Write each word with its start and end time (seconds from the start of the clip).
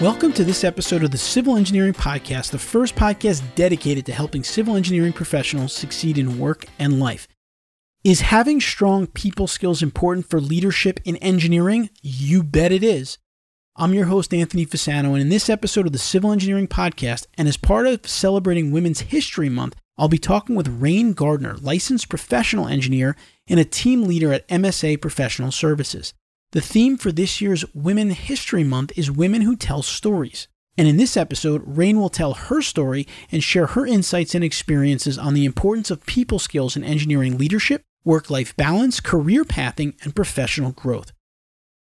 Welcome 0.00 0.32
to 0.32 0.42
this 0.42 0.64
episode 0.64 1.04
of 1.04 1.12
the 1.12 1.18
Civil 1.18 1.56
Engineering 1.56 1.92
Podcast, 1.92 2.50
the 2.50 2.58
first 2.58 2.96
podcast 2.96 3.42
dedicated 3.54 4.04
to 4.06 4.12
helping 4.12 4.42
civil 4.42 4.74
engineering 4.74 5.12
professionals 5.12 5.72
succeed 5.72 6.18
in 6.18 6.40
work 6.40 6.66
and 6.80 6.98
life. 6.98 7.28
Is 8.02 8.22
having 8.22 8.60
strong 8.60 9.06
people 9.06 9.46
skills 9.46 9.84
important 9.84 10.28
for 10.28 10.40
leadership 10.40 10.98
in 11.04 11.14
engineering? 11.18 11.90
You 12.02 12.42
bet 12.42 12.72
it 12.72 12.82
is. 12.82 13.18
I'm 13.76 13.94
your 13.94 14.06
host, 14.06 14.34
Anthony 14.34 14.66
Fasano, 14.66 15.12
and 15.12 15.20
in 15.20 15.28
this 15.28 15.48
episode 15.48 15.86
of 15.86 15.92
the 15.92 15.98
Civil 15.98 16.32
Engineering 16.32 16.66
Podcast, 16.66 17.28
and 17.38 17.46
as 17.46 17.56
part 17.56 17.86
of 17.86 18.08
celebrating 18.08 18.72
Women's 18.72 19.00
History 19.00 19.48
Month, 19.48 19.76
I'll 19.96 20.08
be 20.08 20.18
talking 20.18 20.56
with 20.56 20.80
Raine 20.80 21.12
Gardner, 21.12 21.54
licensed 21.58 22.08
professional 22.08 22.66
engineer 22.66 23.14
and 23.46 23.60
a 23.60 23.64
team 23.64 24.02
leader 24.02 24.32
at 24.32 24.48
MSA 24.48 25.00
Professional 25.00 25.52
Services. 25.52 26.14
The 26.54 26.60
theme 26.60 26.96
for 26.96 27.10
this 27.10 27.40
year's 27.40 27.64
Women 27.74 28.10
History 28.10 28.62
Month 28.62 28.96
is 28.96 29.10
Women 29.10 29.40
Who 29.42 29.56
Tell 29.56 29.82
Stories. 29.82 30.46
And 30.78 30.86
in 30.86 30.98
this 30.98 31.16
episode, 31.16 31.64
Raine 31.66 31.98
will 31.98 32.08
tell 32.08 32.34
her 32.34 32.62
story 32.62 33.08
and 33.32 33.42
share 33.42 33.66
her 33.66 33.84
insights 33.84 34.36
and 34.36 34.44
experiences 34.44 35.18
on 35.18 35.34
the 35.34 35.46
importance 35.46 35.90
of 35.90 36.06
people 36.06 36.38
skills 36.38 36.76
in 36.76 36.84
engineering 36.84 37.38
leadership, 37.38 37.82
work 38.04 38.30
life 38.30 38.56
balance, 38.56 39.00
career 39.00 39.44
pathing, 39.44 39.96
and 40.04 40.14
professional 40.14 40.70
growth. 40.70 41.10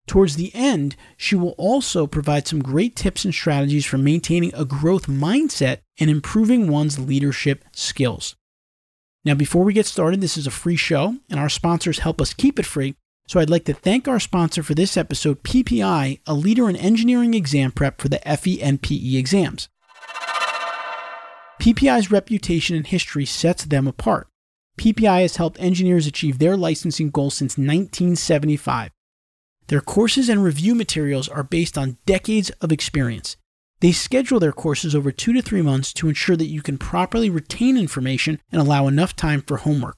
Towards 0.08 0.36
the 0.36 0.50
end, 0.56 0.96
she 1.16 1.36
will 1.36 1.54
also 1.60 2.08
provide 2.08 2.48
some 2.48 2.64
great 2.64 2.96
tips 2.96 3.24
and 3.24 3.36
strategies 3.36 3.86
for 3.86 4.00
maintaining 4.00 4.52
a 4.56 4.66
growth 4.66 5.06
mindset 5.06 5.82
and 6.00 6.10
improving 6.10 6.72
one's 6.72 6.98
leadership 6.98 7.66
skills. 7.72 8.36
Now, 9.24 9.36
before 9.36 9.64
we 9.64 9.74
get 9.74 9.86
started, 9.86 10.22
this 10.22 10.38
is 10.38 10.48
a 10.48 10.52
free 10.52 10.76
show, 10.76 11.18
and 11.30 11.40
our 11.40 11.50
sponsors 11.50 12.00
help 12.00 12.20
us 12.20 12.34
keep 12.34 12.58
it 12.58 12.66
free. 12.66 12.96
So 13.28 13.40
I'd 13.40 13.50
like 13.50 13.66
to 13.66 13.74
thank 13.74 14.08
our 14.08 14.20
sponsor 14.20 14.62
for 14.62 14.76
this 14.76 14.96
episode, 14.96 15.42
PPI, 15.44 16.20
a 16.28 16.34
leader 16.34 16.70
in 16.70 16.76
engineering 16.76 17.34
exam 17.34 17.72
prep 17.72 18.00
for 18.00 18.08
the 18.08 18.20
FE 18.20 18.62
and 18.62 18.82
PE 18.82 19.16
exams. 19.16 19.68
PPI's 21.60 22.12
reputation 22.12 22.76
and 22.76 22.86
history 22.86 23.26
sets 23.26 23.66
them 23.66 23.88
apart. 23.88 24.28
PPI 24.78 25.22
has 25.22 25.38
helped 25.38 25.60
engineers 25.60 26.06
achieve 26.06 26.38
their 26.38 26.56
licensing 26.56 27.10
goals 27.10 27.34
since 27.34 27.58
1975. 27.58 28.92
Their 29.68 29.82
courses 29.82 30.30
and 30.30 30.44
review 30.44 30.76
materials 30.76 31.28
are 31.28 31.44
based 31.44 31.78
on 31.78 31.98
decades 32.06 32.52
of 32.62 32.72
experience. 32.72 33.38
They 33.80 33.92
schedule 33.92 34.40
their 34.40 34.52
courses 34.52 34.94
over 34.94 35.12
two 35.12 35.34
to 35.34 35.42
three 35.42 35.64
months 35.64 35.92
to 35.94 36.10
ensure 36.10 36.36
that 36.36 36.46
you 36.46 36.62
can 36.62 36.78
properly 36.78 37.30
retain 37.32 37.78
information 37.78 38.40
and 38.52 38.62
allow 38.62 38.88
enough 38.88 39.16
time 39.16 39.42
for 39.42 39.58
homework. 39.58 39.98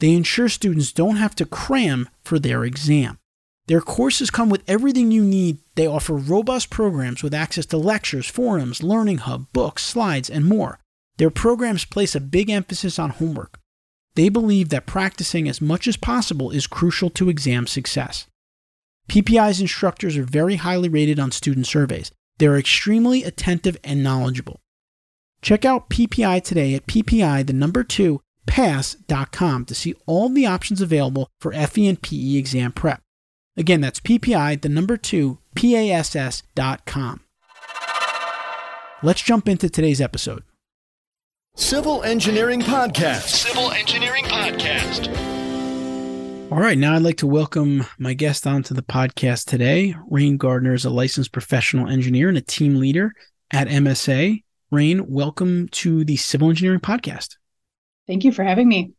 They 0.00 0.14
ensure 0.14 0.48
students 0.48 0.92
don't 0.92 1.16
have 1.16 1.34
to 1.36 1.44
cram 1.44 2.08
for 2.22 2.38
their 2.38 2.64
exam. 2.64 3.18
Their 3.66 3.80
courses 3.80 4.30
come 4.30 4.48
with 4.48 4.62
everything 4.66 5.10
you 5.10 5.22
need. 5.22 5.58
They 5.74 5.86
offer 5.86 6.14
robust 6.14 6.70
programs 6.70 7.22
with 7.22 7.34
access 7.34 7.66
to 7.66 7.76
lectures, 7.76 8.26
forums, 8.26 8.82
learning 8.82 9.18
hub, 9.18 9.46
books, 9.52 9.84
slides, 9.84 10.30
and 10.30 10.46
more. 10.46 10.78
Their 11.18 11.30
programs 11.30 11.84
place 11.84 12.14
a 12.14 12.20
big 12.20 12.48
emphasis 12.48 12.98
on 12.98 13.10
homework. 13.10 13.58
They 14.14 14.28
believe 14.28 14.70
that 14.70 14.86
practicing 14.86 15.48
as 15.48 15.60
much 15.60 15.86
as 15.86 15.96
possible 15.96 16.50
is 16.50 16.66
crucial 16.66 17.10
to 17.10 17.28
exam 17.28 17.66
success. 17.66 18.26
PPI's 19.08 19.60
instructors 19.60 20.16
are 20.16 20.24
very 20.24 20.56
highly 20.56 20.88
rated 20.88 21.18
on 21.18 21.30
student 21.30 21.66
surveys. 21.66 22.10
They're 22.38 22.56
extremely 22.56 23.24
attentive 23.24 23.76
and 23.84 24.02
knowledgeable. 24.02 24.60
Check 25.42 25.64
out 25.64 25.90
PPI 25.90 26.42
today 26.42 26.74
at 26.74 26.86
PPI, 26.86 27.46
the 27.46 27.52
number 27.52 27.84
two, 27.84 28.20
pass.com 28.48 29.64
to 29.66 29.74
see 29.74 29.94
all 30.06 30.28
the 30.28 30.46
options 30.46 30.80
available 30.80 31.28
for 31.40 31.52
FE 31.52 31.86
and 31.86 32.02
PE 32.02 32.34
exam 32.36 32.72
prep. 32.72 33.00
Again, 33.56 33.80
that's 33.80 34.00
PPI, 34.00 34.60
the 34.60 34.68
number 34.68 34.96
two, 34.96 35.38
PASS.com. 35.54 37.20
Let's 39.02 39.22
jump 39.22 39.48
into 39.48 39.68
today's 39.68 40.00
episode. 40.00 40.42
Civil 41.54 42.02
Engineering 42.02 42.60
Podcast. 42.60 43.28
Civil 43.28 43.70
Engineering 43.72 44.24
Podcast. 44.24 45.08
All 46.50 46.58
right, 46.58 46.78
now 46.78 46.94
I'd 46.94 47.02
like 47.02 47.18
to 47.18 47.26
welcome 47.26 47.84
my 47.98 48.14
guest 48.14 48.46
onto 48.46 48.74
the 48.74 48.82
podcast 48.82 49.44
today. 49.44 49.94
Raine 50.08 50.36
Gardner 50.36 50.72
is 50.72 50.84
a 50.84 50.90
licensed 50.90 51.32
professional 51.32 51.88
engineer 51.88 52.28
and 52.28 52.38
a 52.38 52.42
team 52.42 52.76
leader 52.76 53.12
at 53.50 53.68
MSA. 53.68 54.42
Raine, 54.70 55.10
welcome 55.10 55.68
to 55.68 56.04
the 56.04 56.16
Civil 56.16 56.48
Engineering 56.48 56.80
Podcast. 56.80 57.36
Thank 58.08 58.24
you 58.24 58.32
for 58.32 58.42
having 58.42 58.68
me. 58.68 58.92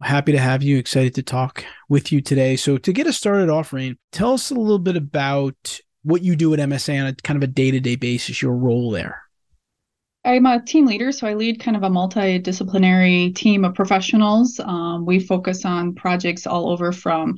Happy 0.00 0.32
to 0.32 0.38
have 0.38 0.62
you. 0.62 0.78
Excited 0.78 1.14
to 1.16 1.22
talk 1.22 1.64
with 1.88 2.12
you 2.12 2.20
today. 2.20 2.56
So, 2.56 2.78
to 2.78 2.92
get 2.92 3.06
us 3.06 3.16
started 3.16 3.50
off, 3.50 3.72
Raine, 3.72 3.96
tell 4.12 4.32
us 4.32 4.50
a 4.50 4.54
little 4.54 4.78
bit 4.78 4.96
about 4.96 5.80
what 6.02 6.22
you 6.22 6.36
do 6.36 6.54
at 6.54 6.60
MSA 6.60 7.00
on 7.00 7.06
a 7.08 7.14
kind 7.14 7.36
of 7.36 7.42
a 7.42 7.52
day 7.52 7.70
to 7.70 7.80
day 7.80 7.96
basis, 7.96 8.40
your 8.40 8.54
role 8.54 8.90
there. 8.90 9.22
I'm 10.26 10.46
a 10.46 10.62
team 10.62 10.86
leader, 10.86 11.12
so 11.12 11.26
I 11.26 11.34
lead 11.34 11.60
kind 11.60 11.76
of 11.76 11.82
a 11.82 11.90
multidisciplinary 11.90 13.34
team 13.34 13.64
of 13.64 13.74
professionals. 13.74 14.58
Um, 14.58 15.04
we 15.04 15.20
focus 15.20 15.66
on 15.66 15.94
projects 15.94 16.46
all 16.46 16.70
over 16.70 16.92
from 16.92 17.36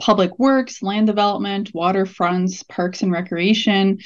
public 0.00 0.38
works, 0.38 0.80
land 0.80 1.08
development, 1.08 1.72
waterfronts, 1.72 2.66
parks 2.68 3.02
and 3.02 3.10
recreation, 3.10 3.98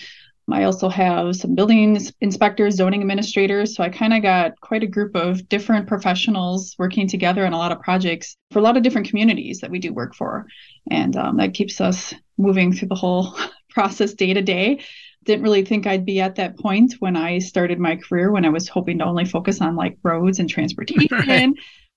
I 0.50 0.64
also 0.64 0.88
have 0.88 1.36
some 1.36 1.54
building 1.54 1.98
inspectors, 2.20 2.74
zoning 2.74 3.00
administrators. 3.00 3.76
So 3.76 3.84
I 3.84 3.88
kind 3.88 4.12
of 4.12 4.22
got 4.22 4.60
quite 4.60 4.82
a 4.82 4.88
group 4.88 5.14
of 5.14 5.48
different 5.48 5.86
professionals 5.86 6.74
working 6.78 7.06
together 7.06 7.46
on 7.46 7.52
a 7.52 7.58
lot 7.58 7.72
of 7.72 7.80
projects 7.80 8.36
for 8.50 8.58
a 8.58 8.62
lot 8.62 8.76
of 8.76 8.82
different 8.82 9.08
communities 9.08 9.60
that 9.60 9.70
we 9.70 9.78
do 9.78 9.92
work 9.92 10.14
for. 10.14 10.46
And 10.90 11.16
um, 11.16 11.36
that 11.36 11.54
keeps 11.54 11.80
us 11.80 12.12
moving 12.38 12.72
through 12.72 12.88
the 12.88 12.96
whole 12.96 13.36
process 13.70 14.14
day 14.14 14.34
to 14.34 14.42
day. 14.42 14.84
Didn't 15.24 15.44
really 15.44 15.64
think 15.64 15.86
I'd 15.86 16.04
be 16.04 16.20
at 16.20 16.34
that 16.36 16.58
point 16.58 16.94
when 16.98 17.16
I 17.16 17.38
started 17.38 17.78
my 17.78 17.96
career, 17.96 18.32
when 18.32 18.44
I 18.44 18.48
was 18.48 18.68
hoping 18.68 18.98
to 18.98 19.04
only 19.04 19.24
focus 19.24 19.60
on 19.60 19.76
like 19.76 19.98
roads 20.02 20.40
and 20.40 20.50
transportation. 20.50 21.08
Right. 21.28 21.52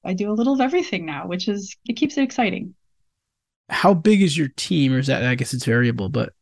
I 0.07 0.13
do 0.13 0.29
a 0.29 0.33
little 0.33 0.53
of 0.53 0.61
everything 0.61 1.07
now, 1.07 1.25
which 1.25 1.47
is, 1.47 1.75
it 1.87 1.93
keeps 1.93 2.15
it 2.19 2.21
exciting. 2.21 2.75
How 3.69 3.95
big 3.95 4.21
is 4.21 4.37
your 4.37 4.49
team? 4.49 4.93
Or 4.93 4.99
is 4.99 5.07
that, 5.07 5.23
I 5.25 5.33
guess 5.33 5.51
it's 5.51 5.65
variable, 5.65 6.09
but 6.09 6.33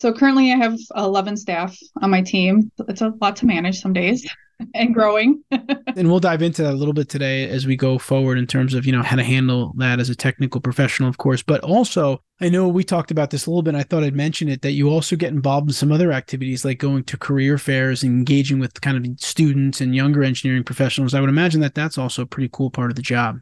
so 0.00 0.12
currently 0.12 0.52
I 0.52 0.56
have 0.56 0.78
11 0.96 1.36
staff 1.36 1.76
on 2.02 2.10
my 2.10 2.22
team. 2.22 2.70
It's 2.88 3.00
a 3.00 3.14
lot 3.20 3.36
to 3.36 3.46
manage 3.46 3.80
some 3.80 3.92
days 3.92 4.28
and 4.74 4.92
growing. 4.92 5.42
and 5.50 6.08
we'll 6.08 6.20
dive 6.20 6.42
into 6.42 6.62
that 6.62 6.74
a 6.74 6.76
little 6.76 6.94
bit 6.94 7.08
today 7.08 7.48
as 7.48 7.66
we 7.66 7.76
go 7.76 7.98
forward 7.98 8.38
in 8.38 8.46
terms 8.46 8.74
of, 8.74 8.84
you 8.84 8.92
know, 8.92 9.02
how 9.02 9.16
to 9.16 9.24
handle 9.24 9.72
that 9.76 9.98
as 9.98 10.10
a 10.10 10.14
technical 10.14 10.60
professional, 10.60 11.08
of 11.08 11.18
course. 11.18 11.42
But 11.42 11.62
also, 11.62 12.22
I 12.40 12.48
know 12.50 12.68
we 12.68 12.84
talked 12.84 13.10
about 13.10 13.30
this 13.30 13.46
a 13.46 13.50
little 13.50 13.62
bit. 13.62 13.74
I 13.74 13.82
thought 13.82 14.04
I'd 14.04 14.14
mention 14.14 14.48
it 14.48 14.62
that 14.62 14.72
you 14.72 14.90
also 14.90 15.16
get 15.16 15.32
involved 15.32 15.68
in 15.68 15.74
some 15.74 15.92
other 15.92 16.12
activities 16.12 16.64
like 16.64 16.78
going 16.78 17.04
to 17.04 17.16
career 17.16 17.56
fairs 17.56 18.02
and 18.02 18.12
engaging 18.12 18.58
with 18.58 18.80
kind 18.80 18.98
of 18.98 19.20
students 19.20 19.80
and 19.80 19.94
younger 19.94 20.22
engineering 20.22 20.64
professionals. 20.64 21.14
I 21.14 21.20
would 21.20 21.30
imagine 21.30 21.60
that 21.62 21.74
that's 21.74 21.98
also 21.98 22.22
a 22.22 22.26
pretty 22.26 22.50
cool 22.52 22.70
part 22.70 22.90
of 22.90 22.96
the 22.96 23.02
job 23.02 23.40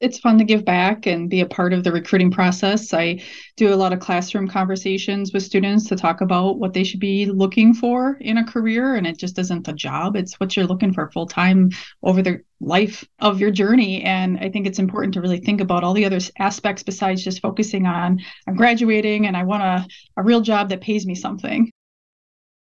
it's 0.00 0.18
fun 0.18 0.38
to 0.38 0.44
give 0.44 0.64
back 0.64 1.06
and 1.06 1.30
be 1.30 1.40
a 1.40 1.46
part 1.46 1.72
of 1.72 1.84
the 1.84 1.92
recruiting 1.92 2.30
process. 2.30 2.92
I 2.92 3.22
do 3.56 3.72
a 3.72 3.76
lot 3.76 3.92
of 3.92 4.00
classroom 4.00 4.48
conversations 4.48 5.32
with 5.32 5.42
students 5.42 5.88
to 5.88 5.96
talk 5.96 6.20
about 6.20 6.58
what 6.58 6.72
they 6.74 6.84
should 6.84 7.00
be 7.00 7.26
looking 7.26 7.72
for 7.72 8.18
in 8.20 8.36
a 8.36 8.44
career. 8.44 8.96
And 8.96 9.06
it 9.06 9.18
just 9.18 9.38
isn't 9.38 9.68
a 9.68 9.72
job, 9.72 10.16
it's 10.16 10.38
what 10.40 10.56
you're 10.56 10.66
looking 10.66 10.92
for 10.92 11.10
full 11.10 11.26
time 11.26 11.70
over 12.02 12.22
the 12.22 12.40
life 12.60 13.04
of 13.20 13.40
your 13.40 13.50
journey. 13.50 14.02
And 14.02 14.38
I 14.38 14.50
think 14.50 14.66
it's 14.66 14.78
important 14.78 15.14
to 15.14 15.20
really 15.20 15.40
think 15.40 15.60
about 15.60 15.84
all 15.84 15.94
the 15.94 16.04
other 16.04 16.20
aspects 16.38 16.82
besides 16.82 17.22
just 17.22 17.40
focusing 17.40 17.86
on 17.86 18.20
I'm 18.46 18.56
graduating 18.56 19.26
and 19.26 19.36
I 19.36 19.44
want 19.44 19.62
a, 19.62 19.86
a 20.16 20.22
real 20.22 20.40
job 20.40 20.68
that 20.70 20.80
pays 20.80 21.06
me 21.06 21.14
something. 21.14 21.70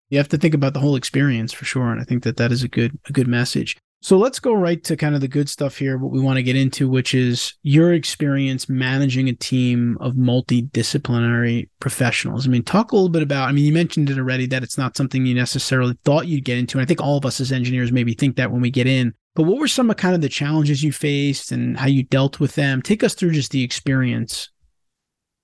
You 0.09 0.19
have 0.19 0.29
to 0.29 0.37
think 0.37 0.53
about 0.53 0.73
the 0.73 0.79
whole 0.79 0.95
experience 0.95 1.51
for 1.51 1.65
sure. 1.65 1.91
And 1.91 1.99
I 1.99 2.03
think 2.03 2.23
that 2.23 2.37
that 2.37 2.51
is 2.51 2.61
a 2.63 2.67
good, 2.67 2.99
a 3.09 3.11
good 3.11 3.27
message. 3.27 3.77
So 4.03 4.17
let's 4.17 4.41
go 4.41 4.51
right 4.51 4.83
to 4.83 4.97
kind 4.97 5.15
of 5.15 5.21
the 5.21 5.29
good 5.29 5.47
stuff 5.47 5.77
here, 5.77 5.97
what 5.97 6.11
we 6.11 6.19
want 6.19 6.35
to 6.35 6.43
get 6.43 6.57
into, 6.57 6.89
which 6.89 7.13
is 7.13 7.53
your 7.63 7.93
experience 7.93 8.67
managing 8.67 9.29
a 9.29 9.33
team 9.33 9.97
of 10.01 10.15
multidisciplinary 10.15 11.69
professionals. 11.79 12.45
I 12.45 12.49
mean, 12.49 12.63
talk 12.63 12.91
a 12.91 12.95
little 12.95 13.07
bit 13.07 13.23
about, 13.23 13.47
I 13.47 13.53
mean, 13.53 13.63
you 13.63 13.71
mentioned 13.71 14.09
it 14.09 14.17
already 14.17 14.45
that 14.47 14.61
it's 14.61 14.77
not 14.77 14.97
something 14.97 15.25
you 15.25 15.33
necessarily 15.33 15.97
thought 16.03 16.27
you'd 16.27 16.43
get 16.43 16.57
into. 16.57 16.77
And 16.77 16.83
I 16.83 16.85
think 16.85 16.99
all 16.99 17.15
of 17.15 17.25
us 17.25 17.39
as 17.39 17.53
engineers 17.53 17.93
maybe 17.93 18.13
think 18.13 18.35
that 18.35 18.51
when 18.51 18.59
we 18.59 18.69
get 18.71 18.87
in. 18.87 19.13
But 19.35 19.43
what 19.43 19.57
were 19.57 19.69
some 19.69 19.89
of 19.89 19.95
kind 19.95 20.13
of 20.13 20.19
the 20.19 20.27
challenges 20.27 20.83
you 20.83 20.91
faced 20.91 21.53
and 21.53 21.77
how 21.77 21.87
you 21.87 22.03
dealt 22.03 22.41
with 22.41 22.55
them? 22.55 22.81
Take 22.81 23.05
us 23.05 23.13
through 23.13 23.31
just 23.31 23.51
the 23.51 23.63
experience 23.63 24.49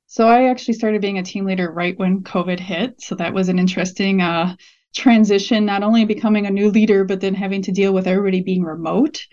So 0.08 0.28
I 0.28 0.50
actually 0.50 0.74
started 0.74 1.00
being 1.00 1.18
a 1.18 1.24
team 1.24 1.46
leader 1.46 1.72
right 1.72 1.98
when 1.98 2.24
COVID 2.24 2.60
hit. 2.60 3.00
So 3.00 3.16
that 3.16 3.34
was 3.34 3.48
an 3.48 3.58
interesting 3.58 4.22
uh, 4.22 4.58
transition, 4.96 5.66
not 5.66 5.84
only 5.84 6.06
becoming 6.06 6.46
a 6.46 6.52
new 6.52 6.70
leader, 6.70 7.04
but 7.04 7.22
then 7.22 7.34
having 7.34 7.62
to 7.64 7.72
deal 7.72 7.94
with 7.94 8.08
everybody 8.08 8.42
being 8.42 8.64
remote, 8.64 9.26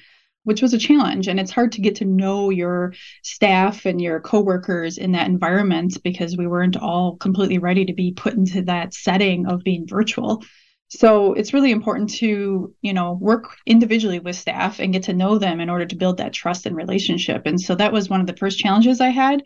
which 0.44 0.62
was 0.62 0.74
a 0.74 0.78
challenge. 0.78 1.28
And 1.28 1.40
it's 1.40 1.50
hard 1.50 1.72
to 1.72 1.80
get 1.80 1.96
to 1.96 2.04
know 2.04 2.50
your 2.50 2.94
staff 3.22 3.86
and 3.86 4.00
your 4.00 4.20
coworkers 4.20 4.98
in 4.98 5.12
that 5.12 5.28
environment 5.28 5.98
because 6.04 6.36
we 6.36 6.46
weren't 6.46 6.76
all 6.76 7.16
completely 7.16 7.58
ready 7.58 7.84
to 7.86 7.94
be 7.94 8.12
put 8.12 8.34
into 8.34 8.62
that 8.62 8.94
setting 8.94 9.46
of 9.46 9.64
being 9.64 9.86
virtual. 9.86 10.44
So 10.88 11.32
it's 11.32 11.52
really 11.52 11.72
important 11.72 12.10
to, 12.16 12.72
you 12.80 12.92
know, 12.92 13.18
work 13.20 13.56
individually 13.66 14.20
with 14.20 14.36
staff 14.36 14.78
and 14.78 14.92
get 14.92 15.04
to 15.04 15.12
know 15.12 15.38
them 15.38 15.60
in 15.60 15.68
order 15.68 15.84
to 15.84 15.96
build 15.96 16.18
that 16.18 16.32
trust 16.32 16.64
and 16.64 16.76
relationship. 16.76 17.42
And 17.46 17.60
so 17.60 17.74
that 17.74 17.92
was 17.92 18.08
one 18.08 18.20
of 18.20 18.28
the 18.28 18.36
first 18.36 18.58
challenges 18.58 19.00
I 19.00 19.08
had 19.08 19.42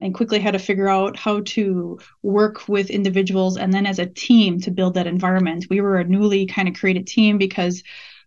and 0.00 0.14
quickly 0.14 0.40
had 0.40 0.52
to 0.52 0.58
figure 0.58 0.88
out 0.88 1.16
how 1.16 1.40
to 1.40 1.98
work 2.22 2.68
with 2.68 2.90
individuals 2.90 3.56
and 3.56 3.72
then 3.72 3.86
as 3.86 3.98
a 3.98 4.06
team 4.06 4.60
to 4.60 4.70
build 4.70 4.94
that 4.94 5.06
environment. 5.06 5.66
We 5.70 5.80
were 5.80 5.98
a 5.98 6.04
newly 6.04 6.46
kind 6.46 6.68
of 6.68 6.74
created 6.74 7.06
team 7.06 7.38
because 7.38 7.82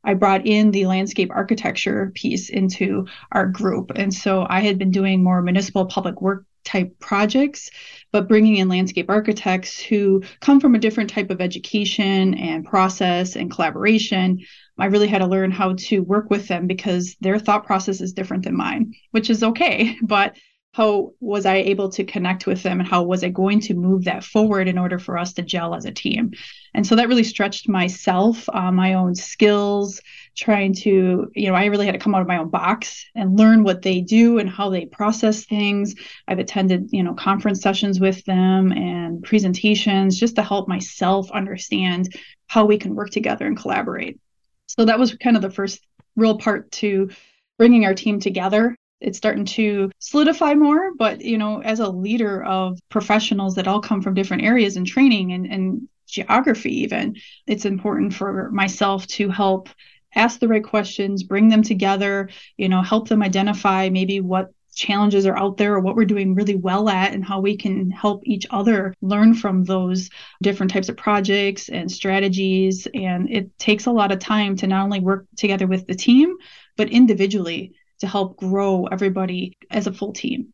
I 0.06 0.13
brought 0.13 0.45
in 0.45 0.71
the 0.71 0.85
landscape 0.85 1.31
architecture 1.33 2.12
piece 2.13 2.50
into 2.50 3.07
our 3.31 3.47
group. 3.47 3.91
And 3.95 4.13
so 4.13 4.45
I 4.47 4.62
had 4.62 4.77
been 4.77 4.91
doing 4.91 5.23
more 5.23 5.41
municipal 5.41 5.85
public 5.85 6.21
work 6.21 6.45
type 6.63 7.00
projects, 7.00 7.69
but 8.11 8.27
bringing 8.27 8.57
in 8.57 8.69
landscape 8.69 9.09
architects 9.09 9.79
who 9.79 10.23
come 10.41 10.59
from 10.59 10.75
a 10.75 10.79
different 10.79 11.09
type 11.09 11.29
of 11.29 11.41
education 11.41 12.33
and 12.35 12.65
process 12.65 13.35
and 13.35 13.51
collaboration. 13.51 14.39
I 14.77 14.85
really 14.85 15.07
had 15.07 15.19
to 15.19 15.27
learn 15.27 15.51
how 15.51 15.73
to 15.77 16.00
work 16.00 16.29
with 16.29 16.47
them 16.47 16.68
because 16.68 17.15
their 17.21 17.39
thought 17.39 17.65
process 17.65 18.01
is 18.01 18.13
different 18.13 18.44
than 18.44 18.57
mine, 18.57 18.94
which 19.11 19.29
is 19.29 19.44
okay. 19.44 19.95
But 20.03 20.35
how 20.75 21.13
was 21.22 21.45
I 21.45 21.56
able 21.56 21.88
to 21.92 22.04
connect 22.04 22.48
with 22.48 22.62
them 22.62 22.81
and 22.81 22.89
how 22.89 23.04
was 23.04 23.24
I 23.24 23.30
going 23.30 23.62
to 23.62 23.74
move 23.74 24.04
that 24.04 24.25
forward 24.25 24.68
in 24.68 24.77
order 24.77 25.00
for 25.00 25.18
us 25.18 25.31
to 25.36 25.42
gel 25.42 25.74
as 25.74 25.86
a 25.86 25.92
team? 25.92 26.33
And 26.74 26.86
so 26.86 26.98
that 26.98 27.07
really 27.07 27.24
stretched 27.24 27.69
myself, 27.69 28.50
uh, 28.50 28.74
my 28.74 28.95
own 28.95 29.16
skills, 29.16 30.01
trying 30.36 30.74
to, 30.74 31.31
you 31.33 31.48
know, 31.48 31.56
I 31.56 31.68
really 31.68 31.86
had 31.86 31.94
to 31.94 32.00
come 32.00 32.13
out 32.13 32.19
of 32.19 32.27
my 32.27 32.39
own 32.39 32.50
box 32.50 33.06
and 33.16 33.39
learn 33.39 33.63
what 33.63 33.83
they 33.83 34.01
do 34.01 34.38
and 34.38 34.50
how 34.50 34.69
they 34.69 34.86
process 34.86 35.45
things. 35.45 35.95
I've 36.27 36.39
attended, 36.39 36.89
you 36.92 37.04
know, 37.04 37.13
conference 37.13 37.62
sessions 37.62 38.01
with 38.01 38.25
them 38.25 38.74
and 38.74 39.24
presentations 39.24 40.19
just 40.19 40.36
to 40.36 40.44
help 40.44 40.68
myself 40.68 41.31
understand 41.31 42.13
how 42.48 42.66
we 42.66 42.78
can 42.78 42.95
work 42.95 43.12
together 43.12 43.48
and 43.48 43.56
collaborate. 43.56 44.19
So 44.68 44.83
that 44.83 45.00
was 45.00 45.16
kind 45.16 45.38
of 45.38 45.42
the 45.42 45.51
first 45.51 45.80
real 46.18 46.38
part 46.38 46.69
to 46.74 47.12
bringing 47.57 47.86
our 47.86 47.94
team 47.94 48.19
together 48.19 48.75
it's 49.01 49.18
starting 49.18 49.45
to 49.45 49.92
solidify 50.00 50.53
more 50.53 50.94
but 50.95 51.21
you 51.21 51.38
know 51.38 51.62
as 51.62 51.80
a 51.80 51.89
leader 51.89 52.44
of 52.44 52.80
professionals 52.89 53.56
that 53.56 53.68
all 53.68 53.81
come 53.81 54.01
from 54.01 54.13
different 54.13 54.44
areas 54.44 54.77
and 54.77 54.88
training 54.88 55.31
and, 55.33 55.45
and 55.45 55.88
geography 56.07 56.81
even 56.81 57.15
it's 57.47 57.65
important 57.65 58.13
for 58.13 58.50
myself 58.51 59.06
to 59.07 59.30
help 59.30 59.69
ask 60.15 60.39
the 60.39 60.47
right 60.47 60.63
questions 60.63 61.24
bring 61.24 61.50
them 61.50 61.63
together 61.63 62.30
you 62.57 62.69
know 62.69 62.81
help 62.81 63.09
them 63.09 63.24
identify 63.24 63.89
maybe 63.89 64.21
what 64.21 64.51
challenges 64.75 65.25
are 65.25 65.38
out 65.38 65.57
there 65.57 65.74
or 65.74 65.80
what 65.80 65.95
we're 65.95 66.06
doing 66.06 66.36
really 66.36 66.56
well 66.56 66.89
at 66.89 67.13
and 67.13 67.24
how 67.24 67.39
we 67.39 67.57
can 67.57 67.89
help 67.89 68.21
each 68.25 68.45
other 68.51 68.94
learn 69.01 69.33
from 69.33 69.63
those 69.63 70.09
different 70.44 70.71
types 70.71 70.89
of 70.89 70.97
projects 70.97 71.69
and 71.69 71.89
strategies. 71.89 72.86
And 72.94 73.30
it 73.31 73.57
takes 73.57 73.86
a 73.86 73.92
lot 73.92 74.12
of 74.12 74.19
time 74.19 74.57
to 74.57 74.68
not 74.68 74.83
only 74.83 75.00
work 75.00 75.27
together 75.38 75.65
with 75.65 75.88
the 75.88 75.95
team 75.95 76.36
but 76.77 76.89
individually 76.89 77.74
to 78.06 78.12
help 78.12 78.38
grow 78.38 78.86
everybody 78.86 79.57
as 79.72 79.88
a 79.88 79.94
full 79.94 80.13
team. 80.13 80.54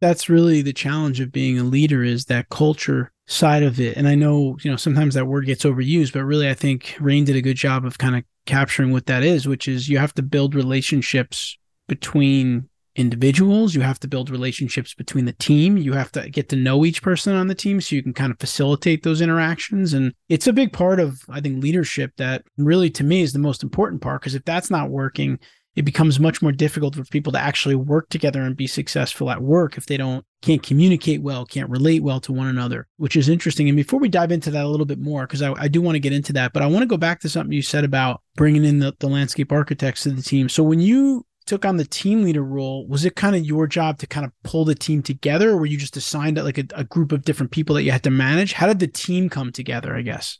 That's 0.00 0.28
really 0.28 0.60
the 0.60 0.74
challenge 0.74 1.20
of 1.20 1.32
being 1.32 1.58
a 1.58 1.64
leader 1.64 2.04
is 2.04 2.26
that 2.26 2.50
culture 2.50 3.10
side 3.26 3.62
of 3.62 3.80
it. 3.80 3.96
And 3.96 4.06
I 4.06 4.14
know, 4.14 4.56
you 4.62 4.70
know, 4.70 4.76
sometimes 4.76 5.14
that 5.14 5.26
word 5.26 5.46
gets 5.46 5.64
overused, 5.64 6.12
but 6.12 6.24
really 6.24 6.48
I 6.48 6.54
think 6.54 6.96
Raine 7.00 7.24
did 7.24 7.36
a 7.36 7.42
good 7.42 7.56
job 7.56 7.84
of 7.84 7.98
kind 7.98 8.16
of 8.16 8.24
capturing 8.44 8.92
what 8.92 9.06
that 9.06 9.22
is, 9.22 9.48
which 9.48 9.66
is 9.66 9.88
you 9.88 9.98
have 9.98 10.14
to 10.14 10.22
build 10.22 10.54
relationships 10.54 11.58
between 11.88 12.68
individuals. 12.94 13.74
You 13.74 13.82
have 13.82 13.98
to 14.00 14.08
build 14.08 14.30
relationships 14.30 14.94
between 14.94 15.24
the 15.24 15.32
team. 15.32 15.76
You 15.76 15.92
have 15.94 16.12
to 16.12 16.28
get 16.30 16.48
to 16.50 16.56
know 16.56 16.84
each 16.84 17.02
person 17.02 17.34
on 17.34 17.46
the 17.46 17.54
team 17.54 17.80
so 17.80 17.94
you 17.94 18.02
can 18.02 18.14
kind 18.14 18.32
of 18.32 18.38
facilitate 18.38 19.02
those 19.02 19.20
interactions. 19.20 19.92
And 19.92 20.12
it's 20.28 20.46
a 20.46 20.52
big 20.52 20.72
part 20.72 21.00
of, 21.00 21.22
I 21.28 21.40
think, 21.40 21.62
leadership 21.62 22.12
that 22.16 22.44
really 22.56 22.90
to 22.90 23.04
me 23.04 23.22
is 23.22 23.32
the 23.32 23.38
most 23.38 23.62
important 23.62 24.02
part. 24.02 24.20
Because 24.20 24.34
if 24.34 24.44
that's 24.44 24.70
not 24.70 24.90
working, 24.90 25.38
it 25.76 25.84
becomes 25.84 26.18
much 26.18 26.40
more 26.40 26.52
difficult 26.52 26.96
for 26.96 27.04
people 27.04 27.32
to 27.32 27.38
actually 27.38 27.74
work 27.74 28.08
together 28.08 28.42
and 28.42 28.56
be 28.56 28.66
successful 28.66 29.30
at 29.30 29.42
work 29.42 29.76
if 29.76 29.86
they 29.86 29.98
don't 29.98 30.24
can't 30.42 30.62
communicate 30.62 31.22
well, 31.22 31.44
can't 31.44 31.70
relate 31.70 32.02
well 32.02 32.20
to 32.20 32.32
one 32.32 32.46
another, 32.46 32.88
which 32.96 33.16
is 33.16 33.28
interesting. 33.28 33.68
And 33.68 33.76
before 33.76 34.00
we 34.00 34.08
dive 34.08 34.32
into 34.32 34.50
that 34.50 34.64
a 34.64 34.68
little 34.68 34.86
bit 34.86 34.98
more, 34.98 35.26
because 35.26 35.42
I, 35.42 35.52
I, 35.52 35.68
do 35.68 35.80
want 35.80 35.96
to 35.96 36.00
get 36.00 36.12
into 36.12 36.32
that, 36.34 36.52
but 36.52 36.62
I 36.62 36.66
want 36.66 36.82
to 36.82 36.86
go 36.86 36.96
back 36.96 37.20
to 37.20 37.28
something 37.28 37.52
you 37.52 37.62
said 37.62 37.84
about 37.84 38.22
bringing 38.36 38.64
in 38.64 38.78
the, 38.78 38.94
the 38.98 39.08
landscape 39.08 39.50
architects 39.50 40.02
to 40.04 40.10
the 40.10 40.22
team. 40.22 40.48
So 40.48 40.62
when 40.62 40.78
you 40.78 41.26
took 41.46 41.64
on 41.64 41.78
the 41.78 41.84
team 41.84 42.22
leader 42.22 42.44
role, 42.44 42.86
was 42.86 43.04
it 43.04 43.16
kind 43.16 43.34
of 43.34 43.44
your 43.44 43.66
job 43.66 43.98
to 43.98 44.06
kind 44.06 44.26
of 44.26 44.32
pull 44.44 44.64
the 44.64 44.74
team 44.74 45.02
together, 45.02 45.50
or 45.50 45.56
were 45.56 45.66
you 45.66 45.78
just 45.78 45.96
assigned 45.96 46.42
like 46.42 46.58
a, 46.58 46.64
a 46.74 46.84
group 46.84 47.12
of 47.12 47.22
different 47.22 47.52
people 47.52 47.74
that 47.74 47.82
you 47.82 47.90
had 47.90 48.04
to 48.04 48.10
manage? 48.10 48.52
How 48.52 48.66
did 48.66 48.78
the 48.78 48.88
team 48.88 49.28
come 49.28 49.52
together? 49.52 49.96
I 49.96 50.02
guess. 50.02 50.38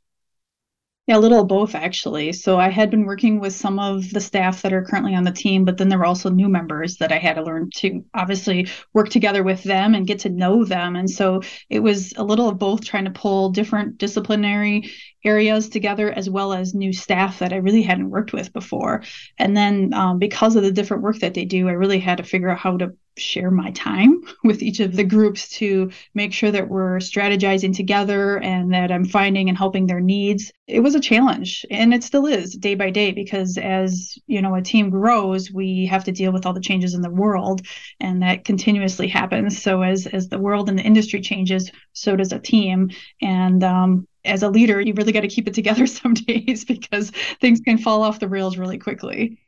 Yeah, 1.07 1.19
a 1.19 1.21
little 1.21 1.41
of 1.41 1.47
both 1.47 1.77
actually. 1.77 2.33
So 2.33 2.59
I 2.59 2.69
had 2.69 2.91
been 2.91 3.07
working 3.07 3.39
with 3.39 3.55
some 3.55 3.79
of 3.79 4.11
the 4.11 4.21
staff 4.21 4.63
that 4.63 4.73
are 4.73 4.83
currently 4.83 5.15
on 5.15 5.23
the 5.23 5.31
team, 5.31 5.65
but 5.65 5.79
then 5.79 5.89
there 5.89 6.01
were 6.01 6.05
also 6.05 6.31
new 6.31 6.49
members 6.49 6.97
that 6.97 7.13
I 7.13 7.19
had 7.19 7.35
to 7.35 7.45
learn 7.45 7.71
to 7.77 8.05
obviously 8.13 8.67
work 8.93 9.09
together 9.09 9.45
with 9.45 9.63
them 9.63 9.95
and 9.95 10.05
get 10.07 10.19
to 10.21 10.31
know 10.31 10.65
them. 10.65 10.97
And 10.97 11.09
so 11.09 11.43
it 11.71 11.79
was 11.79 12.13
a 12.17 12.25
little 12.25 12.49
of 12.49 12.59
both 12.59 12.85
trying 12.85 13.05
to 13.05 13.13
pull 13.13 13.51
different 13.51 13.99
disciplinary 13.99 14.91
areas 15.25 15.69
together 15.69 16.11
as 16.11 16.29
well 16.29 16.53
as 16.53 16.75
new 16.75 16.93
staff 16.93 17.39
that 17.39 17.53
I 17.53 17.57
really 17.57 17.83
hadn't 17.83 18.11
worked 18.11 18.33
with 18.33 18.53
before. 18.53 19.05
And 19.39 19.57
then 19.57 19.95
um, 19.95 20.19
because 20.19 20.57
of 20.57 20.65
the 20.65 20.73
different 20.73 21.05
work 21.05 21.21
that 21.21 21.35
they 21.35 21.45
do, 21.45 21.69
I 21.69 21.73
really 21.73 22.01
had 22.01 22.17
to 22.19 22.25
figure 22.25 22.49
out 22.49 22.59
how 22.59 22.79
to 22.79 22.95
share 23.19 23.51
my 23.51 23.71
time 23.73 24.23
with 24.45 24.63
each 24.63 24.81
of 24.81 24.95
the 24.97 25.05
groups 25.05 25.49
to 25.49 25.91
make 26.15 26.33
sure 26.33 26.51
that 26.51 26.69
we're 26.69 26.99
strategizing 26.99 27.75
together 27.75 28.39
and 28.39 28.73
that 28.73 28.93
I'm 28.93 29.05
finding 29.05 29.49
and 29.49 29.57
helping 29.57 29.87
their 29.87 30.01
needs. 30.01 30.53
It 30.67 30.81
was 30.81 30.95
a 30.95 31.01
challenge 31.01 31.65
and 31.71 31.95
it 31.95 32.03
still 32.03 32.27
is 32.27 32.55
day 32.55 32.75
by 32.75 32.91
day 32.91 33.13
because 33.13 33.57
as, 33.59 34.19
you 34.27 34.43
know, 34.43 34.55
a 34.55 34.63
team 34.63 34.91
grows, 34.91 35.51
we 35.51 35.87
have 35.87 36.05
to 36.05 36.13
deal 36.13 36.33
with 36.33 36.47
all 36.47 36.53
the 36.53 36.61
changes 36.61 36.95
in 36.95 37.03
the 37.03 37.11
world 37.11 37.63
and 38.01 38.23
that 38.23 38.45
continuously 38.45 39.09
happens. 39.09 39.63
So 39.63 39.83
as 39.83 40.07
as 40.07 40.29
the 40.29 40.39
world 40.39 40.69
and 40.69 40.79
the 40.79 40.83
industry 40.83 41.21
changes, 41.21 41.71
so 41.93 42.17
does 42.17 42.33
a 42.33 42.39
team 42.39 42.91
and 43.23 43.63
um 43.63 44.09
as 44.25 44.43
a 44.43 44.49
leader, 44.49 44.81
you 44.81 44.93
really 44.95 45.13
got 45.13 45.21
to 45.21 45.29
keep 45.29 45.47
it 45.49 45.55
together 45.55 45.87
some 45.87 46.15
days 46.15 46.65
because 46.65 47.11
things 47.41 47.61
can 47.61 47.79
fall 47.79 48.03
off 48.03 48.21
the 48.21 48.29
rails 48.29 48.59
really 48.59 48.79
quickly. 48.79 49.39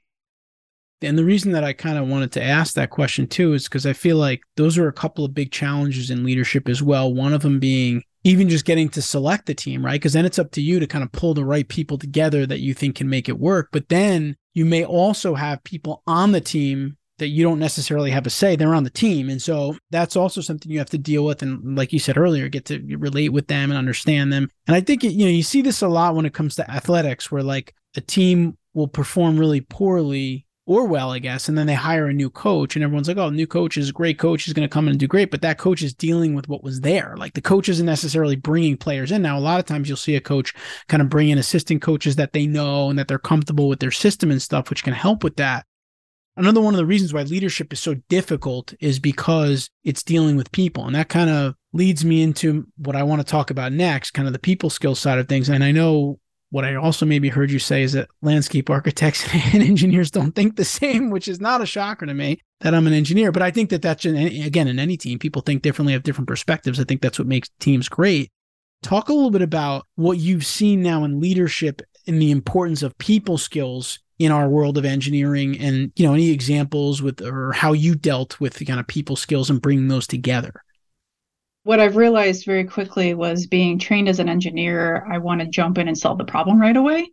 And 1.00 1.17
the 1.17 1.25
reason 1.25 1.52
that 1.52 1.64
I 1.64 1.73
kind 1.73 1.99
of 1.99 2.09
wanted 2.09 2.33
to 2.33 2.43
ask 2.43 2.75
that 2.75 2.90
question 2.90 3.26
too 3.26 3.52
is 3.52 3.64
because 3.64 3.87
I 3.87 3.93
feel 3.93 4.17
like 4.17 4.40
those 4.57 4.76
are 4.78 4.88
a 4.88 4.93
couple 4.93 5.25
of 5.25 5.35
big 5.35 5.52
challenges 5.52 6.11
in 6.11 6.25
leadership 6.25 6.69
as 6.69 6.83
well. 6.83 7.12
One 7.12 7.33
of 7.33 7.43
them 7.43 7.61
being 7.61 8.02
even 8.25 8.49
just 8.49 8.64
getting 8.64 8.88
to 8.90 9.02
select 9.02 9.47
the 9.47 9.55
team, 9.55 9.85
right? 9.85 10.00
Because 10.00 10.12
then 10.12 10.26
it's 10.26 10.38
up 10.38 10.50
to 10.52 10.61
you 10.61 10.81
to 10.81 10.87
kind 10.87 11.05
of 11.05 11.12
pull 11.12 11.35
the 11.35 11.45
right 11.45 11.69
people 11.69 11.99
together 11.99 12.47
that 12.47 12.61
you 12.61 12.75
think 12.75 12.97
can 12.97 13.09
make 13.09 13.28
it 13.28 13.38
work. 13.38 13.69
But 13.73 13.88
then 13.88 14.37
you 14.55 14.64
may 14.64 14.85
also 14.85 15.35
have 15.35 15.62
people 15.62 16.02
on 16.07 16.33
the 16.33 16.40
team 16.40 16.97
that 17.19 17.28
you 17.28 17.43
don't 17.43 17.59
necessarily 17.59 18.11
have 18.11 18.26
a 18.26 18.31
say. 18.31 18.57
They're 18.57 18.75
on 18.75 18.85
the 18.85 18.90
team. 18.90 19.28
And 19.28 19.40
so 19.43 19.76
that's 19.90 20.17
also 20.17 20.40
something 20.40 20.71
you 20.71 20.78
have 20.78 20.90
to 20.90 20.99
deal 20.99 21.25
with. 21.25 21.43
And 21.43 21.76
like 21.76 21.93
you 21.93 21.99
said 21.99 22.17
earlier, 22.17 22.49
get 22.49 22.64
to 22.67 22.81
relate 22.97 23.31
with 23.31 23.49
them 23.49 23.71
and 23.71 23.78
understand 23.78 24.33
them. 24.33 24.49
And 24.67 24.76
I 24.76 24.81
think, 24.81 25.02
you 25.02 25.25
know, 25.25 25.31
you 25.31 25.43
see 25.43 25.62
this 25.62 25.83
a 25.83 25.88
lot 25.88 26.14
when 26.14 26.26
it 26.26 26.35
comes 26.35 26.57
to 26.57 26.71
athletics, 26.71 27.31
where 27.31 27.43
like 27.43 27.75
a 27.97 28.00
team 28.00 28.57
will 28.75 28.88
perform 28.88 29.38
really 29.38 29.61
poorly 29.61 30.47
or 30.68 30.84
well, 30.84 31.12
I 31.12 31.18
guess. 31.18 31.48
And 31.48 31.56
then 31.56 31.66
they 31.66 31.75
hire 31.75 32.08
a 32.08 32.12
new 32.12 32.28
coach, 32.28 32.76
and 32.76 32.84
everyone's 32.84 33.08
like, 33.08 33.16
oh, 33.16 33.30
new 33.30 33.46
coach 33.46 33.78
is 33.78 33.88
a 33.88 33.92
great 33.92 34.18
coach. 34.18 34.44
He's 34.44 34.52
going 34.52 34.68
to 34.68 34.72
come 34.72 34.87
in 34.87 34.90
and 34.90 35.00
do 35.00 35.06
great. 35.06 35.30
But 35.30 35.40
that 35.40 35.56
coach 35.56 35.80
is 35.80 35.94
dealing 35.94 36.34
with 36.34 36.46
what 36.46 36.62
was 36.62 36.82
there. 36.82 37.14
Like 37.16 37.32
the 37.32 37.40
coach 37.40 37.70
isn't 37.70 37.87
necessarily 37.87 38.37
bringing 38.37 38.76
players 38.76 39.10
in. 39.10 39.22
Now, 39.22 39.38
a 39.38 39.40
lot 39.40 39.58
of 39.58 39.64
times 39.64 39.88
you'll 39.88 39.96
see 39.96 40.14
a 40.14 40.20
coach 40.20 40.52
kind 40.87 41.00
of 41.00 41.08
bring 41.08 41.30
in 41.30 41.38
assistant 41.38 41.80
coaches 41.80 42.16
that 42.16 42.34
they 42.34 42.46
know 42.46 42.90
and 42.90 42.98
that 42.98 43.08
they're 43.08 43.18
comfortable 43.18 43.66
with 43.66 43.80
their 43.80 43.90
system 43.90 44.30
and 44.30 44.42
stuff, 44.42 44.68
which 44.68 44.84
can 44.84 44.92
help 44.92 45.25
with 45.25 45.37
that. 45.37 45.64
Another 46.37 46.60
one 46.60 46.75
of 46.75 46.78
the 46.78 46.87
reasons 46.87 47.14
why 47.14 47.22
leadership 47.22 47.72
is 47.72 47.80
so 47.80 47.94
difficult 48.10 48.75
is 48.78 48.98
because 48.98 49.70
it's 49.84 50.02
dealing 50.02 50.37
with 50.37 50.52
people. 50.52 50.84
And 50.87 50.94
that 50.94 51.08
kind 51.08 51.30
of 51.30 51.54
leads 51.72 52.04
me 52.04 52.22
into 52.22 52.66
what 52.76 52.94
I 52.94 53.04
want 53.04 53.22
to 53.22 53.26
talk 53.26 53.50
about 53.50 53.72
next, 53.72 54.10
kind 54.10 54.28
of 54.28 54.34
the 54.34 54.38
people 54.38 54.68
skill 54.68 54.94
side 54.94 55.18
of 55.18 55.28
things. 55.28 55.48
And 55.48 55.64
I 55.64 55.72
know 55.72 56.20
what 56.50 56.64
I 56.64 56.76
also 56.76 57.05
maybe 57.05 57.28
heard 57.28 57.50
you 57.50 57.59
say 57.59 57.83
is 57.83 57.93
that 57.93 58.09
landscape 58.23 58.71
architects 58.71 59.26
and 59.52 59.62
engineers 59.62 60.11
don't 60.11 60.33
think 60.33 60.57
the 60.57 60.64
same, 60.64 61.11
which 61.11 61.28
is 61.28 61.40
not 61.40 61.61
a 61.61 61.67
shocker 61.67 62.07
to 62.07 62.14
me 62.14 62.40
that 62.61 62.75
I'm 62.75 62.87
an 62.87 62.93
engineer. 62.93 63.33
But 63.33 63.43
I 63.43 63.50
think 63.50 63.71
that 63.71 63.83
that's, 63.83 64.05
again, 64.05 64.69
in 64.69 64.78
any 64.78 64.97
team, 64.97 65.19
people 65.19 65.43
think 65.43 65.62
differently, 65.62 65.93
have 65.93 66.02
different 66.02 66.28
perspectives. 66.28 66.81
I 66.81 66.85
think 66.85 67.02
that's 67.02 67.19
what 67.19 67.28
makes 67.28 67.50
teams 67.61 67.88
great. 67.88 68.31
Talk 68.83 69.09
a 69.09 69.12
little 69.12 69.31
bit 69.31 69.43
about 69.43 69.87
what 69.97 70.19
you've 70.19 70.47
seen 70.47 70.83
now 70.83 71.05
in 71.05 71.21
leadership 71.21 71.83
and 72.07 72.23
the 72.23 72.31
importance 72.31 72.83
of 72.83 72.97
people 72.99 73.37
skills 73.37 73.99
in 74.19 74.33
our 74.33 74.49
world 74.49 74.78
of 74.78 74.85
engineering 74.85 75.59
and, 75.59 75.93
you 75.97 76.07
know, 76.07 76.14
any 76.14 76.31
examples 76.31 77.02
with 77.02 77.21
or 77.21 77.52
how 77.52 77.73
you 77.73 77.95
dealt 77.95 78.40
with 78.40 78.55
the 78.55 78.64
kind 78.64 78.81
of 78.81 78.87
people 78.87 79.17
skills 79.17 79.50
and 79.50 79.62
bringing 79.62 79.88
those 79.88 80.07
together. 80.07 80.62
What 81.68 81.80
I've 81.80 81.96
realized 81.96 82.46
very 82.46 82.64
quickly 82.64 83.12
was 83.12 83.46
being 83.46 83.78
trained 83.78 84.08
as 84.08 84.20
an 84.20 84.28
engineer, 84.30 85.06
I 85.06 85.18
want 85.18 85.42
to 85.42 85.46
jump 85.46 85.76
in 85.76 85.87
and 85.87 85.98
solve 85.98 86.16
the 86.16 86.25
problem 86.25 86.58
right 86.58 86.75
away. 86.75 87.10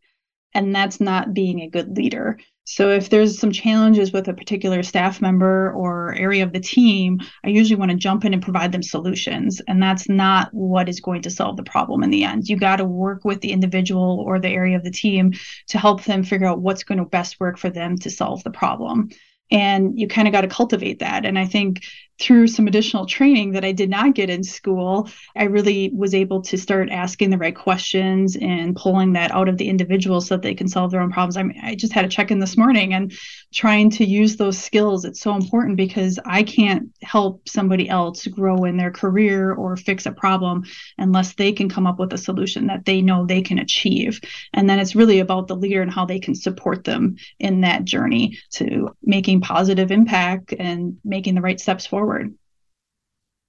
And 0.53 0.74
that's 0.74 1.01
not 1.01 1.33
being 1.33 1.59
a 1.59 1.69
good 1.69 1.97
leader. 1.97 2.39
So 2.63 2.89
if 2.89 3.09
there's 3.09 3.38
some 3.38 3.51
challenges 3.51 4.13
with 4.13 4.29
a 4.29 4.33
particular 4.33 4.81
staff 4.81 5.19
member 5.19 5.74
or 5.74 6.15
area 6.15 6.41
of 6.41 6.53
the 6.53 6.62
team, 6.62 7.19
I 7.43 7.50
usually 7.50 7.77
want 7.77 7.91
to 7.91 7.97
jump 7.97 8.24
in 8.24 8.33
and 8.33 8.41
provide 8.41 8.71
them 8.71 8.81
solutions. 8.81 9.62
And 9.67 9.83
that's 9.83 10.07
not 10.07 10.53
what 10.53 10.88
is 10.88 11.01
going 11.01 11.24
to 11.24 11.29
solve 11.29 11.57
the 11.57 11.63
problem 11.63 12.01
in 12.01 12.09
the 12.09 12.24
end. 12.24 12.47
You 12.47 12.55
got 12.55 12.77
to 12.77 12.85
work 12.85 13.25
with 13.25 13.41
the 13.41 13.51
individual 13.51 14.24
or 14.25 14.39
the 14.39 14.47
area 14.47 14.77
of 14.77 14.85
the 14.85 14.89
team 14.89 15.33
to 15.67 15.77
help 15.77 16.05
them 16.05 16.24
figure 16.24 16.47
out 16.47 16.62
what's 16.62 16.85
going 16.85 17.00
to 17.00 17.05
best 17.05 17.41
work 17.41 17.57
for 17.57 17.69
them 17.69 17.97
to 17.97 18.09
solve 18.09 18.41
the 18.45 18.51
problem 18.51 19.09
and 19.51 20.00
you 20.00 20.07
kind 20.07 20.27
of 20.27 20.31
got 20.31 20.41
to 20.41 20.47
cultivate 20.47 21.00
that 21.00 21.25
and 21.25 21.38
i 21.38 21.45
think 21.45 21.83
through 22.19 22.48
some 22.48 22.67
additional 22.67 23.05
training 23.05 23.51
that 23.51 23.65
I 23.65 23.74
did 23.74 23.89
not 23.89 24.15
get 24.15 24.29
in 24.29 24.43
school, 24.43 25.10
I 25.36 25.43
really 25.43 25.91
was 25.93 26.13
able 26.13 26.41
to 26.43 26.57
start 26.57 26.89
asking 26.89 27.29
the 27.29 27.38
right 27.38 27.55
questions 27.55 28.38
and 28.38 28.75
pulling 28.75 29.13
that 29.13 29.31
out 29.31 29.50
of 29.50 29.57
the 29.57 29.67
individual 29.67 30.22
so 30.22 30.36
that 30.36 30.41
they 30.41 30.53
can 30.53 30.69
solve 30.69 30.91
their 30.91 31.01
own 31.01 31.12
problems. 31.12 31.36
I, 31.36 31.43
mean, 31.43 31.60
I 31.62 31.75
just 31.75 31.91
had 31.91 32.05
a 32.05 32.10
check 32.10 32.31
in 32.31 32.39
this 32.39 32.55
morning 32.55 32.93
and 32.93 33.12
trying 33.53 33.89
to 33.91 34.05
use 34.05 34.38
those 34.38 34.57
skills. 34.57 35.03
It's 35.03 35.19
so 35.19 35.36
important 35.36 35.75
because 35.75 36.17
I 36.25 36.43
can't 36.43 36.89
help 37.03 37.50
somebody 37.50 37.89
else 37.89 38.25
grow 38.27 38.63
in 38.63 38.77
their 38.77 38.91
career 38.91 39.53
or 39.53 39.75
fix 39.75 40.05
a 40.05 40.12
problem 40.12 40.63
unless 40.98 41.34
they 41.34 41.51
can 41.51 41.67
come 41.67 41.86
up 41.86 42.00
with 42.00 42.13
a 42.13 42.17
solution 42.17 42.67
that 42.67 42.86
they 42.86 43.01
know 43.01 43.25
they 43.25 43.41
can 43.41 43.60
achieve. 43.60 44.22
And 44.53 44.69
then 44.69 44.79
it's 44.79 44.95
really 44.95 45.19
about 45.19 45.48
the 45.48 45.55
leader 45.55 45.81
and 45.81 45.91
how 45.91 46.05
they 46.05 46.19
can 46.19 46.36
support 46.36 46.86
them 46.86 47.17
in 47.39 47.62
that 47.62 47.84
journey 47.84 48.39
to 48.51 48.95
making 49.03 49.41
positive 49.41 49.91
impact 49.91 50.53
and 50.57 50.98
making 51.03 51.36
the 51.36 51.41
right 51.41 51.60
steps 51.60 51.86
forward 51.86 52.04
forward. 52.05 52.33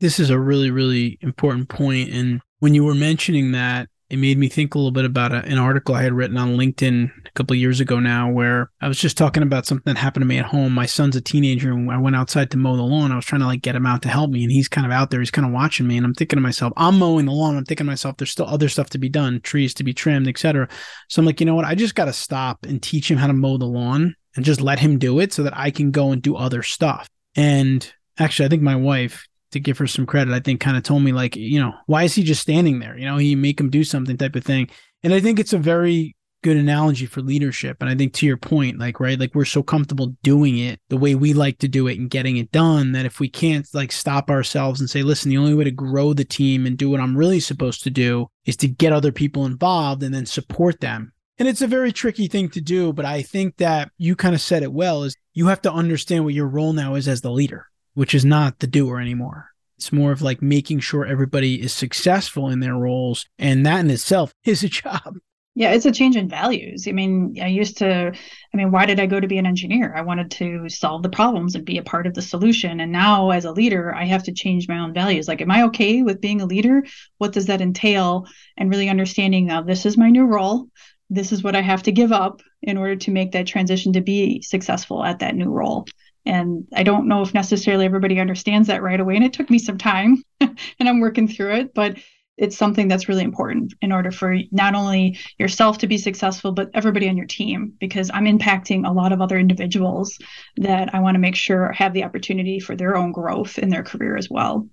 This 0.00 0.18
is 0.18 0.30
a 0.30 0.38
really, 0.38 0.70
really 0.70 1.18
important 1.20 1.68
point. 1.68 2.10
And 2.10 2.40
when 2.58 2.74
you 2.74 2.84
were 2.84 2.94
mentioning 2.94 3.52
that, 3.52 3.88
it 4.08 4.18
made 4.18 4.38
me 4.38 4.48
think 4.48 4.74
a 4.74 4.78
little 4.78 4.92
bit 4.92 5.04
about 5.04 5.32
a, 5.32 5.38
an 5.46 5.58
article 5.58 5.96
I 5.96 6.02
had 6.02 6.12
written 6.12 6.36
on 6.36 6.56
LinkedIn 6.56 7.10
a 7.26 7.30
couple 7.32 7.56
years 7.56 7.80
ago 7.80 7.98
now, 7.98 8.30
where 8.30 8.70
I 8.80 8.86
was 8.86 9.00
just 9.00 9.18
talking 9.18 9.42
about 9.42 9.66
something 9.66 9.92
that 9.92 9.98
happened 9.98 10.22
to 10.22 10.28
me 10.28 10.38
at 10.38 10.46
home. 10.46 10.72
My 10.72 10.86
son's 10.86 11.16
a 11.16 11.20
teenager, 11.20 11.72
and 11.72 11.90
I 11.90 11.98
went 11.98 12.14
outside 12.14 12.52
to 12.52 12.56
mow 12.56 12.76
the 12.76 12.82
lawn. 12.82 13.10
I 13.10 13.16
was 13.16 13.24
trying 13.24 13.40
to 13.40 13.48
like 13.48 13.62
get 13.62 13.74
him 13.74 13.84
out 13.84 14.02
to 14.02 14.08
help 14.08 14.30
me, 14.30 14.44
and 14.44 14.52
he's 14.52 14.68
kind 14.68 14.86
of 14.86 14.92
out 14.92 15.10
there. 15.10 15.18
He's 15.18 15.32
kind 15.32 15.46
of 15.46 15.52
watching 15.52 15.88
me, 15.88 15.96
and 15.96 16.06
I'm 16.06 16.14
thinking 16.14 16.36
to 16.36 16.40
myself, 16.40 16.72
I'm 16.76 17.00
mowing 17.00 17.26
the 17.26 17.32
lawn. 17.32 17.56
I'm 17.56 17.64
thinking 17.64 17.84
to 17.84 17.90
myself, 17.90 18.16
there's 18.16 18.30
still 18.30 18.46
other 18.46 18.68
stuff 18.68 18.90
to 18.90 18.98
be 18.98 19.08
done, 19.08 19.40
trees 19.40 19.74
to 19.74 19.84
be 19.84 19.92
trimmed, 19.92 20.28
etc. 20.28 20.68
So 21.08 21.20
I'm 21.20 21.26
like, 21.26 21.40
you 21.40 21.46
know 21.46 21.56
what? 21.56 21.64
I 21.64 21.74
just 21.74 21.96
got 21.96 22.04
to 22.04 22.12
stop 22.12 22.64
and 22.64 22.80
teach 22.80 23.10
him 23.10 23.18
how 23.18 23.26
to 23.26 23.32
mow 23.32 23.58
the 23.58 23.66
lawn 23.66 24.14
and 24.36 24.44
just 24.44 24.60
let 24.60 24.78
him 24.78 24.98
do 24.98 25.18
it 25.18 25.32
so 25.32 25.42
that 25.42 25.56
I 25.56 25.72
can 25.72 25.90
go 25.90 26.12
and 26.12 26.22
do 26.22 26.36
other 26.36 26.62
stuff. 26.62 27.08
And 27.34 27.92
actually, 28.18 28.46
I 28.46 28.48
think 28.48 28.62
my 28.62 28.76
wife, 28.76 29.26
to 29.52 29.60
give 29.60 29.78
her 29.78 29.86
some 29.86 30.06
credit, 30.06 30.34
I 30.34 30.40
think 30.40 30.60
kind 30.60 30.76
of 30.76 30.82
told 30.82 31.02
me 31.02 31.12
like, 31.12 31.36
you 31.36 31.60
know, 31.60 31.72
why 31.86 32.02
is 32.02 32.14
he 32.14 32.22
just 32.22 32.42
standing 32.42 32.80
there? 32.80 32.96
You 32.98 33.06
know, 33.06 33.16
he 33.16 33.34
make 33.34 33.60
him 33.60 33.70
do 33.70 33.84
something 33.84 34.16
type 34.16 34.36
of 34.36 34.44
thing. 34.44 34.68
And 35.02 35.14
I 35.14 35.20
think 35.20 35.38
it's 35.38 35.52
a 35.52 35.58
very 35.58 36.16
good 36.42 36.56
analogy 36.56 37.06
for 37.06 37.22
leadership. 37.22 37.78
And 37.80 37.88
I 37.88 37.94
think 37.94 38.12
to 38.14 38.26
your 38.26 38.36
point, 38.36 38.78
like, 38.78 39.00
right, 39.00 39.18
like 39.18 39.34
we're 39.34 39.44
so 39.44 39.62
comfortable 39.62 40.14
doing 40.22 40.58
it 40.58 40.80
the 40.88 40.96
way 40.96 41.14
we 41.14 41.32
like 41.32 41.58
to 41.58 41.68
do 41.68 41.86
it 41.86 41.98
and 41.98 42.10
getting 42.10 42.36
it 42.36 42.52
done 42.52 42.92
that 42.92 43.06
if 43.06 43.18
we 43.18 43.28
can't 43.28 43.66
like 43.72 43.92
stop 43.92 44.30
ourselves 44.30 44.80
and 44.80 44.90
say, 44.90 45.02
listen, 45.02 45.30
the 45.30 45.38
only 45.38 45.54
way 45.54 45.64
to 45.64 45.70
grow 45.70 46.12
the 46.12 46.24
team 46.24 46.66
and 46.66 46.76
do 46.76 46.90
what 46.90 47.00
I'm 47.00 47.16
really 47.16 47.40
supposed 47.40 47.82
to 47.84 47.90
do 47.90 48.28
is 48.44 48.56
to 48.58 48.68
get 48.68 48.92
other 48.92 49.12
people 49.12 49.46
involved 49.46 50.02
and 50.02 50.14
then 50.14 50.26
support 50.26 50.80
them. 50.80 51.12
And 51.38 51.48
it's 51.48 51.62
a 51.62 51.66
very 51.66 51.92
tricky 51.92 52.28
thing 52.28 52.48
to 52.50 52.60
do, 52.60 52.92
but 52.92 53.04
I 53.04 53.22
think 53.22 53.56
that 53.56 53.90
you 53.98 54.16
kind 54.16 54.34
of 54.34 54.40
said 54.40 54.62
it 54.62 54.72
well 54.72 55.02
is 55.02 55.16
you 55.34 55.48
have 55.48 55.62
to 55.62 55.72
understand 55.72 56.24
what 56.24 56.34
your 56.34 56.46
role 56.46 56.72
now 56.72 56.94
is 56.94 57.08
as 57.08 57.20
the 57.20 57.30
leader 57.30 57.66
which 57.96 58.14
is 58.14 58.26
not 58.26 58.58
the 58.58 58.66
doer 58.66 59.00
anymore. 59.00 59.48
It's 59.78 59.90
more 59.90 60.12
of 60.12 60.20
like 60.20 60.42
making 60.42 60.80
sure 60.80 61.06
everybody 61.06 61.60
is 61.60 61.72
successful 61.72 62.48
in 62.50 62.60
their 62.60 62.74
roles. 62.74 63.26
And 63.38 63.64
that 63.64 63.80
in 63.80 63.90
itself 63.90 64.34
is 64.44 64.62
a 64.62 64.68
job. 64.68 65.16
Yeah, 65.54 65.72
it's 65.72 65.86
a 65.86 65.92
change 65.92 66.16
in 66.16 66.28
values. 66.28 66.86
I 66.86 66.92
mean, 66.92 67.38
I 67.40 67.46
used 67.46 67.78
to, 67.78 68.12
I 68.12 68.56
mean, 68.56 68.70
why 68.70 68.84
did 68.84 69.00
I 69.00 69.06
go 69.06 69.18
to 69.18 69.26
be 69.26 69.38
an 69.38 69.46
engineer? 69.46 69.94
I 69.96 70.02
wanted 70.02 70.30
to 70.32 70.68
solve 70.68 71.02
the 71.02 71.08
problems 71.08 71.54
and 71.54 71.64
be 71.64 71.78
a 71.78 71.82
part 71.82 72.06
of 72.06 72.12
the 72.12 72.20
solution. 72.20 72.80
And 72.80 72.92
now, 72.92 73.30
as 73.30 73.46
a 73.46 73.52
leader, 73.52 73.94
I 73.94 74.04
have 74.04 74.24
to 74.24 74.32
change 74.32 74.68
my 74.68 74.78
own 74.78 74.92
values. 74.92 75.28
Like, 75.28 75.40
am 75.40 75.50
I 75.50 75.62
okay 75.64 76.02
with 76.02 76.20
being 76.20 76.42
a 76.42 76.46
leader? 76.46 76.84
What 77.16 77.32
does 77.32 77.46
that 77.46 77.62
entail? 77.62 78.26
And 78.58 78.68
really 78.68 78.90
understanding 78.90 79.46
now 79.46 79.62
this 79.62 79.86
is 79.86 79.96
my 79.96 80.10
new 80.10 80.26
role. 80.26 80.68
This 81.08 81.32
is 81.32 81.42
what 81.42 81.56
I 81.56 81.62
have 81.62 81.84
to 81.84 81.92
give 81.92 82.12
up 82.12 82.42
in 82.60 82.76
order 82.76 82.96
to 82.96 83.10
make 83.10 83.32
that 83.32 83.46
transition 83.46 83.94
to 83.94 84.02
be 84.02 84.42
successful 84.42 85.02
at 85.02 85.20
that 85.20 85.34
new 85.34 85.48
role. 85.48 85.86
And 86.26 86.66
I 86.74 86.82
don't 86.82 87.08
know 87.08 87.22
if 87.22 87.32
necessarily 87.32 87.84
everybody 87.84 88.20
understands 88.20 88.68
that 88.68 88.82
right 88.82 89.00
away. 89.00 89.16
And 89.16 89.24
it 89.24 89.32
took 89.32 89.48
me 89.48 89.58
some 89.58 89.78
time 89.78 90.22
and 90.40 90.58
I'm 90.80 91.00
working 91.00 91.28
through 91.28 91.54
it, 91.54 91.74
but 91.74 91.96
it's 92.36 92.56
something 92.56 92.88
that's 92.88 93.08
really 93.08 93.24
important 93.24 93.72
in 93.80 93.92
order 93.92 94.10
for 94.10 94.36
not 94.50 94.74
only 94.74 95.18
yourself 95.38 95.78
to 95.78 95.86
be 95.86 95.96
successful, 95.96 96.52
but 96.52 96.70
everybody 96.74 97.08
on 97.08 97.16
your 97.16 97.26
team, 97.26 97.72
because 97.80 98.10
I'm 98.12 98.26
impacting 98.26 98.86
a 98.86 98.92
lot 98.92 99.12
of 99.12 99.22
other 99.22 99.38
individuals 99.38 100.18
that 100.56 100.94
I 100.94 101.00
want 101.00 101.14
to 101.14 101.20
make 101.20 101.36
sure 101.36 101.72
have 101.72 101.94
the 101.94 102.04
opportunity 102.04 102.60
for 102.60 102.76
their 102.76 102.96
own 102.96 103.12
growth 103.12 103.58
in 103.58 103.70
their 103.70 103.82
career 103.82 104.16
as 104.16 104.28
well. 104.28 104.68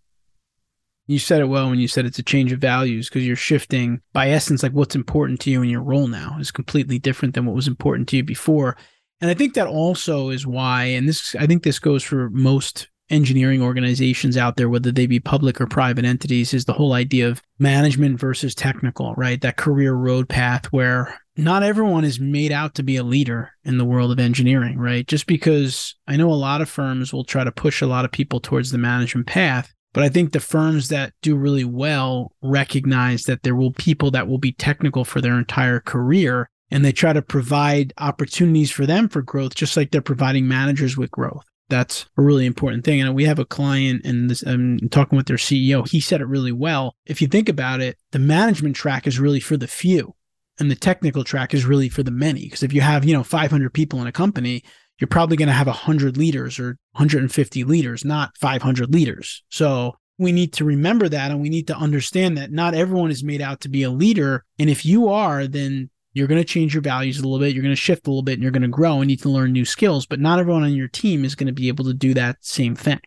You 1.05 1.19
said 1.19 1.41
it 1.41 1.45
well 1.49 1.69
when 1.69 1.79
you 1.79 1.87
said 1.87 2.05
it's 2.05 2.19
a 2.19 2.23
change 2.23 2.53
of 2.53 2.59
values 2.59 3.09
because 3.09 3.27
you're 3.27 3.35
shifting 3.35 4.01
by 4.13 4.29
essence, 4.29 4.63
like 4.63 4.71
what's 4.71 4.95
important 4.95 5.41
to 5.41 5.51
you 5.51 5.61
in 5.61 5.69
your 5.69 5.81
role 5.81 6.07
now 6.07 6.37
is 6.39 6.51
completely 6.51 6.97
different 6.97 7.35
than 7.35 7.45
what 7.45 7.55
was 7.55 7.67
important 7.67 8.07
to 8.09 8.17
you 8.17 8.23
before. 8.23 8.77
And 9.23 9.31
I 9.31 9.35
think 9.35 9.53
that 9.53 9.67
also 9.67 10.31
is 10.31 10.45
why, 10.45 10.83
and 10.83 11.07
this, 11.07 11.33
I 11.35 11.47
think 11.47 11.63
this 11.63 11.79
goes 11.79 12.03
for 12.03 12.29
most 12.31 12.89
engineering 13.09 13.61
organizations 13.61 14.35
out 14.35 14.57
there, 14.57 14.67
whether 14.67 14.91
they 14.91 15.05
be 15.05 15.21
public 15.21 15.61
or 15.61 15.65
private 15.65 16.03
entities, 16.03 16.53
is 16.53 16.65
the 16.65 16.73
whole 16.73 16.91
idea 16.91 17.29
of 17.29 17.41
management 17.57 18.19
versus 18.19 18.53
technical, 18.53 19.13
right? 19.15 19.39
That 19.39 19.55
career 19.55 19.93
road 19.93 20.27
path 20.27 20.65
where 20.73 21.17
not 21.37 21.63
everyone 21.63 22.03
is 22.03 22.19
made 22.19 22.51
out 22.51 22.75
to 22.75 22.83
be 22.83 22.97
a 22.97 23.03
leader 23.03 23.53
in 23.63 23.77
the 23.77 23.85
world 23.85 24.11
of 24.11 24.19
engineering, 24.19 24.77
right? 24.77 25.07
Just 25.07 25.25
because 25.25 25.95
I 26.05 26.17
know 26.17 26.29
a 26.29 26.33
lot 26.33 26.59
of 26.59 26.67
firms 26.67 27.13
will 27.13 27.23
try 27.23 27.45
to 27.45 27.51
push 27.53 27.81
a 27.81 27.87
lot 27.87 28.03
of 28.03 28.11
people 28.11 28.41
towards 28.41 28.71
the 28.71 28.77
management 28.77 29.27
path. 29.27 29.73
But 29.93 30.03
I 30.03 30.09
think 30.09 30.33
the 30.33 30.41
firms 30.41 30.89
that 30.89 31.13
do 31.21 31.37
really 31.37 31.63
well 31.63 32.33
recognize 32.41 33.23
that 33.23 33.43
there 33.43 33.55
will 33.55 33.71
people 33.71 34.11
that 34.11 34.27
will 34.27 34.39
be 34.39 34.51
technical 34.51 35.05
for 35.05 35.21
their 35.21 35.39
entire 35.39 35.79
career 35.79 36.49
and 36.73 36.83
they 36.83 36.91
try 36.91 37.13
to 37.13 37.21
provide 37.21 37.93
opportunities 37.99 38.71
for 38.71 38.87
them 38.87 39.07
for 39.07 39.21
growth, 39.21 39.53
just 39.53 39.77
like 39.77 39.91
they're 39.91 40.01
providing 40.01 40.47
managers 40.47 40.97
with 40.97 41.11
growth. 41.11 41.45
That's 41.69 42.07
a 42.17 42.23
really 42.23 42.47
important 42.47 42.83
thing. 42.83 42.99
And 42.99 43.13
we 43.13 43.25
have 43.25 43.37
a 43.37 43.45
client 43.45 44.01
and 44.03 44.27
this, 44.27 44.41
I'm 44.41 44.79
talking 44.89 45.15
with 45.15 45.27
their 45.27 45.37
CEO. 45.37 45.87
He 45.87 45.99
said 45.99 46.19
it 46.19 46.25
really 46.25 46.51
well. 46.51 46.95
If 47.05 47.21
you 47.21 47.27
think 47.27 47.47
about 47.47 47.79
it, 47.79 47.97
the 48.11 48.17
management 48.17 48.75
track 48.75 49.05
is 49.05 49.19
really 49.19 49.39
for 49.39 49.55
the 49.55 49.67
few 49.67 50.15
and 50.59 50.71
the 50.71 50.75
technical 50.75 51.23
track 51.23 51.53
is 51.53 51.63
really 51.63 51.89
for 51.89 52.01
the 52.01 52.11
many. 52.11 52.45
Because 52.45 52.63
if 52.63 52.73
you 52.73 52.81
have, 52.81 53.05
you 53.05 53.13
know, 53.13 53.23
500 53.23 53.71
people 53.71 54.01
in 54.01 54.07
a 54.07 54.11
company, 54.11 54.63
you're 54.99 55.07
probably 55.07 55.37
going 55.37 55.47
to 55.47 55.53
have 55.53 55.67
100 55.67 56.17
leaders 56.17 56.59
or 56.59 56.79
150 56.93 57.63
leaders, 57.65 58.03
not 58.03 58.35
500 58.39 58.91
leaders. 58.91 59.43
So 59.49 59.95
we 60.17 60.31
need 60.31 60.53
to 60.53 60.65
remember 60.65 61.07
that 61.07 61.29
and 61.29 61.39
we 61.39 61.49
need 61.49 61.67
to 61.67 61.77
understand 61.77 62.37
that 62.39 62.51
not 62.51 62.73
everyone 62.73 63.11
is 63.11 63.23
made 63.23 63.41
out 63.41 63.61
to 63.61 63.69
be 63.69 63.83
a 63.83 63.91
leader. 63.91 64.43
And 64.57 64.71
if 64.71 64.85
you 64.85 65.09
are, 65.09 65.45
then 65.45 65.91
you're 66.13 66.27
going 66.27 66.41
to 66.41 66.45
change 66.45 66.73
your 66.73 66.81
values 66.81 67.19
a 67.19 67.23
little 67.23 67.39
bit. 67.39 67.53
You're 67.53 67.63
going 67.63 67.75
to 67.75 67.81
shift 67.81 68.07
a 68.07 68.09
little 68.09 68.23
bit 68.23 68.33
and 68.33 68.43
you're 68.43 68.51
going 68.51 68.61
to 68.61 68.67
grow 68.67 69.01
and 69.01 69.07
need 69.07 69.21
to 69.21 69.29
learn 69.29 69.51
new 69.51 69.65
skills. 69.65 70.05
But 70.05 70.19
not 70.19 70.39
everyone 70.39 70.63
on 70.63 70.73
your 70.73 70.87
team 70.87 71.25
is 71.25 71.35
going 71.35 71.47
to 71.47 71.53
be 71.53 71.67
able 71.67 71.85
to 71.85 71.93
do 71.93 72.13
that 72.13 72.37
same 72.41 72.75
thing. 72.75 72.99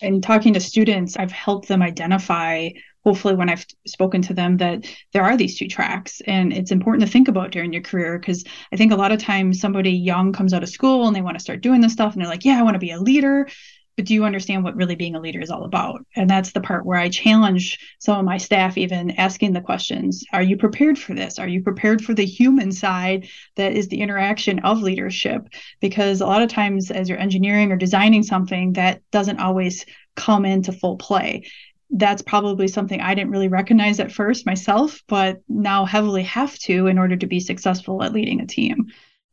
And 0.00 0.22
talking 0.22 0.52
to 0.54 0.60
students, 0.60 1.16
I've 1.16 1.30
helped 1.30 1.68
them 1.68 1.80
identify, 1.80 2.70
hopefully, 3.04 3.36
when 3.36 3.48
I've 3.48 3.64
spoken 3.86 4.22
to 4.22 4.34
them, 4.34 4.56
that 4.56 4.84
there 5.12 5.22
are 5.22 5.36
these 5.36 5.56
two 5.56 5.68
tracks. 5.68 6.20
And 6.26 6.52
it's 6.52 6.72
important 6.72 7.06
to 7.06 7.10
think 7.10 7.28
about 7.28 7.52
during 7.52 7.72
your 7.72 7.82
career 7.82 8.18
because 8.18 8.44
I 8.72 8.76
think 8.76 8.92
a 8.92 8.96
lot 8.96 9.12
of 9.12 9.20
times 9.20 9.60
somebody 9.60 9.92
young 9.92 10.32
comes 10.32 10.52
out 10.52 10.64
of 10.64 10.68
school 10.68 11.06
and 11.06 11.14
they 11.14 11.22
want 11.22 11.38
to 11.38 11.42
start 11.42 11.60
doing 11.60 11.80
this 11.80 11.92
stuff 11.92 12.12
and 12.12 12.20
they're 12.20 12.28
like, 12.28 12.44
yeah, 12.44 12.58
I 12.58 12.62
want 12.62 12.74
to 12.74 12.80
be 12.80 12.90
a 12.90 13.00
leader 13.00 13.48
but 13.96 14.06
do 14.06 14.14
you 14.14 14.24
understand 14.24 14.64
what 14.64 14.76
really 14.76 14.96
being 14.96 15.14
a 15.14 15.20
leader 15.20 15.40
is 15.40 15.50
all 15.50 15.64
about? 15.64 16.04
And 16.16 16.28
that's 16.28 16.52
the 16.52 16.60
part 16.60 16.84
where 16.84 16.98
I 16.98 17.08
challenge 17.08 17.78
some 18.00 18.18
of 18.18 18.24
my 18.24 18.38
staff, 18.38 18.76
even 18.76 19.12
asking 19.12 19.52
the 19.52 19.60
questions 19.60 20.24
Are 20.32 20.42
you 20.42 20.56
prepared 20.56 20.98
for 20.98 21.14
this? 21.14 21.38
Are 21.38 21.48
you 21.48 21.62
prepared 21.62 22.04
for 22.04 22.14
the 22.14 22.24
human 22.24 22.72
side 22.72 23.28
that 23.56 23.72
is 23.72 23.88
the 23.88 24.00
interaction 24.00 24.58
of 24.60 24.82
leadership? 24.82 25.48
Because 25.80 26.20
a 26.20 26.26
lot 26.26 26.42
of 26.42 26.48
times, 26.48 26.90
as 26.90 27.08
you're 27.08 27.18
engineering 27.18 27.70
or 27.70 27.76
designing 27.76 28.22
something, 28.22 28.72
that 28.72 29.02
doesn't 29.12 29.40
always 29.40 29.86
come 30.16 30.44
into 30.44 30.72
full 30.72 30.96
play. 30.96 31.44
That's 31.90 32.22
probably 32.22 32.66
something 32.66 33.00
I 33.00 33.14
didn't 33.14 33.30
really 33.30 33.48
recognize 33.48 34.00
at 34.00 34.10
first 34.10 34.46
myself, 34.46 35.02
but 35.06 35.40
now 35.48 35.84
heavily 35.84 36.24
have 36.24 36.58
to 36.60 36.88
in 36.88 36.98
order 36.98 37.16
to 37.16 37.26
be 37.26 37.38
successful 37.38 38.02
at 38.02 38.12
leading 38.12 38.40
a 38.40 38.46
team. 38.46 38.86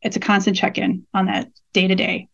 It's 0.04 0.18
a 0.18 0.20
constant 0.20 0.58
check 0.58 0.78
in 0.78 1.08
on 1.14 1.26
that 1.26 1.48
day 1.74 1.88
to 1.88 1.96
day 1.96 2.28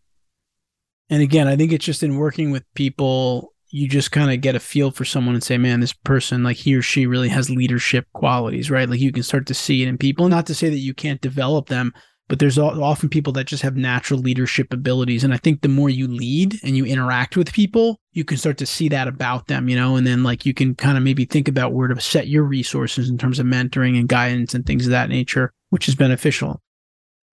and 1.10 1.22
again, 1.22 1.48
I 1.48 1.56
think 1.56 1.72
it's 1.72 1.86
just 1.86 2.04
in 2.04 2.18
working 2.18 2.52
with 2.52 2.64
people, 2.74 3.54
you 3.70 3.88
just 3.88 4.12
kind 4.12 4.32
of 4.32 4.42
get 4.42 4.56
a 4.56 4.60
feel 4.60 4.92
for 4.92 5.06
someone 5.06 5.36
and 5.36 5.44
say, 5.44 5.58
man, 5.58 5.80
this 5.80 5.94
person, 5.94 6.44
like 6.44 6.58
he 6.58 6.76
or 6.76 6.82
she 6.82 7.06
really 7.06 7.30
has 7.30 7.50
leadership 7.50 8.08
qualities, 8.14 8.72
right? 8.72 8.90
Like 8.90 9.00
you 9.00 9.12
can 9.12 9.24
start 9.24 9.46
to 9.48 9.54
see 9.54 9.84
it 9.84 9.88
in 9.88 9.98
people. 9.98 10.28
Not 10.30 10.46
to 10.48 10.56
say 10.56 10.70
that 10.70 10.78
you 10.78 10.94
can't 10.94 11.22
develop 11.22 11.68
them, 11.68 11.94
but 12.30 12.40
there's 12.40 12.58
often 12.58 13.08
people 13.08 13.32
that 13.34 13.48
just 13.48 13.64
have 13.64 13.78
natural 13.78 14.20
leadership 14.20 14.74
abilities. 14.74 15.24
And 15.24 15.34
I 15.34 15.38
think 15.38 15.62
the 15.62 15.70
more 15.70 15.90
you 15.90 16.08
lead 16.08 16.60
and 16.64 16.76
you 16.76 16.86
interact 16.86 17.38
with 17.38 17.54
people, 17.54 18.00
you 18.12 18.26
can 18.26 18.38
start 18.38 18.58
to 18.58 18.66
see 18.66 18.90
that 18.90 19.08
about 19.08 19.48
them, 19.48 19.70
you 19.70 19.78
know, 19.78 19.96
and 19.96 20.06
then 20.06 20.24
like 20.24 20.46
you 20.46 20.54
can 20.54 20.76
kind 20.76 20.98
of 20.98 21.04
maybe 21.04 21.24
think 21.24 21.48
about 21.48 21.74
where 21.74 21.88
to 21.88 22.02
set 22.02 22.28
your 22.28 22.44
resources 22.44 23.10
in 23.10 23.18
terms 23.18 23.40
of 23.40 23.46
mentoring 23.46 23.98
and 23.98 24.10
guidance 24.10 24.54
and 24.54 24.66
things 24.66 24.86
of 24.86 24.92
that 24.92 25.10
nature, 25.10 25.54
which 25.70 25.88
is 25.88 25.96
beneficial. 25.96 26.62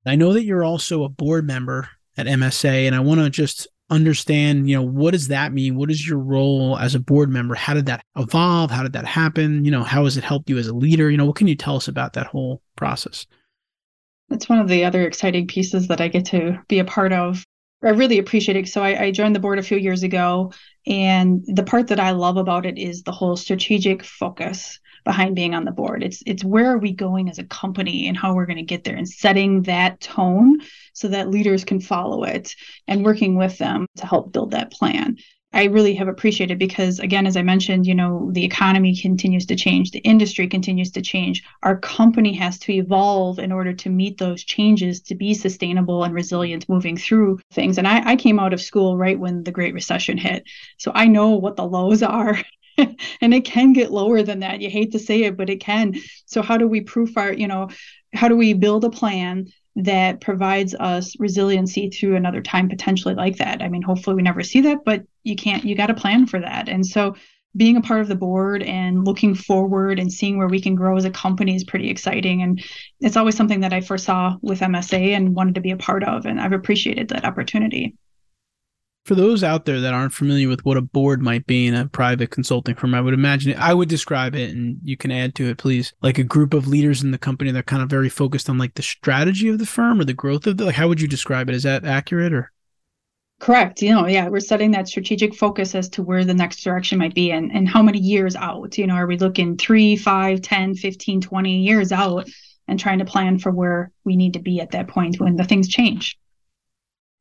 I 0.06 0.16
know 0.16 0.32
that 0.32 0.44
you're 0.44 0.64
also 0.64 1.02
a 1.02 1.08
board 1.08 1.46
member 1.46 1.88
at 2.16 2.26
MSA, 2.26 2.86
and 2.86 2.94
I 2.94 3.00
want 3.00 3.20
to 3.20 3.30
just 3.30 3.66
understand, 3.90 4.68
you 4.68 4.76
know, 4.76 4.82
what 4.82 5.12
does 5.12 5.28
that 5.28 5.52
mean? 5.52 5.76
What 5.76 5.90
is 5.90 6.06
your 6.06 6.18
role 6.18 6.78
as 6.78 6.94
a 6.94 7.00
board 7.00 7.30
member? 7.30 7.54
How 7.54 7.74
did 7.74 7.86
that 7.86 8.04
evolve? 8.16 8.70
How 8.70 8.82
did 8.82 8.94
that 8.94 9.04
happen? 9.04 9.64
You 9.64 9.70
know, 9.70 9.82
how 9.82 10.04
has 10.04 10.16
it 10.16 10.24
helped 10.24 10.48
you 10.48 10.58
as 10.58 10.68
a 10.68 10.74
leader? 10.74 11.10
You 11.10 11.16
know, 11.16 11.26
what 11.26 11.36
can 11.36 11.48
you 11.48 11.56
tell 11.56 11.76
us 11.76 11.88
about 11.88 12.14
that 12.14 12.26
whole 12.26 12.62
process? 12.76 13.26
That's 14.28 14.48
one 14.48 14.58
of 14.58 14.68
the 14.68 14.84
other 14.84 15.06
exciting 15.06 15.46
pieces 15.46 15.88
that 15.88 16.00
I 16.00 16.08
get 16.08 16.26
to 16.26 16.58
be 16.68 16.78
a 16.78 16.84
part 16.84 17.12
of. 17.12 17.44
I 17.82 17.90
really 17.90 18.18
appreciate 18.18 18.56
it. 18.56 18.68
So 18.68 18.82
I, 18.82 19.04
I, 19.04 19.10
joined 19.10 19.36
the 19.36 19.40
board 19.40 19.58
a 19.58 19.62
few 19.62 19.76
years 19.76 20.02
ago, 20.02 20.52
and 20.86 21.44
the 21.46 21.64
part 21.64 21.88
that 21.88 22.00
I 22.00 22.12
love 22.12 22.38
about 22.38 22.64
it 22.64 22.78
is 22.78 23.02
the 23.02 23.12
whole 23.12 23.36
strategic 23.36 24.02
focus 24.02 24.80
behind 25.04 25.36
being 25.36 25.54
on 25.54 25.64
the 25.64 25.70
board. 25.70 26.02
It's 26.02 26.22
it's 26.26 26.44
where 26.44 26.72
are 26.72 26.78
we 26.78 26.92
going 26.92 27.28
as 27.28 27.38
a 27.38 27.44
company 27.44 28.08
and 28.08 28.16
how 28.16 28.34
we're 28.34 28.46
going 28.46 28.56
to 28.56 28.62
get 28.62 28.84
there, 28.84 28.96
and 28.96 29.08
setting 29.08 29.62
that 29.62 30.00
tone 30.00 30.60
so 30.92 31.08
that 31.08 31.30
leaders 31.30 31.64
can 31.64 31.80
follow 31.80 32.24
it, 32.24 32.54
and 32.88 33.04
working 33.04 33.36
with 33.36 33.58
them 33.58 33.86
to 33.96 34.06
help 34.06 34.32
build 34.32 34.52
that 34.52 34.72
plan. 34.72 35.16
I 35.54 35.64
really 35.64 35.94
have 35.94 36.08
appreciated 36.08 36.58
because 36.58 36.98
again, 36.98 37.28
as 37.28 37.36
I 37.36 37.42
mentioned, 37.42 37.86
you 37.86 37.94
know, 37.94 38.28
the 38.32 38.44
economy 38.44 38.96
continues 38.96 39.46
to 39.46 39.54
change, 39.54 39.92
the 39.92 40.00
industry 40.00 40.48
continues 40.48 40.90
to 40.92 41.00
change. 41.00 41.44
Our 41.62 41.78
company 41.78 42.32
has 42.32 42.58
to 42.60 42.72
evolve 42.72 43.38
in 43.38 43.52
order 43.52 43.72
to 43.72 43.88
meet 43.88 44.18
those 44.18 44.42
changes 44.42 45.00
to 45.02 45.14
be 45.14 45.32
sustainable 45.32 46.02
and 46.02 46.12
resilient 46.12 46.68
moving 46.68 46.96
through 46.96 47.38
things. 47.52 47.78
And 47.78 47.86
I, 47.86 48.10
I 48.10 48.16
came 48.16 48.40
out 48.40 48.52
of 48.52 48.60
school 48.60 48.98
right 48.98 49.18
when 49.18 49.44
the 49.44 49.52
Great 49.52 49.74
Recession 49.74 50.18
hit. 50.18 50.42
So 50.76 50.90
I 50.92 51.06
know 51.06 51.30
what 51.30 51.54
the 51.54 51.66
lows 51.66 52.02
are. 52.02 52.36
and 53.20 53.34
it 53.34 53.44
can 53.44 53.72
get 53.72 53.92
lower 53.92 54.22
than 54.22 54.40
that. 54.40 54.60
You 54.60 54.70
hate 54.70 54.92
to 54.92 54.98
say 54.98 55.24
it, 55.24 55.36
but 55.36 55.50
it 55.50 55.60
can. 55.60 55.94
So 56.26 56.42
how 56.42 56.56
do 56.56 56.66
we 56.66 56.80
proof 56.80 57.16
our, 57.16 57.32
you 57.32 57.46
know, 57.46 57.68
how 58.12 58.28
do 58.28 58.36
we 58.36 58.52
build 58.54 58.84
a 58.84 58.90
plan 58.90 59.48
that 59.76 60.20
provides 60.20 60.74
us 60.74 61.18
resiliency 61.18 61.90
through 61.90 62.16
another 62.16 62.40
time 62.40 62.68
potentially 62.68 63.14
like 63.14 63.38
that. 63.38 63.60
I 63.60 63.68
mean, 63.68 63.82
hopefully 63.82 64.14
we 64.14 64.22
never 64.22 64.42
see 64.42 64.60
that, 64.62 64.78
but 64.84 65.04
you 65.24 65.34
can't, 65.34 65.64
you 65.64 65.74
got 65.74 65.88
to 65.88 65.94
plan 65.94 66.26
for 66.26 66.38
that. 66.38 66.68
And 66.68 66.86
so 66.86 67.16
being 67.56 67.76
a 67.76 67.82
part 67.82 68.00
of 68.00 68.08
the 68.08 68.14
board 68.14 68.62
and 68.62 69.04
looking 69.04 69.34
forward 69.34 69.98
and 69.98 70.12
seeing 70.12 70.38
where 70.38 70.48
we 70.48 70.60
can 70.60 70.74
grow 70.74 70.96
as 70.96 71.04
a 71.04 71.10
company 71.10 71.54
is 71.54 71.64
pretty 71.64 71.88
exciting. 71.88 72.42
And 72.42 72.64
it's 73.00 73.16
always 73.16 73.36
something 73.36 73.60
that 73.60 73.72
I 73.72 73.80
foresaw 73.80 74.36
with 74.42 74.60
MSA 74.60 75.16
and 75.16 75.34
wanted 75.34 75.56
to 75.56 75.60
be 75.60 75.70
a 75.70 75.76
part 75.76 76.04
of. 76.04 76.26
And 76.26 76.40
I've 76.40 76.52
appreciated 76.52 77.08
that 77.08 77.24
opportunity 77.24 77.96
for 79.04 79.14
those 79.14 79.44
out 79.44 79.66
there 79.66 79.80
that 79.80 79.92
aren't 79.92 80.14
familiar 80.14 80.48
with 80.48 80.64
what 80.64 80.78
a 80.78 80.82
board 80.82 81.20
might 81.20 81.46
be 81.46 81.66
in 81.66 81.74
a 81.74 81.86
private 81.86 82.30
consulting 82.30 82.74
firm, 82.74 82.94
I 82.94 83.00
would 83.02 83.14
imagine 83.14 83.52
it, 83.52 83.58
I 83.58 83.74
would 83.74 83.88
describe 83.88 84.34
it, 84.34 84.50
and 84.54 84.78
you 84.82 84.96
can 84.96 85.10
add 85.10 85.34
to 85.36 85.48
it, 85.50 85.58
please, 85.58 85.92
like 86.02 86.18
a 86.18 86.24
group 86.24 86.54
of 86.54 86.66
leaders 86.66 87.02
in 87.02 87.10
the 87.10 87.18
company 87.18 87.50
that 87.50 87.58
are 87.58 87.64
kind 87.64 87.82
of 87.82 87.90
very 87.90 88.08
focused 88.08 88.48
on 88.48 88.56
like 88.56 88.74
the 88.74 88.82
strategy 88.82 89.48
of 89.48 89.58
the 89.58 89.66
firm 89.66 90.00
or 90.00 90.04
the 90.04 90.14
growth 90.14 90.46
of 90.46 90.56
the. 90.56 90.64
Like, 90.64 90.74
how 90.74 90.88
would 90.88 91.00
you 91.00 91.08
describe 91.08 91.48
it? 91.48 91.54
Is 91.54 91.64
that 91.64 91.84
accurate 91.84 92.32
or? 92.32 92.50
Correct. 93.40 93.82
You 93.82 93.90
know, 93.90 94.06
yeah, 94.06 94.28
we're 94.28 94.40
setting 94.40 94.70
that 94.70 94.88
strategic 94.88 95.34
focus 95.34 95.74
as 95.74 95.88
to 95.90 96.02
where 96.02 96.24
the 96.24 96.32
next 96.32 96.62
direction 96.62 96.98
might 96.98 97.14
be 97.14 97.30
and, 97.30 97.52
and 97.52 97.68
how 97.68 97.82
many 97.82 97.98
years 97.98 98.36
out. 98.36 98.78
You 98.78 98.86
know, 98.86 98.94
are 98.94 99.06
we 99.06 99.18
looking 99.18 99.58
three, 99.58 99.96
five, 99.96 100.40
10, 100.40 100.76
15, 100.76 101.20
20 101.20 101.58
years 101.58 101.92
out 101.92 102.26
and 102.68 102.80
trying 102.80 103.00
to 103.00 103.04
plan 103.04 103.38
for 103.38 103.50
where 103.50 103.90
we 104.04 104.16
need 104.16 104.32
to 104.34 104.38
be 104.38 104.60
at 104.60 104.70
that 104.70 104.88
point 104.88 105.20
when 105.20 105.36
the 105.36 105.44
things 105.44 105.68
change? 105.68 106.16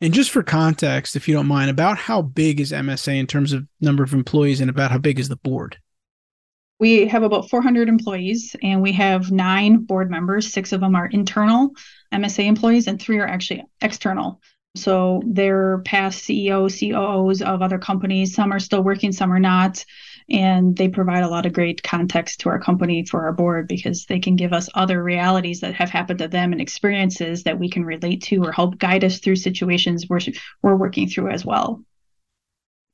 And 0.03 0.13
just 0.13 0.31
for 0.31 0.43
context, 0.43 1.15
if 1.15 1.29
you 1.29 1.33
don't 1.33 1.47
mind, 1.47 1.69
about 1.69 1.97
how 1.97 2.21
big 2.21 2.59
is 2.59 2.73
MSA 2.73 3.17
in 3.17 3.25
terms 3.25 3.53
of 3.53 3.65
number 3.79 4.03
of 4.03 4.13
employees 4.13 4.59
and 4.59 4.69
about 4.69 4.91
how 4.91 4.97
big 4.97 5.17
is 5.17 5.29
the 5.29 5.37
board? 5.37 5.77
We 6.77 7.07
have 7.07 7.23
about 7.23 7.49
400 7.49 7.87
employees 7.87 8.53
and 8.61 8.81
we 8.81 8.91
have 8.91 9.31
nine 9.31 9.77
board 9.77 10.11
members. 10.11 10.51
Six 10.51 10.73
of 10.73 10.81
them 10.81 10.93
are 10.93 11.05
internal 11.05 11.71
MSA 12.13 12.43
employees 12.43 12.87
and 12.87 13.01
three 13.01 13.17
are 13.19 13.25
actually 13.25 13.63
external. 13.79 14.41
So 14.75 15.21
they're 15.25 15.77
past 15.85 16.25
CEOs, 16.25 16.81
COOs 16.81 17.41
of 17.41 17.61
other 17.61 17.77
companies. 17.77 18.35
Some 18.35 18.51
are 18.51 18.59
still 18.59 18.83
working, 18.83 19.13
some 19.13 19.31
are 19.31 19.39
not 19.39 19.85
and 20.29 20.75
they 20.77 20.87
provide 20.87 21.23
a 21.23 21.29
lot 21.29 21.45
of 21.45 21.53
great 21.53 21.83
context 21.83 22.41
to 22.41 22.49
our 22.49 22.59
company 22.59 23.05
for 23.05 23.25
our 23.25 23.33
board 23.33 23.67
because 23.67 24.05
they 24.05 24.19
can 24.19 24.35
give 24.35 24.53
us 24.53 24.69
other 24.73 25.03
realities 25.03 25.61
that 25.61 25.73
have 25.73 25.89
happened 25.89 26.19
to 26.19 26.27
them 26.27 26.51
and 26.51 26.61
experiences 26.61 27.43
that 27.43 27.59
we 27.59 27.69
can 27.69 27.85
relate 27.85 28.21
to 28.23 28.37
or 28.43 28.51
help 28.51 28.77
guide 28.77 29.03
us 29.03 29.19
through 29.19 29.35
situations 29.35 30.07
we're, 30.09 30.19
we're 30.61 30.75
working 30.75 31.07
through 31.07 31.29
as 31.29 31.45
well 31.45 31.83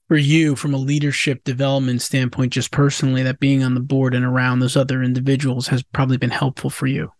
for 0.07 0.17
you 0.17 0.55
from 0.55 0.73
a 0.73 0.77
leadership 0.77 1.43
development 1.43 2.01
standpoint 2.01 2.51
just 2.51 2.71
personally 2.71 3.23
that 3.23 3.39
being 3.39 3.63
on 3.63 3.73
the 3.73 3.79
board 3.79 4.15
and 4.15 4.25
around 4.25 4.59
those 4.59 4.75
other 4.75 5.03
individuals 5.03 5.67
has 5.67 5.83
probably 5.83 6.17
been 6.17 6.29
helpful 6.29 6.69
for 6.69 6.87
you 6.87 7.11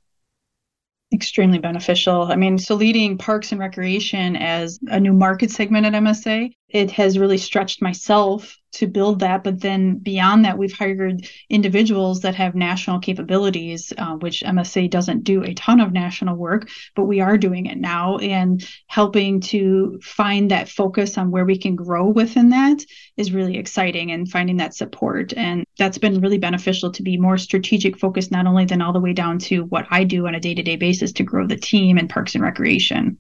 extremely 1.12 1.58
beneficial. 1.58 2.24
I 2.24 2.36
mean, 2.36 2.58
so 2.58 2.76
leading 2.76 3.18
parks 3.18 3.52
and 3.52 3.60
recreation 3.60 4.36
as 4.36 4.80
a 4.88 5.00
new 5.00 5.14
market 5.14 5.52
segment 5.52 5.86
at 5.86 5.94
MSA, 5.94 6.54
it 6.70 6.92
has 6.92 7.18
really 7.18 7.38
stretched 7.38 7.82
myself 7.82 8.58
to 8.72 8.88
build 8.88 9.20
that. 9.20 9.44
But 9.44 9.62
then 9.62 9.98
beyond 9.98 10.46
that, 10.46 10.58
we've 10.58 10.78
hired 10.78 11.28
individuals 11.50 12.22
that 12.22 12.36
have 12.36 12.54
national 12.54 13.00
capabilities, 13.00 13.92
uh, 13.98 14.16
which 14.16 14.44
MSA 14.46 14.90
doesn't 14.90 15.24
do 15.24 15.44
a 15.44 15.54
ton 15.56 15.80
of 15.80 15.92
national 15.92 16.36
work, 16.36 16.70
but 16.96 17.06
we 17.06 17.20
are 17.20 17.38
doing 17.38 17.66
it 17.66 17.78
now 17.78 18.18
and 18.18 18.64
helping 18.88 19.42
to 19.42 20.00
find 20.04 20.52
that 20.52 20.70
focus 20.70 21.18
on 21.18 21.32
where 21.32 21.46
we 21.46 21.58
can 21.58 21.76
grow 21.76 22.06
within 22.08 22.50
that 22.50 22.86
is 23.18 23.34
really 23.34 23.58
exciting 23.58 24.12
and 24.12 24.30
finding 24.30 24.58
that 24.58 24.76
support. 24.76 25.34
And 25.36 25.66
that's 25.78 25.98
been 25.98 26.22
really 26.22 26.38
beneficial 26.38 26.92
to 26.92 27.04
be 27.04 27.18
more 27.18 27.38
strategic 27.38 27.98
focused, 27.98 28.32
not 28.32 28.46
only 28.46 28.66
then 28.66 28.82
all 28.82 28.94
the 28.94 29.00
way 29.00 29.14
down 29.14 29.40
to 29.40 29.64
what 29.66 29.88
I 29.90 30.04
do 30.04 30.28
on 30.28 30.36
a 30.36 30.40
day 30.40 30.54
to 30.54 30.64
day 30.64 30.76
basis 30.76 31.12
to 31.14 31.24
grow 31.24 31.48
the 31.48 31.58
team 31.58 31.98
and 31.98 32.10
parks 32.10 32.36
and 32.36 32.44
recreation. 32.44 33.18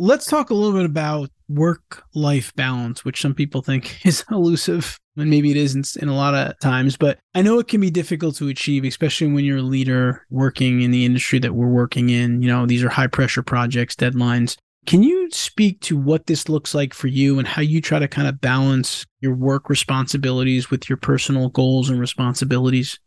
Let's 0.00 0.26
talk 0.26 0.50
a 0.50 0.54
little 0.54 0.78
bit 0.78 0.84
about 0.84 1.30
work 1.48 2.04
life 2.14 2.54
balance, 2.54 3.04
which 3.04 3.20
some 3.20 3.34
people 3.34 3.62
think 3.62 3.98
is 4.06 4.24
elusive, 4.30 4.96
and 5.16 5.28
maybe 5.28 5.50
it 5.50 5.56
isn't 5.56 5.96
in 5.96 6.08
a 6.08 6.14
lot 6.14 6.34
of 6.34 6.58
times, 6.60 6.96
but 6.96 7.18
I 7.34 7.42
know 7.42 7.58
it 7.58 7.66
can 7.66 7.80
be 7.80 7.90
difficult 7.90 8.36
to 8.36 8.48
achieve, 8.48 8.84
especially 8.84 9.26
when 9.26 9.44
you're 9.44 9.58
a 9.58 9.62
leader 9.62 10.24
working 10.30 10.82
in 10.82 10.92
the 10.92 11.04
industry 11.04 11.40
that 11.40 11.54
we're 11.54 11.66
working 11.66 12.10
in. 12.10 12.42
You 12.42 12.48
know, 12.48 12.64
these 12.64 12.84
are 12.84 12.88
high 12.88 13.08
pressure 13.08 13.42
projects, 13.42 13.96
deadlines. 13.96 14.56
Can 14.86 15.02
you 15.02 15.28
speak 15.32 15.80
to 15.82 15.96
what 15.96 16.26
this 16.26 16.48
looks 16.48 16.74
like 16.74 16.94
for 16.94 17.08
you 17.08 17.38
and 17.38 17.46
how 17.46 17.60
you 17.60 17.80
try 17.80 17.98
to 17.98 18.08
kind 18.08 18.28
of 18.28 18.40
balance 18.40 19.04
your 19.20 19.34
work 19.34 19.68
responsibilities 19.68 20.70
with 20.70 20.88
your 20.88 20.96
personal 20.96 21.48
goals 21.48 21.90
and 21.90 21.98
responsibilities? 21.98 22.98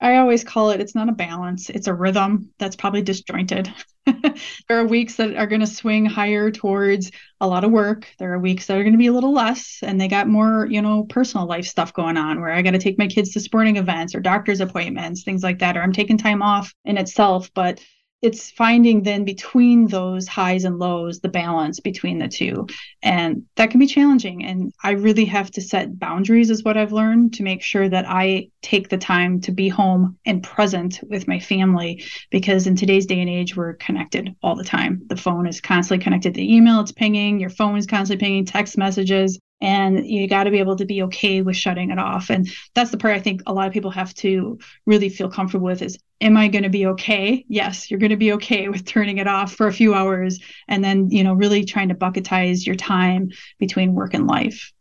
I 0.00 0.16
always 0.16 0.44
call 0.44 0.70
it 0.70 0.80
it's 0.80 0.94
not 0.94 1.08
a 1.08 1.12
balance, 1.12 1.70
it's 1.70 1.88
a 1.88 1.94
rhythm 1.94 2.50
that's 2.58 2.76
probably 2.76 3.02
disjointed. 3.02 3.72
there 4.06 4.78
are 4.78 4.86
weeks 4.86 5.16
that 5.16 5.36
are 5.36 5.46
going 5.46 5.60
to 5.60 5.66
swing 5.66 6.06
higher 6.06 6.50
towards 6.50 7.10
a 7.40 7.46
lot 7.48 7.64
of 7.64 7.72
work. 7.72 8.06
There 8.18 8.32
are 8.32 8.38
weeks 8.38 8.66
that 8.66 8.78
are 8.78 8.84
going 8.84 8.92
to 8.92 8.98
be 8.98 9.08
a 9.08 9.12
little 9.12 9.32
less 9.32 9.80
and 9.82 10.00
they 10.00 10.08
got 10.08 10.28
more, 10.28 10.66
you 10.70 10.82
know, 10.82 11.04
personal 11.04 11.46
life 11.46 11.66
stuff 11.66 11.92
going 11.92 12.16
on 12.16 12.40
where 12.40 12.52
I 12.52 12.62
got 12.62 12.70
to 12.72 12.78
take 12.78 12.98
my 12.98 13.08
kids 13.08 13.32
to 13.32 13.40
sporting 13.40 13.76
events 13.76 14.14
or 14.14 14.20
doctor's 14.20 14.60
appointments, 14.60 15.24
things 15.24 15.42
like 15.42 15.58
that 15.58 15.76
or 15.76 15.82
I'm 15.82 15.92
taking 15.92 16.16
time 16.16 16.42
off 16.42 16.72
in 16.84 16.96
itself, 16.96 17.50
but 17.52 17.80
it's 18.20 18.50
finding 18.50 19.02
then 19.02 19.24
between 19.24 19.86
those 19.86 20.26
highs 20.26 20.64
and 20.64 20.78
lows 20.78 21.20
the 21.20 21.28
balance 21.28 21.78
between 21.78 22.18
the 22.18 22.28
two. 22.28 22.66
And 23.02 23.44
that 23.56 23.70
can 23.70 23.78
be 23.78 23.86
challenging. 23.86 24.44
And 24.44 24.72
i 24.82 24.92
really 24.92 25.24
have 25.24 25.50
to 25.52 25.60
set 25.60 25.98
boundaries 25.98 26.50
is 26.50 26.64
what 26.64 26.76
i've 26.76 26.92
learned 26.92 27.34
to 27.34 27.42
make 27.42 27.62
sure 27.62 27.88
that 27.88 28.06
i 28.08 28.48
take 28.62 28.88
the 28.88 28.98
time 28.98 29.40
to 29.40 29.52
be 29.52 29.68
home 29.68 30.18
and 30.24 30.42
present 30.42 31.00
with 31.08 31.28
my 31.28 31.38
family 31.38 32.02
because 32.30 32.66
in 32.66 32.76
today's 32.76 33.06
day 33.06 33.20
and 33.20 33.30
age 33.30 33.56
we're 33.56 33.74
connected 33.74 34.34
all 34.42 34.56
the 34.56 34.64
time. 34.64 35.02
The 35.06 35.16
phone 35.16 35.46
is 35.46 35.60
constantly 35.60 36.02
connected 36.02 36.34
to 36.34 36.54
email 36.54 36.80
it's 36.80 36.92
pinging 36.92 37.40
your 37.40 37.50
phone 37.50 37.76
is 37.76 37.86
constantly 37.86 38.24
pinging 38.24 38.44
text 38.44 38.76
messages 38.78 39.38
and 39.60 40.06
you 40.06 40.28
got 40.28 40.44
to 40.44 40.50
be 40.50 40.58
able 40.58 40.76
to 40.76 40.84
be 40.84 41.02
okay 41.02 41.42
with 41.42 41.56
shutting 41.56 41.90
it 41.90 41.98
off 41.98 42.30
and 42.30 42.48
that's 42.74 42.90
the 42.90 42.98
part 42.98 43.14
i 43.14 43.20
think 43.20 43.42
a 43.46 43.52
lot 43.52 43.66
of 43.66 43.72
people 43.72 43.90
have 43.90 44.14
to 44.14 44.58
really 44.86 45.08
feel 45.08 45.30
comfortable 45.30 45.66
with 45.66 45.82
is 45.82 45.98
am 46.20 46.36
i 46.36 46.48
going 46.48 46.62
to 46.62 46.68
be 46.68 46.86
okay 46.86 47.44
yes 47.48 47.90
you're 47.90 48.00
going 48.00 48.10
to 48.10 48.16
be 48.16 48.32
okay 48.32 48.68
with 48.68 48.84
turning 48.84 49.18
it 49.18 49.26
off 49.26 49.52
for 49.52 49.66
a 49.66 49.72
few 49.72 49.94
hours 49.94 50.38
and 50.68 50.84
then 50.84 51.10
you 51.10 51.24
know 51.24 51.34
really 51.34 51.64
trying 51.64 51.88
to 51.88 51.94
bucketize 51.94 52.66
your 52.66 52.76
time 52.76 53.30
between 53.58 53.94
work 53.94 54.14
and 54.14 54.26
life 54.26 54.72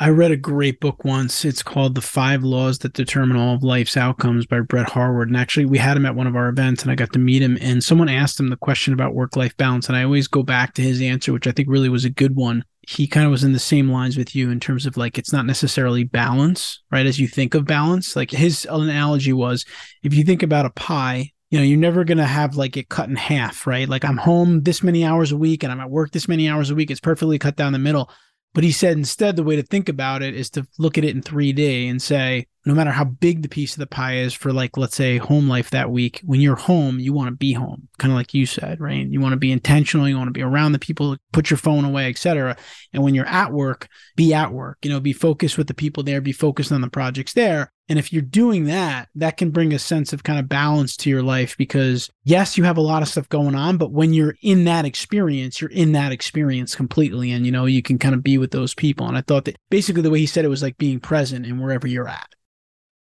I 0.00 0.10
read 0.10 0.30
a 0.30 0.36
great 0.36 0.78
book 0.78 1.04
once. 1.04 1.44
It's 1.44 1.64
called 1.64 1.96
The 1.96 2.00
Five 2.00 2.44
Laws 2.44 2.78
That 2.78 2.92
Determine 2.92 3.36
All 3.36 3.56
of 3.56 3.64
Life's 3.64 3.96
Outcomes 3.96 4.46
by 4.46 4.60
Brett 4.60 4.90
Harward. 4.90 5.26
And 5.26 5.36
actually, 5.36 5.64
we 5.66 5.78
had 5.78 5.96
him 5.96 6.06
at 6.06 6.14
one 6.14 6.28
of 6.28 6.36
our 6.36 6.48
events 6.48 6.84
and 6.84 6.92
I 6.92 6.94
got 6.94 7.12
to 7.14 7.18
meet 7.18 7.42
him. 7.42 7.58
And 7.60 7.82
someone 7.82 8.08
asked 8.08 8.38
him 8.38 8.46
the 8.46 8.56
question 8.56 8.94
about 8.94 9.16
work 9.16 9.34
life 9.34 9.56
balance. 9.56 9.88
And 9.88 9.96
I 9.96 10.04
always 10.04 10.28
go 10.28 10.44
back 10.44 10.74
to 10.74 10.82
his 10.82 11.02
answer, 11.02 11.32
which 11.32 11.48
I 11.48 11.50
think 11.50 11.68
really 11.68 11.88
was 11.88 12.04
a 12.04 12.10
good 12.10 12.36
one 12.36 12.64
he 12.88 13.06
kind 13.06 13.26
of 13.26 13.30
was 13.30 13.44
in 13.44 13.52
the 13.52 13.58
same 13.58 13.90
lines 13.90 14.16
with 14.16 14.34
you 14.34 14.50
in 14.50 14.58
terms 14.58 14.86
of 14.86 14.96
like 14.96 15.18
it's 15.18 15.30
not 15.30 15.44
necessarily 15.44 16.04
balance, 16.04 16.82
right? 16.90 17.04
As 17.04 17.20
you 17.20 17.28
think 17.28 17.54
of 17.54 17.66
balance, 17.66 18.16
like 18.16 18.30
his 18.30 18.66
analogy 18.70 19.34
was 19.34 19.66
if 20.02 20.14
you 20.14 20.24
think 20.24 20.42
about 20.42 20.64
a 20.64 20.70
pie, 20.70 21.32
you 21.50 21.58
know, 21.58 21.64
you're 21.64 21.76
never 21.76 22.02
going 22.02 22.16
to 22.16 22.24
have 22.24 22.56
like 22.56 22.78
it 22.78 22.88
cut 22.88 23.10
in 23.10 23.16
half, 23.16 23.66
right? 23.66 23.86
Like 23.86 24.06
I'm 24.06 24.16
home 24.16 24.62
this 24.62 24.82
many 24.82 25.04
hours 25.04 25.32
a 25.32 25.36
week 25.36 25.62
and 25.62 25.70
I'm 25.70 25.80
at 25.80 25.90
work 25.90 26.12
this 26.12 26.28
many 26.28 26.48
hours 26.48 26.70
a 26.70 26.74
week. 26.74 26.90
It's 26.90 26.98
perfectly 26.98 27.38
cut 27.38 27.56
down 27.56 27.74
the 27.74 27.78
middle. 27.78 28.10
But 28.58 28.64
he 28.64 28.72
said 28.72 28.96
instead, 28.96 29.36
the 29.36 29.44
way 29.44 29.54
to 29.54 29.62
think 29.62 29.88
about 29.88 30.20
it 30.20 30.34
is 30.34 30.50
to 30.50 30.66
look 30.80 30.98
at 30.98 31.04
it 31.04 31.14
in 31.14 31.22
3D 31.22 31.88
and 31.88 32.02
say, 32.02 32.48
no 32.66 32.74
matter 32.74 32.90
how 32.90 33.04
big 33.04 33.42
the 33.42 33.48
piece 33.48 33.74
of 33.74 33.78
the 33.78 33.86
pie 33.86 34.16
is 34.16 34.34
for, 34.34 34.52
like, 34.52 34.76
let's 34.76 34.96
say 34.96 35.16
home 35.16 35.48
life 35.48 35.70
that 35.70 35.92
week, 35.92 36.20
when 36.24 36.40
you're 36.40 36.56
home, 36.56 36.98
you 36.98 37.12
want 37.12 37.28
to 37.28 37.36
be 37.36 37.52
home, 37.52 37.86
kind 37.98 38.10
of 38.10 38.16
like 38.16 38.34
you 38.34 38.46
said, 38.46 38.80
right? 38.80 39.06
You 39.06 39.20
want 39.20 39.34
to 39.34 39.38
be 39.38 39.52
intentional, 39.52 40.08
you 40.08 40.16
want 40.16 40.26
to 40.26 40.32
be 40.32 40.42
around 40.42 40.72
the 40.72 40.80
people, 40.80 41.16
put 41.32 41.50
your 41.50 41.56
phone 41.56 41.84
away, 41.84 42.08
etc. 42.08 42.56
And 42.92 43.04
when 43.04 43.14
you're 43.14 43.28
at 43.28 43.52
work, 43.52 43.86
be 44.16 44.34
at 44.34 44.52
work, 44.52 44.78
you 44.82 44.90
know, 44.90 44.98
be 44.98 45.12
focused 45.12 45.56
with 45.56 45.68
the 45.68 45.72
people 45.72 46.02
there, 46.02 46.20
be 46.20 46.32
focused 46.32 46.72
on 46.72 46.80
the 46.80 46.90
projects 46.90 47.34
there. 47.34 47.70
And 47.88 47.98
if 47.98 48.12
you're 48.12 48.22
doing 48.22 48.64
that, 48.64 49.08
that 49.14 49.36
can 49.36 49.50
bring 49.50 49.72
a 49.72 49.78
sense 49.78 50.12
of 50.12 50.22
kind 50.22 50.38
of 50.38 50.48
balance 50.48 50.96
to 50.98 51.10
your 51.10 51.22
life 51.22 51.56
because, 51.56 52.10
yes, 52.24 52.58
you 52.58 52.64
have 52.64 52.76
a 52.76 52.82
lot 52.82 53.02
of 53.02 53.08
stuff 53.08 53.28
going 53.28 53.54
on, 53.54 53.78
but 53.78 53.92
when 53.92 54.12
you're 54.12 54.34
in 54.42 54.64
that 54.64 54.84
experience, 54.84 55.60
you're 55.60 55.70
in 55.70 55.92
that 55.92 56.12
experience 56.12 56.74
completely. 56.74 57.32
And, 57.32 57.46
you 57.46 57.52
know, 57.52 57.64
you 57.64 57.82
can 57.82 57.98
kind 57.98 58.14
of 58.14 58.22
be 58.22 58.36
with 58.36 58.50
those 58.50 58.74
people. 58.74 59.08
And 59.08 59.16
I 59.16 59.22
thought 59.22 59.46
that 59.46 59.56
basically 59.70 60.02
the 60.02 60.10
way 60.10 60.18
he 60.18 60.26
said 60.26 60.44
it 60.44 60.48
was 60.48 60.62
like 60.62 60.76
being 60.76 61.00
present 61.00 61.46
and 61.46 61.60
wherever 61.60 61.86
you're 61.86 62.08
at. 62.08 62.28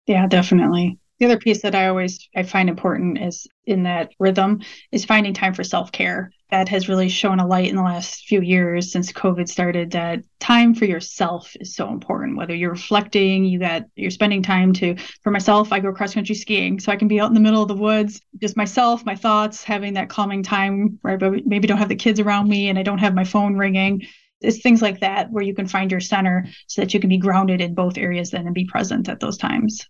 Yeah, 0.07 0.27
definitely. 0.27 0.99
The 1.20 1.27
other 1.27 1.38
piece 1.38 1.62
that 1.62 1.77
I 1.77 1.87
always 1.87 2.29
I 2.35 2.42
find 2.42 2.68
important 2.68 3.18
is 3.18 3.46
in 3.66 3.85
that 3.85 4.12
rhythm 4.18 4.62
is 4.90 5.05
finding 5.05 5.33
time 5.33 5.55
for 5.55 5.62
self-care. 5.62 6.33
That 6.50 6.68
has 6.68 6.88
really 6.88 7.09
shown 7.09 7.38
a 7.38 7.46
light 7.46 7.68
in 7.68 7.77
the 7.77 7.83
last 7.83 8.27
few 8.27 8.40
years 8.40 8.90
since 8.90 9.12
COVID 9.12 9.48
started 9.48 9.92
that 9.92 10.24
time 10.40 10.74
for 10.74 10.85
yourself 10.85 11.53
is 11.61 11.74
so 11.74 11.88
important. 11.88 12.37
Whether 12.37 12.55
you're 12.55 12.72
reflecting, 12.72 13.44
you 13.44 13.61
got 13.61 13.85
you're 13.94 14.11
spending 14.11 14.42
time 14.42 14.72
to 14.74 14.96
for 15.22 15.31
myself, 15.31 15.72
I 15.72 15.81
go 15.81 15.92
cross 15.92 16.14
country 16.14 16.35
skiing 16.35 16.81
so 16.81 16.90
I 16.90 16.96
can 16.96 17.09
be 17.09 17.20
out 17.20 17.29
in 17.29 17.35
the 17.35 17.40
middle 17.40 17.62
of 17.62 17.68
the 17.68 17.74
woods, 17.74 18.20
just 18.40 18.57
myself, 18.57 19.05
my 19.05 19.14
thoughts, 19.14 19.62
having 19.62 19.94
that 19.94 20.09
calming 20.09 20.42
time 20.42 20.98
where 21.03 21.18
I 21.20 21.40
maybe 21.44 21.68
don't 21.68 21.79
have 21.79 21.88
the 21.88 21.96
kids 21.96 22.18
around 22.18 22.48
me 22.48 22.68
and 22.68 22.79
I 22.79 22.83
don't 22.83 22.98
have 22.98 23.14
my 23.14 23.24
phone 23.24 23.57
ringing 23.57 24.07
it's 24.40 24.61
things 24.61 24.83
like 24.83 25.00
that 25.00 25.31
where 25.31 25.42
you 25.42 25.55
can 25.55 25.66
find 25.66 25.90
your 25.90 26.00
center 26.00 26.46
so 26.66 26.83
that 26.83 26.92
you 26.92 27.00
can 27.00 27.09
be 27.09 27.16
grounded 27.16 27.61
in 27.61 27.74
both 27.74 27.96
areas 27.96 28.31
then 28.31 28.46
and 28.46 28.55
be 28.55 28.66
present 28.66 29.09
at 29.09 29.20
those 29.20 29.38
times. 29.38 29.88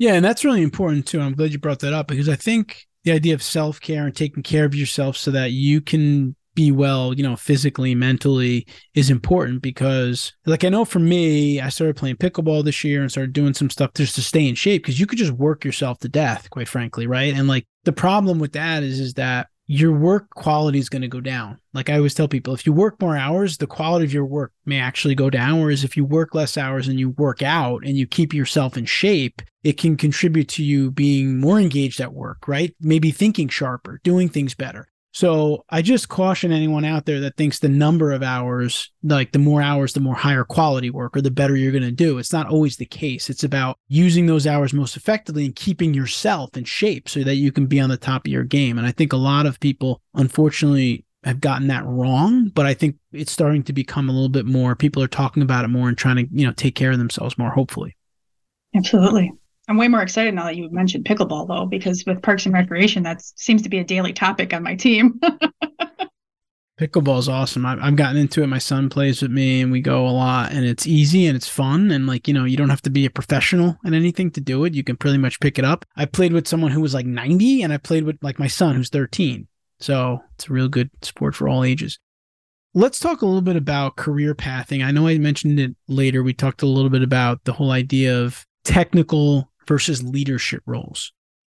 Yeah, 0.00 0.14
and 0.14 0.24
that's 0.24 0.46
really 0.46 0.62
important 0.62 1.06
too. 1.06 1.20
I'm 1.20 1.34
glad 1.34 1.52
you 1.52 1.58
brought 1.58 1.80
that 1.80 1.92
up 1.92 2.08
because 2.08 2.26
I 2.30 2.34
think 2.34 2.86
the 3.04 3.12
idea 3.12 3.34
of 3.34 3.42
self 3.42 3.82
care 3.82 4.06
and 4.06 4.16
taking 4.16 4.42
care 4.42 4.64
of 4.64 4.74
yourself 4.74 5.14
so 5.14 5.30
that 5.32 5.52
you 5.52 5.82
can 5.82 6.34
be 6.54 6.72
well, 6.72 7.12
you 7.12 7.22
know, 7.22 7.36
physically, 7.36 7.94
mentally 7.94 8.66
is 8.94 9.10
important 9.10 9.60
because, 9.60 10.32
like, 10.46 10.64
I 10.64 10.70
know 10.70 10.86
for 10.86 11.00
me, 11.00 11.60
I 11.60 11.68
started 11.68 11.96
playing 11.96 12.16
pickleball 12.16 12.64
this 12.64 12.82
year 12.82 13.02
and 13.02 13.10
started 13.10 13.34
doing 13.34 13.52
some 13.52 13.68
stuff 13.68 13.92
just 13.94 14.14
to 14.14 14.22
stay 14.22 14.48
in 14.48 14.54
shape 14.54 14.82
because 14.82 14.98
you 14.98 15.06
could 15.06 15.18
just 15.18 15.32
work 15.32 15.66
yourself 15.66 15.98
to 15.98 16.08
death, 16.08 16.48
quite 16.48 16.66
frankly, 16.66 17.06
right? 17.06 17.34
And 17.34 17.46
like 17.46 17.66
the 17.84 17.92
problem 17.92 18.38
with 18.38 18.52
that 18.52 18.82
is, 18.82 19.00
is 19.00 19.14
that 19.14 19.48
your 19.72 19.92
work 19.92 20.28
quality 20.30 20.80
is 20.80 20.88
going 20.88 21.02
to 21.02 21.06
go 21.06 21.20
down. 21.20 21.56
Like 21.74 21.88
I 21.88 21.96
always 21.96 22.12
tell 22.12 22.26
people, 22.26 22.52
if 22.52 22.66
you 22.66 22.72
work 22.72 23.00
more 23.00 23.16
hours, 23.16 23.58
the 23.58 23.68
quality 23.68 24.04
of 24.04 24.12
your 24.12 24.24
work 24.24 24.52
may 24.66 24.80
actually 24.80 25.14
go 25.14 25.30
down. 25.30 25.60
Whereas 25.60 25.84
if 25.84 25.96
you 25.96 26.04
work 26.04 26.34
less 26.34 26.58
hours 26.58 26.88
and 26.88 26.98
you 26.98 27.10
work 27.10 27.40
out 27.40 27.84
and 27.84 27.96
you 27.96 28.04
keep 28.04 28.34
yourself 28.34 28.76
in 28.76 28.84
shape, 28.84 29.40
it 29.62 29.78
can 29.78 29.96
contribute 29.96 30.48
to 30.48 30.64
you 30.64 30.90
being 30.90 31.38
more 31.38 31.60
engaged 31.60 32.00
at 32.00 32.12
work, 32.12 32.48
right? 32.48 32.74
Maybe 32.80 33.12
thinking 33.12 33.48
sharper, 33.48 34.00
doing 34.02 34.28
things 34.28 34.56
better. 34.56 34.88
So 35.12 35.64
I 35.68 35.82
just 35.82 36.08
caution 36.08 36.52
anyone 36.52 36.84
out 36.84 37.04
there 37.04 37.20
that 37.20 37.36
thinks 37.36 37.58
the 37.58 37.68
number 37.68 38.12
of 38.12 38.22
hours, 38.22 38.92
like 39.02 39.32
the 39.32 39.40
more 39.40 39.60
hours, 39.60 39.92
the 39.92 40.00
more 40.00 40.14
higher 40.14 40.44
quality 40.44 40.88
work 40.88 41.16
or 41.16 41.20
the 41.20 41.32
better 41.32 41.56
you're 41.56 41.72
going 41.72 41.82
to 41.82 41.90
do. 41.90 42.18
It's 42.18 42.32
not 42.32 42.48
always 42.48 42.76
the 42.76 42.86
case. 42.86 43.28
It's 43.28 43.42
about 43.42 43.76
using 43.88 44.26
those 44.26 44.46
hours 44.46 44.72
most 44.72 44.96
effectively 44.96 45.44
and 45.44 45.56
keeping 45.56 45.94
yourself 45.94 46.56
in 46.56 46.64
shape 46.64 47.08
so 47.08 47.24
that 47.24 47.36
you 47.36 47.50
can 47.50 47.66
be 47.66 47.80
on 47.80 47.90
the 47.90 47.96
top 47.96 48.26
of 48.26 48.32
your 48.32 48.44
game. 48.44 48.78
And 48.78 48.86
I 48.86 48.92
think 48.92 49.12
a 49.12 49.16
lot 49.16 49.46
of 49.46 49.58
people, 49.58 50.00
unfortunately, 50.14 51.04
have 51.24 51.40
gotten 51.40 51.66
that 51.68 51.84
wrong, 51.84 52.48
but 52.48 52.66
I 52.66 52.74
think 52.74 52.96
it's 53.12 53.32
starting 53.32 53.62
to 53.64 53.72
become 53.72 54.08
a 54.08 54.12
little 54.12 54.28
bit 54.28 54.46
more. 54.46 54.76
People 54.76 55.02
are 55.02 55.08
talking 55.08 55.42
about 55.42 55.64
it 55.64 55.68
more 55.68 55.88
and 55.88 55.98
trying 55.98 56.16
to, 56.16 56.26
you 56.30 56.46
know, 56.46 56.52
take 56.52 56.76
care 56.76 56.92
of 56.92 56.98
themselves 56.98 57.36
more, 57.36 57.50
hopefully. 57.50 57.96
Absolutely. 58.74 59.32
I'm 59.70 59.76
way 59.76 59.86
more 59.86 60.02
excited 60.02 60.34
now 60.34 60.46
that 60.46 60.56
you 60.56 60.68
mentioned 60.72 61.04
pickleball, 61.04 61.46
though, 61.46 61.64
because 61.64 62.04
with 62.04 62.20
Parks 62.22 62.44
and 62.44 62.52
Recreation, 62.52 63.04
that 63.04 63.22
seems 63.22 63.62
to 63.62 63.68
be 63.68 63.78
a 63.78 63.84
daily 63.84 64.12
topic 64.12 64.52
on 64.52 64.64
my 64.64 64.74
team. 64.74 65.20
Pickleball 66.80 67.20
is 67.20 67.28
awesome. 67.28 67.64
I've, 67.64 67.78
I've 67.80 67.94
gotten 67.94 68.16
into 68.16 68.42
it. 68.42 68.48
My 68.48 68.58
son 68.58 68.88
plays 68.88 69.22
with 69.22 69.30
me, 69.30 69.60
and 69.60 69.70
we 69.70 69.80
go 69.80 70.08
a 70.08 70.10
lot. 70.10 70.50
And 70.50 70.64
it's 70.64 70.88
easy 70.88 71.24
and 71.28 71.36
it's 71.36 71.46
fun. 71.46 71.92
And 71.92 72.08
like 72.08 72.26
you 72.26 72.34
know, 72.34 72.46
you 72.46 72.56
don't 72.56 72.70
have 72.70 72.82
to 72.82 72.90
be 72.90 73.06
a 73.06 73.10
professional 73.10 73.76
in 73.84 73.94
anything 73.94 74.32
to 74.32 74.40
do 74.40 74.64
it. 74.64 74.74
You 74.74 74.82
can 74.82 74.96
pretty 74.96 75.18
much 75.18 75.38
pick 75.38 75.56
it 75.56 75.64
up. 75.64 75.84
I 75.94 76.04
played 76.04 76.32
with 76.32 76.48
someone 76.48 76.72
who 76.72 76.80
was 76.80 76.94
like 76.94 77.06
90, 77.06 77.62
and 77.62 77.72
I 77.72 77.76
played 77.76 78.02
with 78.02 78.18
like 78.22 78.40
my 78.40 78.48
son 78.48 78.74
who's 78.74 78.90
13. 78.90 79.46
So 79.78 80.20
it's 80.34 80.48
a 80.48 80.52
real 80.52 80.68
good 80.68 80.90
sport 81.02 81.36
for 81.36 81.48
all 81.48 81.62
ages. 81.62 82.00
Let's 82.74 82.98
talk 82.98 83.22
a 83.22 83.26
little 83.26 83.40
bit 83.40 83.56
about 83.56 83.94
career 83.94 84.34
pathing. 84.34 84.82
I 84.82 84.90
know 84.90 85.06
I 85.06 85.18
mentioned 85.18 85.60
it 85.60 85.76
later. 85.86 86.24
We 86.24 86.34
talked 86.34 86.62
a 86.62 86.66
little 86.66 86.90
bit 86.90 87.02
about 87.04 87.44
the 87.44 87.52
whole 87.52 87.70
idea 87.70 88.20
of 88.20 88.44
technical 88.64 89.49
versus 89.70 90.02
leadership 90.02 90.64
roles. 90.66 91.12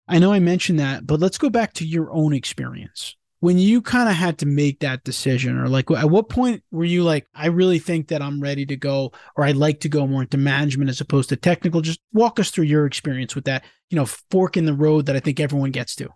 I 0.07 0.18
know 0.18 0.35
I 0.35 0.38
mentioned 0.38 0.79
that, 0.79 1.07
but 1.07 1.18
let's 1.18 1.38
go 1.38 1.48
back 1.48 1.72
to 1.75 1.87
your 1.87 2.12
own 2.12 2.35
experience. 2.35 3.16
When 3.40 3.59
you 3.59 3.81
kind 3.81 4.07
of 4.07 4.14
had 4.14 4.37
to 4.40 4.46
make 4.46 4.81
that 4.81 5.03
decision, 5.03 5.57
or 5.57 5.66
like 5.66 5.90
at 5.90 6.11
what 6.11 6.29
point 6.29 6.62
were 6.70 6.85
you 6.85 7.05
like, 7.05 7.27
I 7.35 7.46
really 7.46 7.79
think 7.79 8.09
that 8.09 8.20
I'm 8.20 8.38
ready 8.38 8.66
to 8.66 8.77
go, 8.77 9.12
or 9.35 9.44
I'd 9.44 9.57
like 9.57 9.81
to 9.81 9.88
go 9.88 10.07
more 10.07 10.20
into 10.20 10.37
management 10.37 10.90
as 10.90 11.01
opposed 11.01 11.31
to 11.31 11.37
technical? 11.37 11.81
Just 11.81 12.01
walk 12.12 12.38
us 12.38 12.51
through 12.51 12.66
your 12.66 12.85
experience 12.85 13.35
with 13.35 13.46
that, 13.46 13.64
you 13.88 13.96
know, 13.96 14.05
fork 14.05 14.59
in 14.59 14.66
the 14.66 14.75
road 14.75 15.07
that 15.07 15.16
I 15.16 15.20
think 15.20 15.40
everyone 15.40 15.70
gets 15.70 15.96
to. 15.96 16.11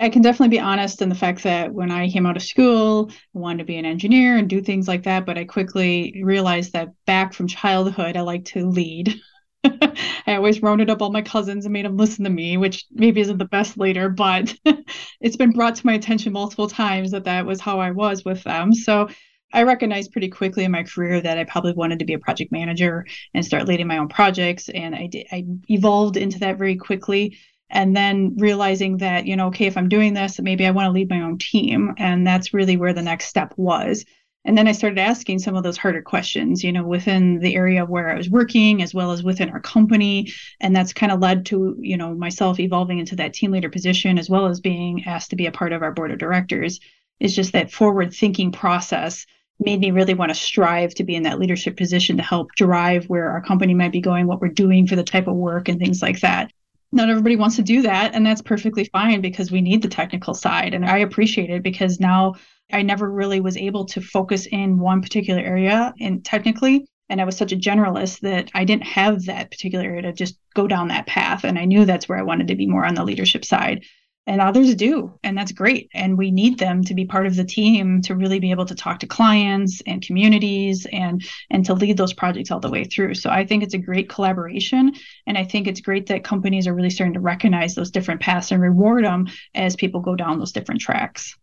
I 0.00 0.08
can 0.08 0.22
definitely 0.22 0.56
be 0.56 0.60
honest 0.60 1.02
in 1.02 1.10
the 1.10 1.14
fact 1.14 1.42
that 1.42 1.74
when 1.74 1.90
I 1.90 2.08
came 2.08 2.24
out 2.24 2.38
of 2.38 2.42
school, 2.42 3.10
I 3.10 3.38
wanted 3.38 3.58
to 3.58 3.64
be 3.64 3.76
an 3.76 3.84
engineer 3.84 4.38
and 4.38 4.48
do 4.48 4.62
things 4.62 4.88
like 4.88 5.02
that. 5.02 5.26
But 5.26 5.36
I 5.36 5.44
quickly 5.44 6.22
realized 6.24 6.72
that 6.72 6.88
back 7.04 7.34
from 7.34 7.48
childhood, 7.48 8.16
I 8.16 8.22
like 8.22 8.46
to 8.46 8.66
lead. 8.66 9.20
I 10.26 10.34
always 10.34 10.62
rounded 10.62 10.90
up 10.90 11.02
all 11.02 11.10
my 11.10 11.22
cousins 11.22 11.64
and 11.64 11.72
made 11.72 11.84
them 11.84 11.96
listen 11.96 12.24
to 12.24 12.30
me, 12.30 12.56
which 12.56 12.86
maybe 12.92 13.20
isn't 13.20 13.38
the 13.38 13.44
best 13.44 13.76
later, 13.76 14.08
but 14.08 14.54
it's 15.20 15.36
been 15.36 15.52
brought 15.52 15.76
to 15.76 15.86
my 15.86 15.94
attention 15.94 16.32
multiple 16.32 16.68
times 16.68 17.10
that 17.12 17.24
that 17.24 17.46
was 17.46 17.60
how 17.60 17.80
I 17.80 17.90
was 17.90 18.24
with 18.24 18.42
them. 18.44 18.72
So 18.72 19.08
I 19.52 19.62
recognized 19.62 20.12
pretty 20.12 20.28
quickly 20.28 20.64
in 20.64 20.72
my 20.72 20.82
career 20.82 21.20
that 21.20 21.38
I 21.38 21.44
probably 21.44 21.72
wanted 21.72 22.00
to 22.00 22.04
be 22.04 22.14
a 22.14 22.18
project 22.18 22.52
manager 22.52 23.06
and 23.32 23.44
start 23.44 23.66
leading 23.66 23.86
my 23.86 23.98
own 23.98 24.08
projects. 24.08 24.68
And 24.68 24.94
I 24.94 25.06
did, 25.06 25.26
I 25.30 25.44
evolved 25.68 26.16
into 26.16 26.40
that 26.40 26.58
very 26.58 26.76
quickly. 26.76 27.38
And 27.68 27.96
then 27.96 28.36
realizing 28.36 28.98
that, 28.98 29.26
you 29.26 29.34
know, 29.34 29.48
okay, 29.48 29.66
if 29.66 29.76
I'm 29.76 29.88
doing 29.88 30.14
this, 30.14 30.40
maybe 30.40 30.66
I 30.66 30.70
want 30.70 30.86
to 30.86 30.92
lead 30.92 31.10
my 31.10 31.22
own 31.22 31.38
team. 31.38 31.94
And 31.98 32.26
that's 32.26 32.54
really 32.54 32.76
where 32.76 32.92
the 32.92 33.02
next 33.02 33.26
step 33.26 33.54
was. 33.56 34.04
And 34.46 34.56
then 34.56 34.68
I 34.68 34.72
started 34.72 34.98
asking 35.00 35.40
some 35.40 35.56
of 35.56 35.64
those 35.64 35.76
harder 35.76 36.00
questions, 36.00 36.62
you 36.62 36.70
know, 36.70 36.84
within 36.84 37.40
the 37.40 37.56
area 37.56 37.84
where 37.84 38.08
I 38.08 38.16
was 38.16 38.30
working 38.30 38.80
as 38.80 38.94
well 38.94 39.10
as 39.10 39.24
within 39.24 39.50
our 39.50 39.60
company. 39.60 40.32
And 40.60 40.74
that's 40.74 40.92
kind 40.92 41.10
of 41.10 41.20
led 41.20 41.44
to, 41.46 41.76
you 41.80 41.96
know, 41.96 42.14
myself 42.14 42.60
evolving 42.60 43.00
into 43.00 43.16
that 43.16 43.34
team 43.34 43.50
leader 43.50 43.68
position 43.68 44.18
as 44.18 44.30
well 44.30 44.46
as 44.46 44.60
being 44.60 45.04
asked 45.04 45.30
to 45.30 45.36
be 45.36 45.46
a 45.46 45.52
part 45.52 45.72
of 45.72 45.82
our 45.82 45.90
board 45.90 46.12
of 46.12 46.18
directors. 46.18 46.78
Is 47.18 47.34
just 47.34 47.52
that 47.52 47.72
forward 47.72 48.14
thinking 48.14 48.52
process 48.52 49.26
made 49.58 49.80
me 49.80 49.90
really 49.90 50.14
want 50.14 50.28
to 50.28 50.34
strive 50.34 50.94
to 50.94 51.04
be 51.04 51.16
in 51.16 51.24
that 51.24 51.40
leadership 51.40 51.76
position 51.76 52.18
to 52.18 52.22
help 52.22 52.52
drive 52.56 53.06
where 53.06 53.30
our 53.30 53.40
company 53.40 53.74
might 53.74 53.92
be 53.92 54.00
going, 54.00 54.26
what 54.26 54.40
we're 54.40 54.48
doing 54.48 54.86
for 54.86 54.96
the 54.96 55.02
type 55.02 55.26
of 55.26 55.34
work 55.34 55.68
and 55.68 55.80
things 55.80 56.02
like 56.02 56.20
that. 56.20 56.52
Not 56.92 57.10
everybody 57.10 57.36
wants 57.36 57.56
to 57.56 57.62
do 57.62 57.82
that, 57.82 58.14
and 58.14 58.24
that's 58.24 58.42
perfectly 58.42 58.84
fine 58.84 59.20
because 59.20 59.50
we 59.50 59.60
need 59.60 59.82
the 59.82 59.88
technical 59.88 60.34
side. 60.34 60.72
And 60.72 60.84
I 60.84 60.98
appreciate 60.98 61.50
it 61.50 61.62
because 61.62 61.98
now 61.98 62.34
I 62.72 62.82
never 62.82 63.10
really 63.10 63.40
was 63.40 63.56
able 63.56 63.84
to 63.86 64.00
focus 64.00 64.46
in 64.46 64.78
one 64.78 65.02
particular 65.02 65.40
area 65.40 65.94
and 66.00 66.24
technically. 66.24 66.86
And 67.08 67.20
I 67.20 67.24
was 67.24 67.36
such 67.36 67.52
a 67.52 67.56
generalist 67.56 68.20
that 68.20 68.50
I 68.54 68.64
didn't 68.64 68.86
have 68.86 69.26
that 69.26 69.50
particular 69.50 69.84
area 69.84 70.02
to 70.02 70.12
just 70.12 70.38
go 70.54 70.66
down 70.66 70.88
that 70.88 71.06
path. 71.06 71.44
And 71.44 71.58
I 71.58 71.64
knew 71.64 71.84
that's 71.84 72.08
where 72.08 72.18
I 72.18 72.22
wanted 72.22 72.48
to 72.48 72.56
be 72.56 72.66
more 72.66 72.84
on 72.84 72.94
the 72.94 73.04
leadership 73.04 73.44
side. 73.44 73.84
And 74.28 74.40
others 74.40 74.74
do. 74.74 75.16
And 75.22 75.38
that's 75.38 75.52
great. 75.52 75.88
And 75.94 76.18
we 76.18 76.32
need 76.32 76.58
them 76.58 76.82
to 76.82 76.94
be 76.94 77.04
part 77.04 77.28
of 77.28 77.36
the 77.36 77.44
team 77.44 78.02
to 78.02 78.16
really 78.16 78.40
be 78.40 78.50
able 78.50 78.66
to 78.66 78.74
talk 78.74 78.98
to 79.00 79.06
clients 79.06 79.80
and 79.86 80.02
communities 80.02 80.84
and 80.92 81.24
and 81.48 81.64
to 81.66 81.74
lead 81.74 81.96
those 81.96 82.12
projects 82.12 82.50
all 82.50 82.58
the 82.58 82.68
way 82.68 82.82
through. 82.82 83.14
So 83.14 83.30
I 83.30 83.46
think 83.46 83.62
it's 83.62 83.74
a 83.74 83.78
great 83.78 84.08
collaboration. 84.08 84.94
And 85.28 85.38
I 85.38 85.44
think 85.44 85.68
it's 85.68 85.80
great 85.80 86.06
that 86.06 86.24
companies 86.24 86.66
are 86.66 86.74
really 86.74 86.90
starting 86.90 87.14
to 87.14 87.20
recognize 87.20 87.76
those 87.76 87.92
different 87.92 88.20
paths 88.20 88.50
and 88.50 88.60
reward 88.60 89.04
them 89.04 89.28
as 89.54 89.76
people 89.76 90.00
go 90.00 90.16
down 90.16 90.40
those 90.40 90.50
different 90.50 90.80
tracks. 90.80 91.36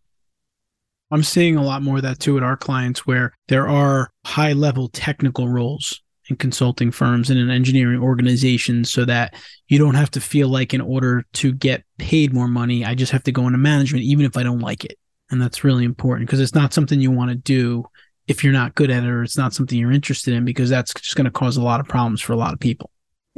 I'm 1.10 1.22
seeing 1.22 1.56
a 1.56 1.62
lot 1.62 1.82
more 1.82 1.96
of 1.96 2.02
that 2.02 2.18
too 2.18 2.36
at 2.36 2.42
our 2.42 2.56
clients 2.56 3.06
where 3.06 3.32
there 3.48 3.68
are 3.68 4.10
high 4.24 4.52
level 4.52 4.88
technical 4.88 5.48
roles 5.48 6.00
in 6.28 6.36
consulting 6.36 6.90
firms 6.90 7.30
and 7.30 7.38
in 7.38 7.50
engineering 7.50 8.00
organizations 8.00 8.90
so 8.90 9.04
that 9.04 9.34
you 9.68 9.78
don't 9.78 9.94
have 9.94 10.10
to 10.12 10.20
feel 10.20 10.48
like 10.48 10.72
in 10.72 10.80
order 10.80 11.24
to 11.34 11.52
get 11.52 11.84
paid 11.98 12.32
more 12.32 12.48
money, 12.48 12.84
I 12.84 12.94
just 12.94 13.12
have 13.12 13.24
to 13.24 13.32
go 13.32 13.46
into 13.46 13.58
management, 13.58 14.04
even 14.04 14.24
if 14.24 14.36
I 14.36 14.42
don't 14.42 14.60
like 14.60 14.84
it. 14.84 14.98
And 15.30 15.40
that's 15.40 15.64
really 15.64 15.84
important 15.84 16.28
because 16.28 16.40
it's 16.40 16.54
not 16.54 16.72
something 16.72 17.00
you 17.00 17.10
want 17.10 17.30
to 17.30 17.36
do 17.36 17.84
if 18.26 18.42
you're 18.42 18.52
not 18.52 18.74
good 18.74 18.90
at 18.90 19.04
it 19.04 19.08
or 19.08 19.22
it's 19.22 19.36
not 19.36 19.52
something 19.52 19.78
you're 19.78 19.92
interested 19.92 20.32
in 20.32 20.44
because 20.44 20.70
that's 20.70 20.94
just 20.94 21.16
going 21.16 21.26
to 21.26 21.30
cause 21.30 21.56
a 21.56 21.62
lot 21.62 21.80
of 21.80 21.86
problems 21.86 22.20
for 22.20 22.32
a 22.32 22.36
lot 22.36 22.54
of 22.54 22.60
people. 22.60 22.90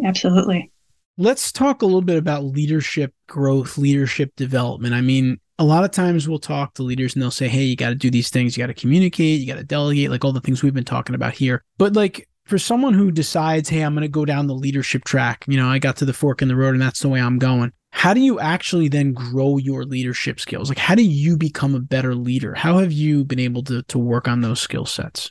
Absolutely. 0.04 0.70
Let's 1.18 1.50
talk 1.50 1.82
a 1.82 1.86
little 1.86 2.02
bit 2.02 2.18
about 2.18 2.44
leadership 2.44 3.12
growth, 3.26 3.78
leadership 3.78 4.32
development. 4.36 4.94
I 4.94 5.00
mean, 5.00 5.40
a 5.58 5.64
lot 5.64 5.84
of 5.84 5.90
times 5.90 6.28
we'll 6.28 6.38
talk 6.38 6.74
to 6.74 6.82
leaders 6.82 7.14
and 7.14 7.22
they'll 7.22 7.30
say, 7.30 7.48
Hey, 7.48 7.62
you 7.62 7.76
got 7.76 7.90
to 7.90 7.94
do 7.94 8.10
these 8.10 8.30
things. 8.30 8.56
You 8.56 8.62
got 8.62 8.68
to 8.68 8.74
communicate. 8.74 9.40
You 9.40 9.46
got 9.46 9.58
to 9.58 9.64
delegate, 9.64 10.10
like 10.10 10.24
all 10.24 10.32
the 10.32 10.40
things 10.40 10.62
we've 10.62 10.74
been 10.74 10.84
talking 10.84 11.14
about 11.14 11.34
here. 11.34 11.64
But 11.78 11.94
like 11.94 12.28
for 12.44 12.58
someone 12.58 12.94
who 12.94 13.10
decides, 13.10 13.68
Hey, 13.68 13.82
I'm 13.82 13.94
going 13.94 14.02
to 14.02 14.08
go 14.08 14.24
down 14.24 14.46
the 14.46 14.54
leadership 14.54 15.04
track, 15.04 15.44
you 15.48 15.56
know, 15.56 15.68
I 15.68 15.78
got 15.78 15.96
to 15.96 16.04
the 16.04 16.12
fork 16.12 16.42
in 16.42 16.48
the 16.48 16.56
road 16.56 16.74
and 16.74 16.82
that's 16.82 17.00
the 17.00 17.08
way 17.08 17.20
I'm 17.20 17.38
going. 17.38 17.72
How 17.90 18.12
do 18.12 18.20
you 18.20 18.38
actually 18.38 18.88
then 18.88 19.14
grow 19.14 19.56
your 19.56 19.84
leadership 19.84 20.38
skills? 20.38 20.68
Like, 20.68 20.78
how 20.78 20.94
do 20.94 21.02
you 21.02 21.38
become 21.38 21.74
a 21.74 21.80
better 21.80 22.14
leader? 22.14 22.54
How 22.54 22.78
have 22.78 22.92
you 22.92 23.24
been 23.24 23.38
able 23.38 23.62
to, 23.64 23.82
to 23.84 23.98
work 23.98 24.28
on 24.28 24.42
those 24.42 24.60
skill 24.60 24.84
sets? 24.84 25.30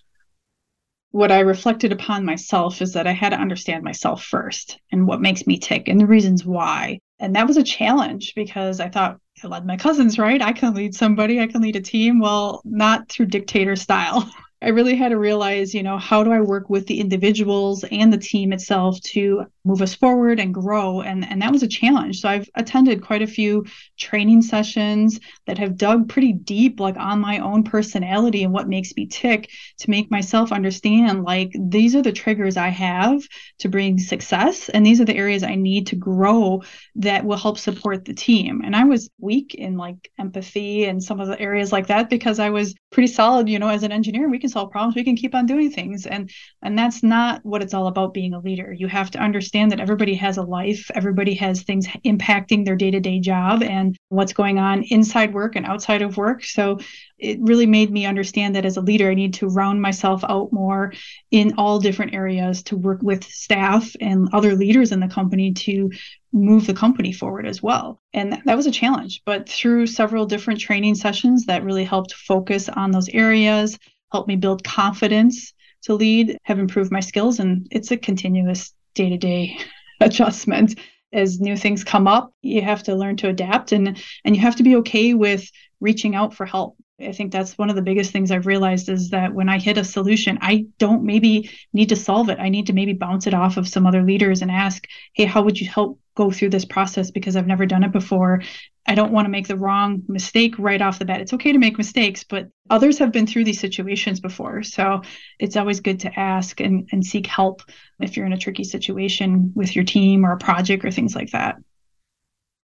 What 1.11 1.31
I 1.31 1.41
reflected 1.41 1.91
upon 1.91 2.25
myself 2.25 2.81
is 2.81 2.93
that 2.93 3.05
I 3.05 3.11
had 3.11 3.29
to 3.29 3.37
understand 3.37 3.83
myself 3.83 4.23
first 4.23 4.79
and 4.91 5.05
what 5.05 5.21
makes 5.21 5.45
me 5.45 5.59
tick 5.59 5.87
and 5.87 6.01
the 6.01 6.07
reasons 6.07 6.43
why. 6.43 6.99
And 7.19 7.35
that 7.35 7.47
was 7.47 7.55
a 7.55 7.63
challenge 7.63 8.33
because 8.35 8.79
I 8.79 8.89
thought, 8.89 9.19
I 9.43 9.47
led 9.47 9.65
my 9.65 9.77
cousins, 9.77 10.17
right? 10.17 10.41
I 10.41 10.53
can 10.53 10.73
lead 10.73 10.95
somebody, 10.95 11.41
I 11.41 11.47
can 11.47 11.61
lead 11.61 11.75
a 11.75 11.81
team. 11.81 12.19
Well, 12.19 12.61
not 12.63 13.09
through 13.09 13.27
dictator 13.27 13.75
style. 13.75 14.29
I 14.61 14.69
really 14.69 14.95
had 14.95 15.09
to 15.09 15.17
realize, 15.17 15.73
you 15.73 15.83
know, 15.83 15.97
how 15.97 16.23
do 16.23 16.31
I 16.31 16.39
work 16.41 16.69
with 16.69 16.87
the 16.87 16.99
individuals 16.99 17.83
and 17.91 18.11
the 18.11 18.17
team 18.17 18.53
itself 18.53 18.99
to 19.01 19.45
move 19.63 19.81
us 19.81 19.93
forward 19.93 20.39
and 20.39 20.53
grow? 20.53 21.01
And, 21.01 21.29
and 21.29 21.41
that 21.41 21.51
was 21.51 21.61
a 21.61 21.67
challenge. 21.67 22.21
So 22.21 22.29
I've 22.29 22.49
attended 22.55 23.03
quite 23.03 23.21
a 23.21 23.27
few 23.27 23.65
training 23.97 24.41
sessions 24.41 25.19
that 25.45 25.57
have 25.57 25.77
dug 25.77 26.07
pretty 26.07 26.33
deep, 26.33 26.79
like 26.79 26.97
on 26.97 27.19
my 27.19 27.39
own 27.39 27.63
personality 27.63 28.43
and 28.43 28.53
what 28.53 28.69
makes 28.69 28.95
me 28.95 29.07
tick 29.07 29.49
to 29.79 29.89
make 29.89 30.09
myself 30.09 30.51
understand, 30.51 31.23
like, 31.23 31.51
these 31.53 31.95
are 31.95 32.01
the 32.01 32.11
triggers 32.11 32.57
I 32.57 32.69
have 32.69 33.21
to 33.59 33.69
bring 33.69 33.99
success. 33.99 34.69
And 34.69 34.85
these 34.85 35.01
are 35.01 35.05
the 35.05 35.17
areas 35.17 35.43
I 35.43 35.55
need 35.55 35.87
to 35.87 35.95
grow 35.95 36.63
that 36.95 37.25
will 37.25 37.37
help 37.37 37.57
support 37.57 38.05
the 38.05 38.13
team. 38.13 38.61
And 38.63 38.75
I 38.75 38.85
was 38.85 39.09
weak 39.19 39.53
in 39.53 39.77
like 39.77 40.11
empathy 40.17 40.85
and 40.85 41.03
some 41.03 41.19
of 41.19 41.27
the 41.27 41.39
areas 41.39 41.71
like 41.71 41.87
that 41.87 42.09
because 42.09 42.39
I 42.39 42.49
was 42.49 42.73
pretty 42.91 43.07
solid, 43.07 43.49
you 43.49 43.59
know, 43.59 43.67
as 43.67 43.83
an 43.83 43.91
engineer, 43.91 44.29
we 44.29 44.39
can 44.39 44.49
solve 44.55 44.71
problems 44.71 44.95
we 44.95 45.03
can 45.03 45.17
keep 45.17 45.35
on 45.35 45.45
doing 45.45 45.69
things. 45.69 46.05
And 46.05 46.31
and 46.63 46.79
that's 46.79 47.03
not 47.03 47.45
what 47.45 47.61
it's 47.61 47.73
all 47.73 47.87
about 47.87 48.13
being 48.13 48.33
a 48.33 48.39
leader. 48.39 48.73
You 48.73 48.87
have 48.87 49.11
to 49.11 49.19
understand 49.19 49.71
that 49.71 49.81
everybody 49.81 50.15
has 50.15 50.37
a 50.37 50.43
life. 50.43 50.89
Everybody 50.95 51.35
has 51.35 51.63
things 51.63 51.87
impacting 52.05 52.63
their 52.63 52.77
day-to-day 52.77 53.19
job 53.19 53.61
and 53.61 53.97
what's 54.09 54.33
going 54.33 54.57
on 54.57 54.83
inside 54.83 55.33
work 55.33 55.57
and 55.57 55.65
outside 55.65 56.01
of 56.01 56.15
work. 56.15 56.45
So 56.45 56.79
it 57.17 57.37
really 57.41 57.65
made 57.65 57.91
me 57.91 58.05
understand 58.05 58.55
that 58.55 58.65
as 58.65 58.77
a 58.77 58.81
leader 58.81 59.09
i 59.09 59.13
need 59.13 59.33
to 59.33 59.47
round 59.47 59.81
myself 59.81 60.23
out 60.27 60.51
more 60.51 60.91
in 61.31 61.53
all 61.57 61.79
different 61.79 62.13
areas 62.13 62.61
to 62.63 62.75
work 62.75 63.01
with 63.01 63.23
staff 63.23 63.95
and 64.01 64.27
other 64.33 64.55
leaders 64.55 64.91
in 64.91 64.99
the 64.99 65.07
company 65.07 65.53
to 65.53 65.89
move 66.35 66.67
the 66.67 66.73
company 66.73 67.13
forward 67.13 67.47
as 67.47 67.63
well. 67.63 68.01
And 68.13 68.41
that 68.45 68.57
was 68.57 68.67
a 68.67 68.71
challenge, 68.71 69.21
but 69.25 69.47
through 69.47 69.87
several 69.87 70.25
different 70.25 70.59
training 70.59 70.95
sessions 70.95 71.45
that 71.45 71.63
really 71.63 71.85
helped 71.85 72.13
focus 72.13 72.67
on 72.67 72.91
those 72.91 73.07
areas, 73.09 73.79
helped 74.11 74.27
me 74.27 74.35
build 74.35 74.63
confidence 74.63 75.53
to 75.83 75.93
lead, 75.93 76.37
have 76.43 76.59
improved 76.59 76.91
my 76.91 76.99
skills. 76.99 77.39
And 77.39 77.67
it's 77.71 77.91
a 77.91 77.97
continuous 77.97 78.73
day 78.93 79.09
to 79.09 79.17
day 79.17 79.57
adjustment. 80.01 80.79
As 81.13 81.39
new 81.39 81.55
things 81.55 81.83
come 81.83 82.07
up, 82.07 82.33
you 82.41 82.61
have 82.61 82.83
to 82.83 82.95
learn 82.95 83.15
to 83.17 83.29
adapt 83.29 83.71
and, 83.71 84.01
and 84.25 84.35
you 84.35 84.41
have 84.41 84.57
to 84.57 84.63
be 84.63 84.75
okay 84.77 85.13
with 85.13 85.49
reaching 85.79 86.15
out 86.15 86.33
for 86.33 86.45
help. 86.45 86.75
I 86.99 87.11
think 87.11 87.31
that's 87.31 87.57
one 87.57 87.69
of 87.69 87.75
the 87.75 87.81
biggest 87.81 88.11
things 88.11 88.31
I've 88.31 88.47
realized 88.47 88.89
is 88.89 89.09
that 89.09 89.33
when 89.33 89.49
I 89.49 89.59
hit 89.59 89.77
a 89.77 89.83
solution, 89.83 90.37
I 90.41 90.65
don't 90.77 91.03
maybe 91.03 91.49
need 91.73 91.89
to 91.89 91.95
solve 91.95 92.29
it. 92.29 92.39
I 92.39 92.49
need 92.49 92.67
to 92.67 92.73
maybe 92.73 92.93
bounce 92.93 93.27
it 93.27 93.33
off 93.33 93.57
of 93.57 93.67
some 93.67 93.85
other 93.85 94.01
leaders 94.01 94.41
and 94.41 94.49
ask, 94.49 94.85
hey, 95.13 95.25
how 95.25 95.43
would 95.43 95.59
you 95.59 95.67
help 95.67 95.99
go 96.15 96.31
through 96.31 96.49
this 96.49 96.65
process 96.65 97.11
because 97.11 97.35
I've 97.35 97.47
never 97.47 97.65
done 97.65 97.83
it 97.83 97.91
before. 97.91 98.41
I 98.87 98.93
don't 98.93 99.11
want 99.11 99.25
to 99.25 99.31
make 99.31 99.47
the 99.47 99.57
wrong 99.57 100.03
mistake 100.07 100.53
right 100.59 100.81
off 100.81 100.99
the 100.99 101.05
bat. 101.05 101.21
It's 101.21 101.33
okay 101.33 101.51
to 101.51 101.57
make 101.57 101.77
mistakes, 101.77 102.23
but 102.23 102.49
others 102.69 102.99
have 102.99 103.11
been 103.11 103.25
through 103.25 103.45
these 103.45 103.59
situations 103.59 104.19
before. 104.19 104.61
So 104.61 105.01
it's 105.39 105.57
always 105.57 105.79
good 105.79 105.99
to 106.01 106.19
ask 106.19 106.59
and, 106.59 106.87
and 106.91 107.03
seek 107.03 107.25
help 107.25 107.63
if 107.99 108.15
you're 108.15 108.27
in 108.27 108.33
a 108.33 108.37
tricky 108.37 108.63
situation 108.63 109.51
with 109.55 109.75
your 109.75 109.85
team 109.85 110.25
or 110.25 110.33
a 110.33 110.37
project 110.37 110.85
or 110.85 110.91
things 110.91 111.15
like 111.15 111.31
that. 111.31 111.55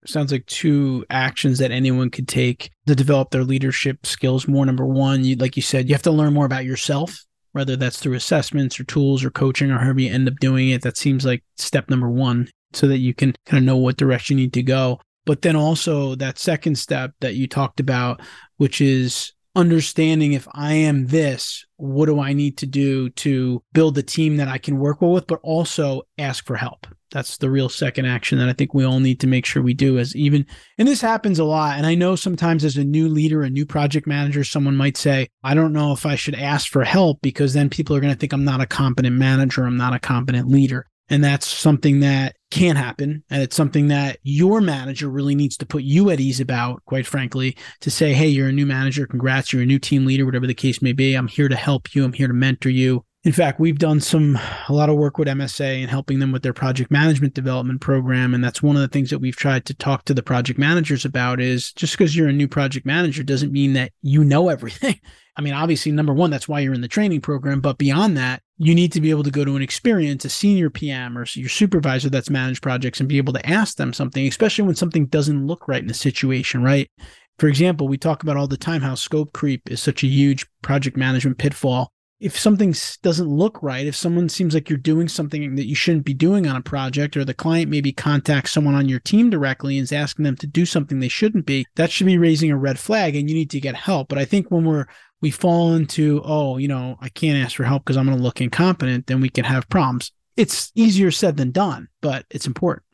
Sounds 0.05 0.33
like 0.33 0.45
two 0.47 1.07
actions 1.09 1.59
that 1.59 1.71
anyone 1.71 2.11
could 2.11 2.29
take 2.29 2.71
to 2.87 2.95
develop 2.95 3.31
their 3.31 3.45
leadership 3.45 4.05
skills 4.05 4.49
more. 4.49 4.67
Number 4.67 4.85
one, 4.85 5.25
you 5.25 5.37
like 5.37 5.57
you 5.57 5.63
said, 5.63 5.89
you 5.89 5.95
have 5.95 6.03
to 6.03 6.11
learn 6.11 6.35
more 6.35 6.45
about 6.45 6.65
yourself, 6.65 7.25
whether 7.53 7.77
that's 7.77 8.01
through 8.01 8.15
assessments 8.15 8.81
or 8.81 8.85
tools 8.85 9.25
or 9.25 9.31
coaching 9.31 9.71
or 9.71 9.79
however 9.79 10.01
you 10.01 10.13
end 10.13 10.29
up 10.29 10.35
doing 10.41 10.71
it. 10.71 10.83
That 10.83 10.97
seems 10.97 11.25
like 11.25 11.45
step 11.57 11.89
number 11.89 12.11
one 12.11 12.51
so 12.73 12.89
that 12.89 12.99
you 12.99 13.15
can 13.15 13.35
kind 13.47 13.63
of 13.63 13.65
know 13.65 13.77
what 13.77 13.97
direction 13.97 14.39
you 14.39 14.45
need 14.45 14.53
to 14.55 14.63
go. 14.63 15.01
But 15.25 15.43
then 15.43 15.57
also 15.57 16.15
that 16.17 16.39
second 16.39 16.77
step 16.77 17.13
that 17.21 17.35
you 17.35 17.47
talked 17.47 17.81
about, 17.81 18.21
which 18.57 18.81
is 18.81 19.33
understanding 19.55 20.33
if 20.33 20.49
I 20.53 20.73
am 20.75 21.07
this, 21.07 21.65
what 21.77 22.07
do 22.07 22.21
I 22.21 22.33
need 22.33 22.59
to 22.59 22.67
do 22.67 23.11
to 23.11 23.63
build 23.73 23.99
a 23.99 24.03
team 24.03 24.37
that 24.39 24.49
I 24.49 24.59
can 24.59 24.79
work 24.79 25.03
well 25.03 25.13
with, 25.13 25.27
but 25.27 25.41
also 25.43 26.03
ask 26.19 26.47
for 26.47 26.57
help. 26.57 26.87
That's 27.11 27.37
the 27.37 27.51
real 27.51 27.69
second 27.69 28.07
action 28.07 28.39
that 28.39 28.49
I 28.49 28.55
think 28.55 28.73
we 28.73 28.85
all 28.85 28.99
need 28.99 29.21
to 29.21 29.27
make 29.27 29.45
sure 29.45 29.63
we 29.63 29.75
do 29.75 29.99
as 29.99 30.17
even, 30.17 30.47
and 30.79 30.89
this 30.89 31.03
happens 31.03 31.39
a 31.39 31.45
lot. 31.45 31.77
And 31.77 31.87
I 31.87 31.95
know 31.95 32.17
sometimes 32.17 32.65
as 32.65 32.79
a 32.79 32.85
new 32.85 33.09
leader, 33.09 33.43
a 33.43 33.51
new 33.51 33.67
project 33.67 34.07
manager, 34.07 34.45
someone 34.45 34.77
might 34.77 34.97
say, 34.97 35.29
I 35.45 35.53
don't 35.53 35.75
know 35.75 35.93
if 35.93 36.07
I 36.07 36.15
should 36.15 36.35
ask 36.35 36.71
for 36.71 36.85
help 36.85 37.21
because 37.21 37.53
then 37.53 37.69
people 37.69 37.95
are 37.95 38.01
going 38.01 38.15
to 38.15 38.19
think 38.19 38.33
I'm 38.33 38.45
not 38.45 38.63
a 38.63 38.67
competent 38.67 39.17
manager. 39.17 39.65
I'm 39.65 39.77
not 39.77 39.95
a 39.95 39.99
competent 39.99 40.49
leader. 40.49 40.87
And 41.11 41.23
that's 41.23 41.47
something 41.47 42.01
that 42.01 42.37
can 42.53 42.77
happen. 42.77 43.25
And 43.31 43.43
it's 43.43 43.57
something 43.57 43.89
that 43.89 44.19
your 44.23 44.61
manager 44.61 45.09
really 45.09 45.35
needs 45.35 45.57
to 45.57 45.67
put 45.67 45.83
you 45.83 46.11
at 46.11 46.21
ease 46.21 46.39
about, 46.39 46.85
quite 46.85 47.07
frankly, 47.07 47.57
to 47.81 47.91
say, 47.91 48.13
hey, 48.13 48.29
you're 48.29 48.49
a 48.49 48.53
new 48.53 48.67
manager. 48.67 49.07
Congrats. 49.07 49.53
You're 49.53 49.63
a 49.63 49.67
new 49.67 49.79
team 49.79 50.05
leader, 50.05 50.27
whatever 50.27 50.47
the 50.47 50.55
case 50.55 50.83
may 50.83 50.93
be. 50.93 51.15
I'm 51.15 51.29
here 51.29 51.49
to 51.49 51.57
help 51.57 51.95
you. 51.95 52.05
I'm 52.05 52.13
here 52.13 52.29
to 52.29 52.35
mentor 52.35 52.69
you. 52.69 53.05
In 53.25 53.33
fact, 53.33 53.61
we've 53.61 53.79
done 53.79 54.01
some 54.01 54.37
a 54.69 54.73
lot 54.73 54.89
of 54.89 54.97
work 54.97 55.17
with 55.17 55.29
MSA 55.29 55.81
and 55.81 55.89
helping 55.89 56.19
them 56.19 56.33
with 56.33 56.43
their 56.43 56.53
project 56.53 56.91
management 56.91 57.35
development 57.35 57.81
program. 57.81 58.35
And 58.35 58.43
that's 58.43 58.65
one 58.65 58.75
of 58.75 58.83
the 58.83 58.89
things 58.89 59.11
that 59.11 59.21
we've 59.21 59.37
tried 59.37 59.65
to 59.67 59.75
talk 59.75 60.05
to 60.07 60.15
the 60.15 60.25
project 60.25 60.59
managers 60.59 61.05
about 61.05 61.41
is 61.41 61.73
just 61.73 61.97
because 61.97 62.17
you're 62.17 62.27
a 62.27 62.33
new 62.33 62.49
project 62.49 62.85
manager 62.85 63.23
doesn't 63.23 63.53
mean 63.53 63.75
that 63.75 63.93
you 64.03 64.25
know 64.25 64.49
everything. 64.49 64.99
I 65.37 65.41
mean, 65.41 65.55
obviously, 65.55 65.93
number 65.93 66.13
one, 66.13 66.31
that's 66.31 66.49
why 66.49 66.61
you're 66.61 66.75
in 66.75 66.81
the 66.81 66.89
training 66.89 67.21
program. 67.21 67.61
But 67.61 67.79
beyond 67.79 68.17
that, 68.17 68.43
you 68.59 68.75
need 68.75 68.93
to 68.93 69.01
be 69.01 69.11
able 69.11 69.23
to 69.23 69.31
go 69.31 69.45
to 69.45 69.57
an 69.57 69.63
experience, 69.63 70.25
a 70.25 70.29
senior 70.29 70.69
PM 70.69 71.17
or 71.17 71.25
your 71.35 71.49
supervisor 71.49 72.11
that's 72.11 72.29
managed 72.29 72.61
projects 72.61 72.99
and 72.99 73.09
be 73.09 73.19
able 73.19 73.33
to 73.35 73.49
ask 73.49 73.77
them 73.77 73.93
something, 73.93 74.27
especially 74.27 74.65
when 74.65 74.75
something 74.75 75.07
doesn't 75.07 75.47
look 75.47 75.69
right 75.69 75.81
in 75.81 75.87
the 75.87 75.95
situation, 75.95 76.63
right? 76.63 76.91
For 77.39 77.47
example, 77.47 77.87
we 77.87 77.99
talk 77.99 78.25
about 78.25 78.37
all 78.37 78.49
the 78.49 78.57
time 78.57 78.83
how 78.83 78.97
scope 78.97 79.33
creep 79.33 79.71
is 79.71 79.81
such 79.81 80.03
a 80.03 80.09
huge 80.09 80.45
project 80.61 80.97
management 80.97 81.39
pitfall. 81.39 81.92
If 82.23 82.39
something 82.39 82.75
doesn't 83.03 83.29
look 83.29 83.63
right, 83.63 83.87
if 83.87 83.97
someone 83.97 84.29
seems 84.29 84.55
like 84.55 84.69
you're 84.69 84.79
doing 84.79 85.09
something 85.09 85.57
that 85.57 85.67
you 85.67 85.75
shouldn't 85.75 86.05
be 86.05 86.15
doing 86.15 86.47
on 86.47 86.57
a 86.57 86.63
project, 86.63 87.17
or 87.17 87.25
the 87.25 87.35
client 87.35 87.71
maybe 87.71 87.93
contacts 87.93 88.53
someone 88.53 88.75
on 88.75 88.89
your 88.89 89.01
team 89.01 89.29
directly 89.29 89.77
and 89.77 89.83
is 89.83 89.93
asking 89.93 90.25
them 90.25 90.37
to 90.37 90.47
do 90.47 90.65
something 90.65 91.01
they 91.01 91.09
shouldn't 91.09 91.47
be, 91.47 91.67
that 91.75 91.91
should 91.91 92.07
be 92.07 92.19
raising 92.19 92.51
a 92.51 92.57
red 92.57 92.79
flag 92.79 93.17
and 93.17 93.29
you 93.29 93.35
need 93.35 93.51
to 93.51 93.61
get 93.61 93.75
help. 93.75 94.09
But 94.09 94.19
I 94.19 94.25
think 94.25 94.51
when 94.51 94.65
we're 94.65 94.87
we 95.21 95.31
fall 95.31 95.75
into, 95.75 96.21
oh, 96.25 96.59
you 96.59 96.69
know, 96.69 96.97
I 97.01 97.09
can't 97.09 97.43
ask 97.43 97.57
for 97.57 97.65
help 97.65 97.85
because 97.85 97.97
I'm 97.97 98.07
going 98.07 98.19
to 98.19 98.23
look 98.23 98.41
incompetent, 98.41 99.07
then 99.07 99.21
we 99.21 99.29
can 99.31 99.45
have 99.45 99.69
problems. 99.69 100.13
It's 100.37 100.73
easier 100.75 101.11
said 101.11 101.37
than 101.37 101.53
done, 101.53 101.89
but 102.01 102.27
it's 102.31 102.47
important. 102.47 102.85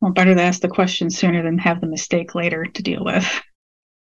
Well, 0.00 0.12
better 0.12 0.34
to 0.34 0.42
ask 0.42 0.60
the 0.60 0.68
question 0.68 1.08
sooner 1.10 1.42
than 1.42 1.58
have 1.58 1.80
the 1.80 1.86
mistake 1.86 2.34
later 2.34 2.66
to 2.66 2.82
deal 2.82 3.02
with. 3.02 3.42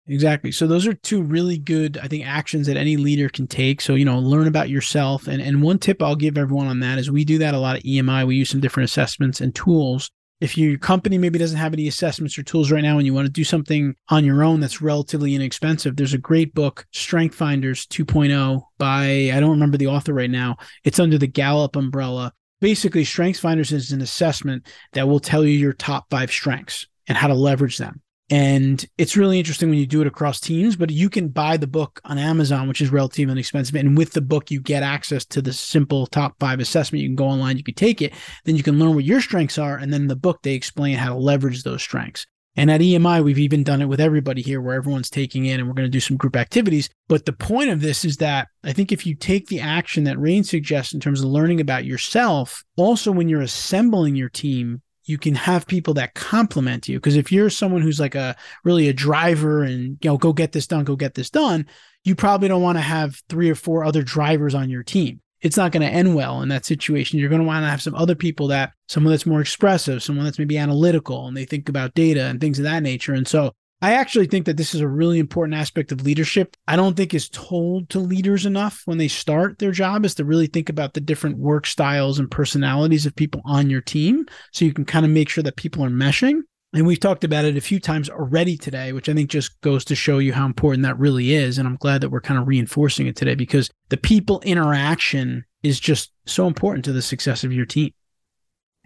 Exactly. 0.08 0.52
So 0.52 0.68
those 0.68 0.86
are 0.86 0.94
two 0.94 1.22
really 1.22 1.58
good, 1.58 1.98
I 1.98 2.08
think, 2.08 2.28
actions 2.28 2.68
that 2.68 2.76
any 2.76 2.98
leader 2.98 3.30
can 3.30 3.48
take. 3.48 3.80
So, 3.80 3.96
you 3.96 4.04
know, 4.04 4.20
learn 4.20 4.48
about 4.48 4.70
yourself. 4.70 5.28
And 5.28 5.42
and 5.42 5.62
one 5.62 5.80
tip 5.80 6.02
I'll 6.02 6.16
give 6.16 6.38
everyone 6.38 6.68
on 6.68 6.82
that 6.82 7.00
is 7.00 7.10
we 7.10 7.24
do 7.24 7.38
that 7.38 7.54
a 7.54 7.60
lot 7.60 7.78
at 7.78 7.84
EMI. 7.84 8.28
We 8.28 8.36
use 8.36 8.50
some 8.50 8.60
different 8.60 8.90
assessments 8.90 9.40
and 9.40 9.56
tools 9.56 10.12
if 10.44 10.58
your 10.58 10.78
company 10.78 11.18
maybe 11.18 11.40
doesn't 11.40 11.58
have 11.58 11.72
any 11.72 11.88
assessments 11.88 12.38
or 12.38 12.44
tools 12.44 12.70
right 12.70 12.84
now 12.84 12.98
and 12.98 13.06
you 13.06 13.14
want 13.14 13.26
to 13.26 13.32
do 13.32 13.46
something 13.46 13.96
on 14.10 14.26
your 14.26 14.44
own 14.44 14.60
that's 14.60 14.82
relatively 14.82 15.36
inexpensive, 15.36 15.96
there's 15.96 16.14
a 16.14 16.18
great 16.18 16.54
book, 16.54 16.86
Strength 16.92 17.34
Finders 17.34 17.86
2.0 17.88 18.62
by, 18.78 19.32
I 19.34 19.40
don't 19.40 19.52
remember 19.52 19.78
the 19.78 19.88
author 19.88 20.14
right 20.14 20.30
now. 20.30 20.58
It's 20.84 21.00
under 21.00 21.18
the 21.18 21.28
Gallup 21.28 21.78
umbrella. 21.78 22.34
Basically, 22.60 23.06
Strengths 23.06 23.40
Finders 23.40 23.72
is 23.72 23.94
an 23.94 24.02
assessment 24.02 24.68
that 24.92 25.08
will 25.08 25.22
tell 25.22 25.46
you 25.46 25.58
your 25.58 25.72
top 25.72 26.08
five 26.10 26.30
strengths 26.30 26.88
and 27.08 27.18
how 27.18 27.28
to 27.28 27.36
leverage 27.36 27.78
them. 27.78 28.02
And 28.34 28.84
it's 28.98 29.16
really 29.16 29.38
interesting 29.38 29.70
when 29.70 29.78
you 29.78 29.86
do 29.86 30.02
it 30.02 30.08
across 30.08 30.40
teams, 30.40 30.76
but 30.76 30.90
you 30.90 31.08
can 31.08 31.28
buy 31.28 31.56
the 31.56 31.68
book 31.68 32.02
on 32.04 32.18
Amazon, 32.18 32.68
which 32.68 32.82
is 32.82 32.92
relatively 32.92 33.32
inexpensive. 33.32 33.76
And 33.76 33.96
with 33.96 34.14
the 34.14 34.22
book, 34.22 34.50
you 34.50 34.60
get 34.60 34.82
access 34.82 35.24
to 35.26 35.42
the 35.44 35.54
simple 35.54 36.08
top 36.08 36.34
five 36.40 36.60
assessment. 36.60 37.04
You 37.04 37.10
can 37.10 37.16
go 37.16 37.28
online, 37.28 37.58
you 37.58 37.64
can 37.64 37.76
take 37.76 38.02
it, 38.02 38.12
then 38.46 38.56
you 38.56 38.64
can 38.64 38.80
learn 38.80 38.96
what 38.96 39.04
your 39.04 39.22
strengths 39.22 39.60
are. 39.60 39.78
And 39.78 39.94
then 39.94 40.08
the 40.08 40.16
book, 40.16 40.42
they 40.42 40.56
explain 40.56 40.98
how 40.98 41.10
to 41.10 41.16
leverage 41.16 41.62
those 41.62 41.84
strengths. 41.84 42.26
And 42.56 42.72
at 42.72 42.82
EMI, 42.82 43.24
we've 43.24 43.38
even 43.38 43.64
done 43.64 43.84
it 43.84 43.88
with 43.88 44.00
everybody 44.00 44.42
here 44.42 44.62
where 44.62 44.76
everyone's 44.76 45.10
taking 45.10 45.46
in 45.46 45.60
and 45.60 45.68
we're 45.68 45.76
going 45.76 45.88
to 45.88 45.92
do 45.92 46.00
some 46.00 46.18
group 46.18 46.36
activities. 46.36 46.90
But 47.08 47.26
the 47.26 47.34
point 47.34 47.72
of 47.72 47.82
this 47.82 48.06
is 48.06 48.18
that 48.18 48.48
I 48.64 48.74
think 48.74 48.92
if 48.92 49.06
you 49.06 49.14
take 49.16 49.48
the 49.48 49.60
action 49.60 50.06
that 50.06 50.20
Raine 50.20 50.44
suggests 50.44 50.94
in 50.94 51.00
terms 51.00 51.22
of 51.22 51.30
learning 51.30 51.62
about 51.62 51.86
yourself, 51.86 52.64
also 52.78 53.12
when 53.12 53.28
you're 53.28 53.42
assembling 53.42 54.16
your 54.16 54.30
team, 54.30 54.83
you 55.06 55.18
can 55.18 55.36
have 55.36 55.68
people 55.68 55.94
that 55.96 56.14
complement 56.14 56.88
you. 56.88 56.98
Because 56.98 57.16
if 57.16 57.32
you're 57.32 57.50
someone 57.50 57.82
who's 57.82 58.00
like 58.00 58.16
a 58.16 58.36
really 58.64 58.90
a 58.90 58.94
driver 58.94 59.64
and 59.64 59.98
you 60.02 60.10
know, 60.10 60.18
go 60.18 60.34
get 60.34 60.52
this 60.52 60.68
done, 60.68 60.84
go 60.84 60.96
get 60.96 61.14
this 61.14 61.30
done, 61.30 61.68
you 62.04 62.16
probably 62.16 62.48
don't 62.48 62.62
want 62.62 62.78
to 62.78 62.82
have 62.84 63.22
three 63.30 63.50
or 63.50 63.56
four 63.56 63.84
other 63.84 64.04
drivers 64.04 64.56
on 64.56 64.70
your 64.70 64.84
team. 64.84 65.22
It's 65.42 65.58
not 65.58 65.74
going 65.74 65.86
to 65.86 65.94
end 65.94 66.16
well 66.16 66.42
in 66.42 66.50
that 66.50 66.66
situation. 66.66 67.20
You're 67.20 67.30
going 67.30 67.42
to 67.42 67.48
want 67.48 67.64
to 67.64 67.70
have 67.70 67.82
some 67.82 67.96
other 67.96 68.16
people 68.16 68.48
that 68.48 68.72
someone 68.88 69.12
that's 69.12 69.26
more 69.26 69.42
expressive, 69.42 70.02
someone 70.02 70.24
that's 70.24 70.40
maybe 70.40 70.58
analytical 70.58 71.28
and 71.28 71.36
they 71.36 71.44
think 71.44 71.68
about 71.68 71.94
data 71.96 72.24
and 72.26 72.40
things 72.40 72.60
of 72.60 72.64
that 72.64 72.82
nature. 72.82 73.14
And 73.14 73.28
so 73.28 73.54
I 73.84 73.96
actually 73.96 74.28
think 74.28 74.46
that 74.46 74.56
this 74.56 74.74
is 74.74 74.80
a 74.80 74.88
really 74.88 75.20
important 75.20 75.56
aspect 75.56 75.92
of 75.92 76.04
leadership. 76.06 76.56
I 76.70 76.78
don't 76.78 76.96
think 76.96 77.14
is 77.14 77.28
told 77.28 77.90
to 77.90 78.00
leaders 78.00 78.46
enough 78.46 78.82
when 78.86 78.98
they 78.98 79.10
start 79.10 79.60
their 79.60 79.74
job 79.74 80.06
is 80.06 80.16
to 80.16 80.24
really 80.24 80.48
think 80.48 80.70
about 80.70 80.94
the 80.94 81.02
different 81.02 81.38
work 81.38 81.68
styles 81.68 82.18
and 82.18 82.32
personalities 82.32 83.06
of 83.06 83.14
people 83.14 83.42
on 83.44 83.70
your 83.70 83.82
team 83.82 84.26
so 84.54 84.64
you 84.64 84.72
can 84.72 84.86
kind 84.86 85.06
of 85.06 85.12
make 85.12 85.28
sure 85.28 85.44
that 85.44 85.58
people 85.58 85.84
are 85.84 85.90
meshing. 85.90 86.44
And 86.72 86.88
we've 86.88 87.00
talked 87.02 87.26
about 87.26 87.44
it 87.44 87.58
a 87.58 87.62
few 87.62 87.78
times 87.78 88.10
already 88.10 88.56
today, 88.56 88.94
which 88.94 89.10
I 89.10 89.14
think 89.14 89.30
just 89.30 89.60
goes 89.60 89.84
to 89.84 89.96
show 89.96 90.20
you 90.20 90.32
how 90.32 90.46
important 90.46 90.84
that 90.84 90.98
really 90.98 91.34
is. 91.34 91.58
And 91.58 91.68
I'm 91.68 91.76
glad 91.76 92.00
that 92.00 92.10
we're 92.10 92.22
kind 92.22 92.40
of 92.40 92.48
reinforcing 92.48 93.08
it 93.08 93.18
today 93.18 93.36
because 93.36 93.70
the 93.90 93.98
people 93.98 94.40
interaction 94.46 95.44
is 95.62 95.78
just 95.78 96.14
so 96.26 96.48
important 96.48 96.86
to 96.86 96.94
the 96.94 97.02
success 97.02 97.44
of 97.44 97.52
your 97.52 97.66
team. 97.66 97.92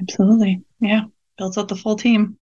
Absolutely. 0.02 0.64
Yeah. 0.80 1.04
Builds 1.38 1.56
up 1.56 1.68
the 1.68 1.76
full 1.76 1.98
team. 1.98 2.40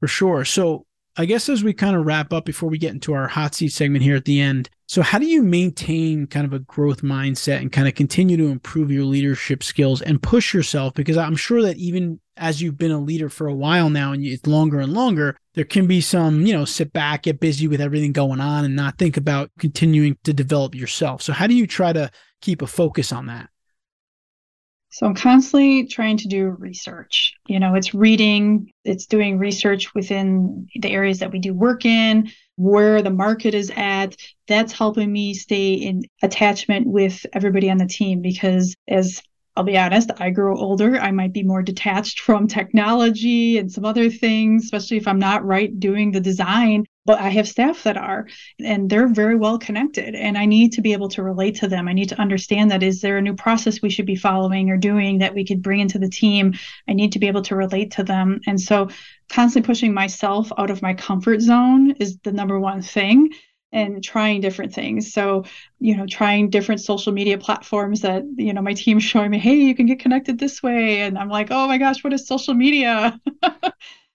For 0.00 0.08
sure. 0.08 0.46
So 0.46 0.86
I 1.16 1.26
guess 1.26 1.48
as 1.48 1.62
we 1.62 1.72
kind 1.72 1.94
of 1.94 2.04
wrap 2.04 2.32
up 2.32 2.44
before 2.44 2.68
we 2.68 2.78
get 2.78 2.92
into 2.92 3.12
our 3.12 3.28
hot 3.28 3.54
seat 3.54 3.68
segment 3.68 4.02
here 4.02 4.16
at 4.16 4.24
the 4.24 4.40
end. 4.40 4.68
So, 4.88 5.00
how 5.00 5.18
do 5.18 5.26
you 5.26 5.42
maintain 5.42 6.26
kind 6.26 6.44
of 6.44 6.52
a 6.52 6.58
growth 6.58 7.02
mindset 7.02 7.58
and 7.58 7.70
kind 7.70 7.86
of 7.86 7.94
continue 7.94 8.36
to 8.36 8.48
improve 8.48 8.90
your 8.90 9.04
leadership 9.04 9.62
skills 9.62 10.02
and 10.02 10.20
push 10.20 10.52
yourself? 10.52 10.94
Because 10.94 11.16
I'm 11.16 11.36
sure 11.36 11.62
that 11.62 11.76
even 11.76 12.20
as 12.36 12.60
you've 12.60 12.76
been 12.76 12.90
a 12.90 12.98
leader 12.98 13.28
for 13.28 13.46
a 13.46 13.54
while 13.54 13.90
now 13.90 14.12
and 14.12 14.24
it's 14.24 14.46
longer 14.46 14.80
and 14.80 14.92
longer, 14.92 15.36
there 15.54 15.64
can 15.64 15.86
be 15.86 16.00
some, 16.00 16.44
you 16.46 16.52
know, 16.52 16.64
sit 16.64 16.92
back, 16.92 17.22
get 17.22 17.38
busy 17.38 17.68
with 17.68 17.80
everything 17.80 18.12
going 18.12 18.40
on 18.40 18.64
and 18.64 18.74
not 18.74 18.98
think 18.98 19.16
about 19.16 19.52
continuing 19.58 20.18
to 20.24 20.32
develop 20.32 20.74
yourself. 20.74 21.22
So, 21.22 21.32
how 21.32 21.46
do 21.46 21.54
you 21.54 21.66
try 21.66 21.92
to 21.92 22.10
keep 22.40 22.60
a 22.60 22.66
focus 22.66 23.12
on 23.12 23.26
that? 23.26 23.50
So 24.94 25.06
I'm 25.06 25.14
constantly 25.16 25.86
trying 25.86 26.18
to 26.18 26.28
do 26.28 26.50
research. 26.50 27.34
You 27.48 27.58
know, 27.58 27.74
it's 27.74 27.94
reading, 27.94 28.72
it's 28.84 29.06
doing 29.06 29.40
research 29.40 29.92
within 29.92 30.68
the 30.76 30.92
areas 30.92 31.18
that 31.18 31.32
we 31.32 31.40
do 31.40 31.52
work 31.52 31.84
in, 31.84 32.30
where 32.54 33.02
the 33.02 33.10
market 33.10 33.54
is 33.54 33.72
at. 33.74 34.14
That's 34.46 34.72
helping 34.72 35.12
me 35.12 35.34
stay 35.34 35.72
in 35.72 36.02
attachment 36.22 36.86
with 36.86 37.26
everybody 37.32 37.70
on 37.70 37.78
the 37.78 37.88
team 37.88 38.22
because 38.22 38.76
as 38.86 39.20
I'll 39.56 39.64
be 39.64 39.78
honest, 39.78 40.10
I 40.18 40.30
grow 40.30 40.56
older. 40.56 40.98
I 40.98 41.12
might 41.12 41.32
be 41.32 41.42
more 41.42 41.62
detached 41.62 42.20
from 42.20 42.48
technology 42.48 43.58
and 43.58 43.70
some 43.70 43.84
other 43.84 44.10
things, 44.10 44.64
especially 44.64 44.96
if 44.96 45.06
I'm 45.06 45.18
not 45.18 45.44
right 45.44 45.78
doing 45.78 46.10
the 46.10 46.20
design 46.20 46.86
but 47.06 47.20
I 47.20 47.28
have 47.30 47.46
staff 47.46 47.82
that 47.82 47.96
are, 47.96 48.26
and 48.58 48.88
they're 48.88 49.08
very 49.08 49.36
well 49.36 49.58
connected. 49.58 50.14
And 50.14 50.38
I 50.38 50.46
need 50.46 50.72
to 50.72 50.80
be 50.80 50.92
able 50.92 51.08
to 51.10 51.22
relate 51.22 51.56
to 51.56 51.68
them. 51.68 51.86
I 51.86 51.92
need 51.92 52.08
to 52.10 52.20
understand 52.20 52.70
that 52.70 52.82
is 52.82 53.00
there 53.00 53.18
a 53.18 53.22
new 53.22 53.34
process 53.34 53.82
we 53.82 53.90
should 53.90 54.06
be 54.06 54.16
following 54.16 54.70
or 54.70 54.76
doing 54.76 55.18
that 55.18 55.34
we 55.34 55.44
could 55.44 55.62
bring 55.62 55.80
into 55.80 55.98
the 55.98 56.08
team? 56.08 56.54
I 56.88 56.94
need 56.94 57.12
to 57.12 57.18
be 57.18 57.28
able 57.28 57.42
to 57.42 57.56
relate 57.56 57.92
to 57.92 58.04
them. 58.04 58.40
And 58.46 58.60
so, 58.60 58.88
constantly 59.28 59.66
pushing 59.66 59.94
myself 59.94 60.50
out 60.56 60.70
of 60.70 60.82
my 60.82 60.94
comfort 60.94 61.40
zone 61.40 61.92
is 62.00 62.18
the 62.18 62.32
number 62.32 62.58
one 62.58 62.82
thing 62.82 63.30
and 63.74 64.02
trying 64.02 64.40
different 64.40 64.72
things. 64.72 65.12
So, 65.12 65.44
you 65.80 65.96
know, 65.96 66.06
trying 66.06 66.48
different 66.48 66.80
social 66.80 67.12
media 67.12 67.36
platforms 67.36 68.00
that, 68.02 68.22
you 68.36 68.54
know, 68.54 68.62
my 68.62 68.72
team's 68.72 69.02
showing 69.02 69.32
me, 69.32 69.38
hey, 69.38 69.56
you 69.56 69.74
can 69.74 69.86
get 69.86 69.98
connected 69.98 70.38
this 70.38 70.62
way. 70.62 71.00
And 71.00 71.18
I'm 71.18 71.28
like, 71.28 71.48
oh 71.50 71.66
my 71.66 71.76
gosh, 71.76 72.02
what 72.04 72.12
is 72.12 72.26
social 72.26 72.54
media? 72.54 73.20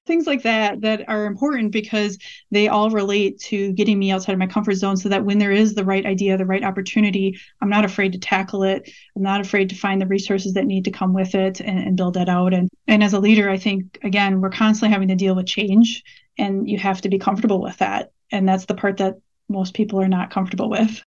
things 0.08 0.26
like 0.26 0.42
that 0.42 0.82
that 0.82 1.08
are 1.08 1.26
important 1.26 1.72
because 1.72 2.18
they 2.50 2.68
all 2.68 2.90
relate 2.90 3.40
to 3.40 3.72
getting 3.74 4.00
me 4.00 4.10
outside 4.10 4.34
of 4.34 4.40
my 4.40 4.48
comfort 4.48 4.74
zone 4.74 4.98
so 4.98 5.08
that 5.08 5.24
when 5.24 5.38
there 5.38 5.52
is 5.52 5.76
the 5.76 5.86
right 5.86 6.04
idea 6.08 6.36
the 6.36 6.46
right 6.48 6.64
opportunity 6.64 7.40
i'm 7.62 7.70
not 7.70 7.86
afraid 7.86 8.12
to 8.12 8.18
tackle 8.18 8.64
it 8.64 8.90
i'm 9.16 9.22
not 9.22 9.40
afraid 9.40 9.70
to 9.70 9.76
find 9.76 10.02
the 10.02 10.08
resources 10.08 10.54
that 10.56 10.66
need 10.66 10.84
to 10.84 10.90
come 10.90 11.14
with 11.14 11.36
it 11.36 11.60
and, 11.60 11.78
and 11.78 11.96
build 11.96 12.16
that 12.16 12.28
out 12.28 12.56
and 12.56 12.70
and 12.88 13.04
as 13.04 13.14
a 13.14 13.20
leader 13.20 13.52
i 13.52 13.58
think 13.58 14.00
again 14.02 14.42
we're 14.42 14.50
constantly 14.50 14.92
having 14.92 15.10
to 15.10 15.16
deal 15.16 15.36
with 15.36 15.46
change 15.46 16.04
and 16.40 16.68
you 16.68 16.80
have 16.80 17.02
to 17.02 17.10
be 17.10 17.20
comfortable 17.20 17.62
with 17.62 17.78
that 17.78 18.12
and 18.32 18.50
that's 18.50 18.66
the 18.66 18.74
part 18.74 18.98
that 18.98 19.14
most 19.50 19.74
people 19.74 20.00
are 20.00 20.08
not 20.08 20.32
comfortable 20.32 20.70
with 20.70 21.04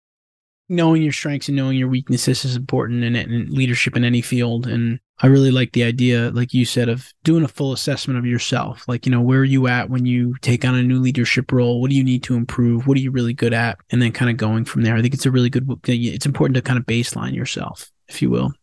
knowing 0.72 1.02
your 1.02 1.12
strengths 1.12 1.50
and 1.50 1.58
knowing 1.58 1.78
your 1.78 1.90
weaknesses 1.90 2.46
is 2.46 2.56
important 2.56 3.04
in, 3.04 3.14
in 3.14 3.54
leadership 3.54 3.98
in 3.98 4.06
any 4.06 4.22
field. 4.22 4.66
And 4.66 5.02
I 5.20 5.28
really 5.28 5.52
like 5.52 5.74
the 5.74 5.84
idea, 5.84 6.32
like 6.32 6.54
you 6.54 6.64
said, 6.64 6.88
of 6.88 7.12
doing 7.26 7.44
a 7.44 7.50
full 7.50 7.74
assessment 7.74 8.18
of 8.18 8.26
yourself. 8.26 8.88
Like, 8.88 9.06
you 9.06 9.12
know, 9.12 9.20
where 9.20 9.42
are 9.42 9.44
you 9.44 9.68
at 9.68 9.90
when 9.90 10.06
you 10.06 10.34
take 10.42 10.64
on 10.64 10.74
a 10.74 10.82
new 10.82 11.00
leadership 11.00 11.52
role? 11.52 11.82
What 11.82 11.90
do 11.90 11.98
you 11.98 12.06
need 12.06 12.24
to 12.24 12.36
improve? 12.36 12.88
What 12.88 12.98
are 12.98 13.02
you 13.02 13.12
really 13.12 13.34
good 13.34 13.54
at? 13.54 13.80
And 13.92 14.02
then 14.02 14.14
kind 14.14 14.32
of 14.32 14.38
going 14.38 14.64
from 14.64 14.84
there. 14.84 14.96
I 14.96 15.02
think 15.02 15.14
it's 15.14 15.26
a 15.26 15.32
really 15.32 15.50
good, 15.50 15.70
it's 15.84 16.26
important 16.26 16.56
to 16.56 16.62
kind 16.62 16.80
of 16.80 16.86
baseline 16.86 17.36
yourself, 17.36 17.92
if 18.08 18.22
you 18.22 18.30
will. 18.30 18.54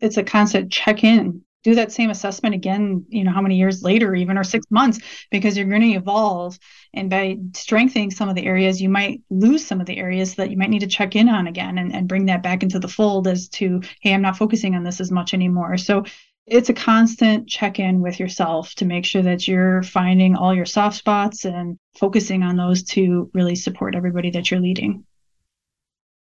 It's 0.00 0.18
a 0.18 0.22
constant 0.22 0.70
check 0.70 1.02
in 1.02 1.40
do 1.62 1.74
that 1.74 1.92
same 1.92 2.10
assessment 2.10 2.54
again 2.54 3.04
you 3.08 3.24
know 3.24 3.32
how 3.32 3.40
many 3.40 3.56
years 3.56 3.82
later 3.82 4.14
even 4.14 4.36
or 4.36 4.44
six 4.44 4.66
months 4.70 4.98
because 5.30 5.56
you're 5.56 5.66
going 5.66 5.82
to 5.82 5.92
evolve. 5.92 6.58
And 6.94 7.08
by 7.08 7.38
strengthening 7.54 8.10
some 8.10 8.28
of 8.28 8.34
the 8.34 8.46
areas 8.46 8.80
you 8.80 8.88
might 8.88 9.22
lose 9.30 9.66
some 9.66 9.80
of 9.80 9.86
the 9.86 9.98
areas 9.98 10.34
that 10.34 10.50
you 10.50 10.56
might 10.56 10.70
need 10.70 10.80
to 10.80 10.86
check 10.86 11.16
in 11.16 11.28
on 11.28 11.46
again 11.46 11.78
and, 11.78 11.94
and 11.94 12.08
bring 12.08 12.26
that 12.26 12.42
back 12.42 12.62
into 12.62 12.78
the 12.78 12.88
fold 12.88 13.26
as 13.26 13.48
to 13.50 13.80
hey 14.00 14.14
i'm 14.14 14.22
not 14.22 14.36
focusing 14.36 14.74
on 14.74 14.84
this 14.84 15.00
as 15.00 15.10
much 15.10 15.34
anymore. 15.34 15.76
So 15.76 16.04
it's 16.46 16.68
a 16.68 16.74
constant 16.74 17.48
check 17.48 17.78
in 17.78 18.00
with 18.00 18.18
yourself 18.18 18.74
to 18.74 18.84
make 18.84 19.04
sure 19.04 19.22
that 19.22 19.46
you're 19.46 19.82
finding 19.82 20.34
all 20.34 20.54
your 20.54 20.66
soft 20.66 20.96
spots 20.96 21.44
and 21.44 21.78
focusing 21.96 22.42
on 22.42 22.56
those 22.56 22.82
to 22.82 23.30
really 23.32 23.54
support 23.54 23.94
everybody 23.94 24.30
that 24.30 24.50
you're 24.50 24.60
leading. 24.60 25.04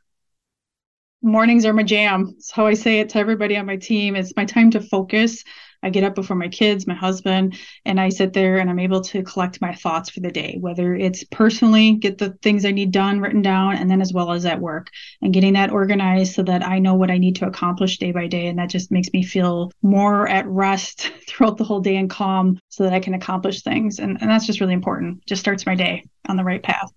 Mornings 1.23 1.67
are 1.67 1.73
my 1.73 1.83
jam. 1.83 2.35
It's 2.37 2.51
how 2.51 2.67
I 2.67 2.75
say 2.75 3.01
it 3.01 3.11
to 3.11 3.19
everybody 3.19 3.57
on 3.57 3.67
my 3.67 3.77
team. 3.77 4.17
It's 4.17 4.37
my 4.37 4.45
time 4.45 4.71
to 4.73 4.81
focus. 4.81 5.45
I 5.83 5.91
get 5.91 6.03
up 6.03 6.17
before 6.17 6.37
my 6.37 6.49
kids, 6.49 6.89
my 6.89 6.95
husband, 6.95 7.57
and 7.85 8.01
I 8.01 8.09
sit 8.09 8.33
there 8.33 8.59
and 8.59 8.69
I'm 8.69 8.81
able 8.81 9.01
to 9.03 9.23
collect 9.23 9.61
my 9.61 9.75
thoughts 9.75 10.11
for 10.11 10.19
the 10.19 10.31
day, 10.31 10.57
whether 10.59 10.95
it's 10.95 11.23
personally, 11.25 11.93
get 11.93 12.19
the 12.19 12.31
things 12.43 12.65
I 12.65 12.73
need 12.73 12.91
done 12.91 13.21
written 13.21 13.43
down, 13.43 13.77
and 13.77 13.89
then 13.89 14.01
as 14.01 14.13
well 14.13 14.33
as 14.33 14.45
at 14.45 14.61
work 14.61 14.91
and 15.23 15.33
getting 15.33 15.53
that 15.53 15.71
organized 15.71 16.35
so 16.35 16.43
that 16.45 16.67
I 16.67 16.81
know 16.81 16.95
what 16.95 17.13
I 17.13 17.19
need 17.19 17.37
to 17.37 17.47
accomplish 17.47 17.99
day 17.99 18.11
by 18.11 18.27
day. 18.27 18.49
And 18.49 18.59
that 18.59 18.71
just 18.71 18.91
makes 18.91 19.13
me 19.13 19.23
feel 19.23 19.71
more 19.81 20.29
at 20.29 20.49
rest 20.49 21.13
throughout 21.29 21.59
the 21.59 21.65
whole 21.65 21.81
day 21.81 21.97
and 21.97 22.11
calm 22.11 22.59
so 22.71 22.83
that 22.83 22.93
I 22.93 23.01
can 23.01 23.15
accomplish 23.15 23.63
things. 23.63 24.01
And, 24.01 24.19
and 24.21 24.29
that's 24.29 24.47
just 24.47 24.61
really 24.61 24.75
important. 24.75 25.25
Just 25.27 25.41
starts 25.41 25.65
my 25.65 25.77
day 25.77 26.05
on 26.29 26.37
the 26.37 26.45
right 26.45 26.63
path. 26.63 26.93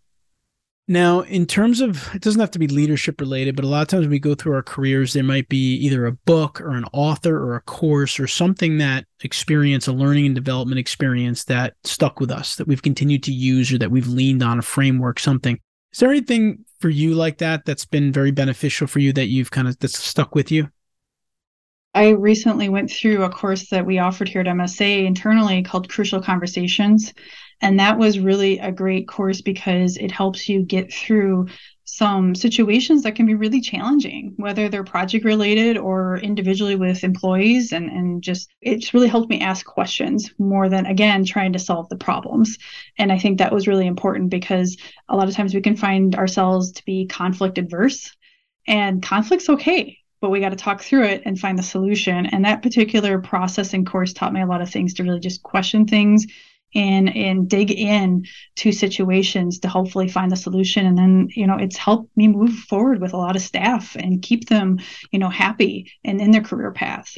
Now, 0.92 1.22
in 1.22 1.46
terms 1.46 1.80
of 1.80 2.14
it 2.14 2.22
doesn't 2.22 2.42
have 2.42 2.52
to 2.52 2.60
be 2.60 2.68
leadership 2.68 3.22
related, 3.22 3.56
but 3.56 3.64
a 3.64 3.68
lot 3.70 3.82
of 3.82 3.88
times 3.88 4.02
when 4.02 4.10
we 4.10 4.20
go 4.20 4.36
through 4.36 4.56
our 4.56 4.62
careers, 4.62 5.14
there 5.14 5.24
might 5.24 5.48
be 5.48 5.76
either 5.76 6.06
a 6.06 6.12
book 6.12 6.60
or 6.60 6.72
an 6.72 6.84
author 6.92 7.38
or 7.38 7.56
a 7.56 7.62
course 7.62 8.20
or 8.20 8.28
something 8.28 8.78
that 8.80 9.06
experience, 9.24 9.88
a 9.88 9.94
learning 9.94 10.26
and 10.26 10.36
development 10.36 10.80
experience 10.80 11.46
that 11.46 11.76
stuck 11.86 12.20
with 12.20 12.30
us, 12.30 12.58
that 12.58 12.68
we've 12.68 12.82
continued 12.82 13.24
to 13.24 13.32
use 13.32 13.72
or 13.72 13.78
that 13.78 13.90
we've 13.90 14.10
leaned 14.10 14.44
on 14.44 14.60
a 14.60 14.62
framework, 14.62 15.18
something. 15.18 15.58
Is 15.94 16.00
there 16.00 16.10
anything 16.10 16.66
for 16.82 16.90
you 16.90 17.16
like 17.16 17.38
that 17.38 17.64
that's 17.64 17.86
been 17.86 18.12
very 18.12 18.32
beneficial 18.32 18.86
for 18.86 19.00
you 19.00 19.14
that 19.14 19.28
you've 19.28 19.50
kind 19.50 19.70
of 19.70 19.80
that's 19.80 19.98
stuck 19.98 20.36
with 20.36 20.52
you? 20.52 20.70
I 21.94 22.10
recently 22.10 22.68
went 22.68 22.92
through 22.92 23.24
a 23.24 23.30
course 23.30 23.70
that 23.70 23.86
we 23.86 24.00
offered 24.00 24.28
here 24.28 24.42
at 24.42 24.48
MSA 24.48 25.06
internally 25.06 25.64
called 25.64 25.88
Crucial 25.88 26.22
Conversations. 26.22 27.14
And 27.62 27.80
that 27.80 27.98
was 27.98 28.20
really 28.20 28.60
a 28.60 28.72
great 28.72 29.08
course 29.08 29.42
because 29.42 29.98
it 29.98 30.12
helps 30.12 30.50
you 30.50 30.64
get 30.64 30.92
through 30.92 31.48
some 31.84 32.34
situations 32.34 33.04
that 33.04 33.16
can 33.16 33.26
be 33.26 33.36
really 33.36 33.60
challenging, 33.60 34.34
whether 34.38 34.70
they're 34.70 34.84
project 34.84 35.26
related 35.26 35.78
or 35.78 36.18
individually 36.18 36.76
with 36.76 37.04
employees. 37.04 37.74
And, 37.74 37.92
and 37.92 38.24
just, 38.24 38.50
it's 38.62 38.94
really 38.94 39.10
helped 39.10 39.30
me 39.30 39.42
ask 39.42 39.66
questions 39.66 40.32
more 40.40 40.70
than, 40.70 40.86
again, 40.86 41.26
trying 41.26 41.54
to 41.54 41.60
solve 41.60 41.90
the 41.90 41.98
problems. 41.98 42.58
And 42.98 43.12
I 43.12 43.20
think 43.20 43.38
that 43.38 43.52
was 43.52 43.68
really 43.68 43.88
important 43.88 44.30
because 44.30 44.78
a 45.10 45.16
lot 45.16 45.28
of 45.28 45.36
times 45.36 45.54
we 45.54 45.62
can 45.62 45.76
find 45.76 46.16
ourselves 46.16 46.72
to 46.74 46.86
be 46.86 47.06
conflict 47.08 47.58
adverse. 47.58 48.16
And 48.68 49.04
conflict's 49.04 49.50
okay 49.50 49.98
but 50.22 50.30
we 50.30 50.40
got 50.40 50.50
to 50.50 50.56
talk 50.56 50.84
through 50.84 51.06
it 51.06 51.24
and 51.26 51.40
find 51.40 51.58
the 51.58 51.64
solution. 51.64 52.28
And 52.28 52.46
that 52.46 52.62
particular 52.62 53.18
processing 53.20 53.86
course 53.86 54.14
taught 54.14 54.32
me 54.32 54.42
a 54.42 54.46
lot 54.46 54.62
of 54.62 54.70
things 54.70 54.94
to 54.94 55.04
really 55.04 55.20
just 55.20 55.42
question 55.42 55.88
things 55.88 56.28
and 56.76 57.16
and 57.16 57.50
dig 57.50 57.72
in 57.72 58.26
to 58.58 58.72
situations 58.72 59.60
to 59.60 59.70
hopefully 59.70 60.08
find 60.08 60.32
the 60.32 60.36
solution. 60.36 60.86
And 60.86 60.98
then 60.98 61.30
you 61.36 61.48
know 61.48 61.58
it's 61.58 61.78
helped 61.78 62.16
me 62.16 62.28
move 62.28 62.54
forward 62.54 63.02
with 63.02 63.14
a 63.14 63.18
lot 63.18 63.36
of 63.36 63.42
staff 63.42 63.96
and 63.96 64.22
keep 64.22 64.50
them 64.50 64.80
you 65.12 65.20
know 65.20 65.30
happy 65.30 65.92
and 66.04 66.22
in 66.22 66.32
their 66.32 66.42
career 66.42 66.72
path. 66.72 67.18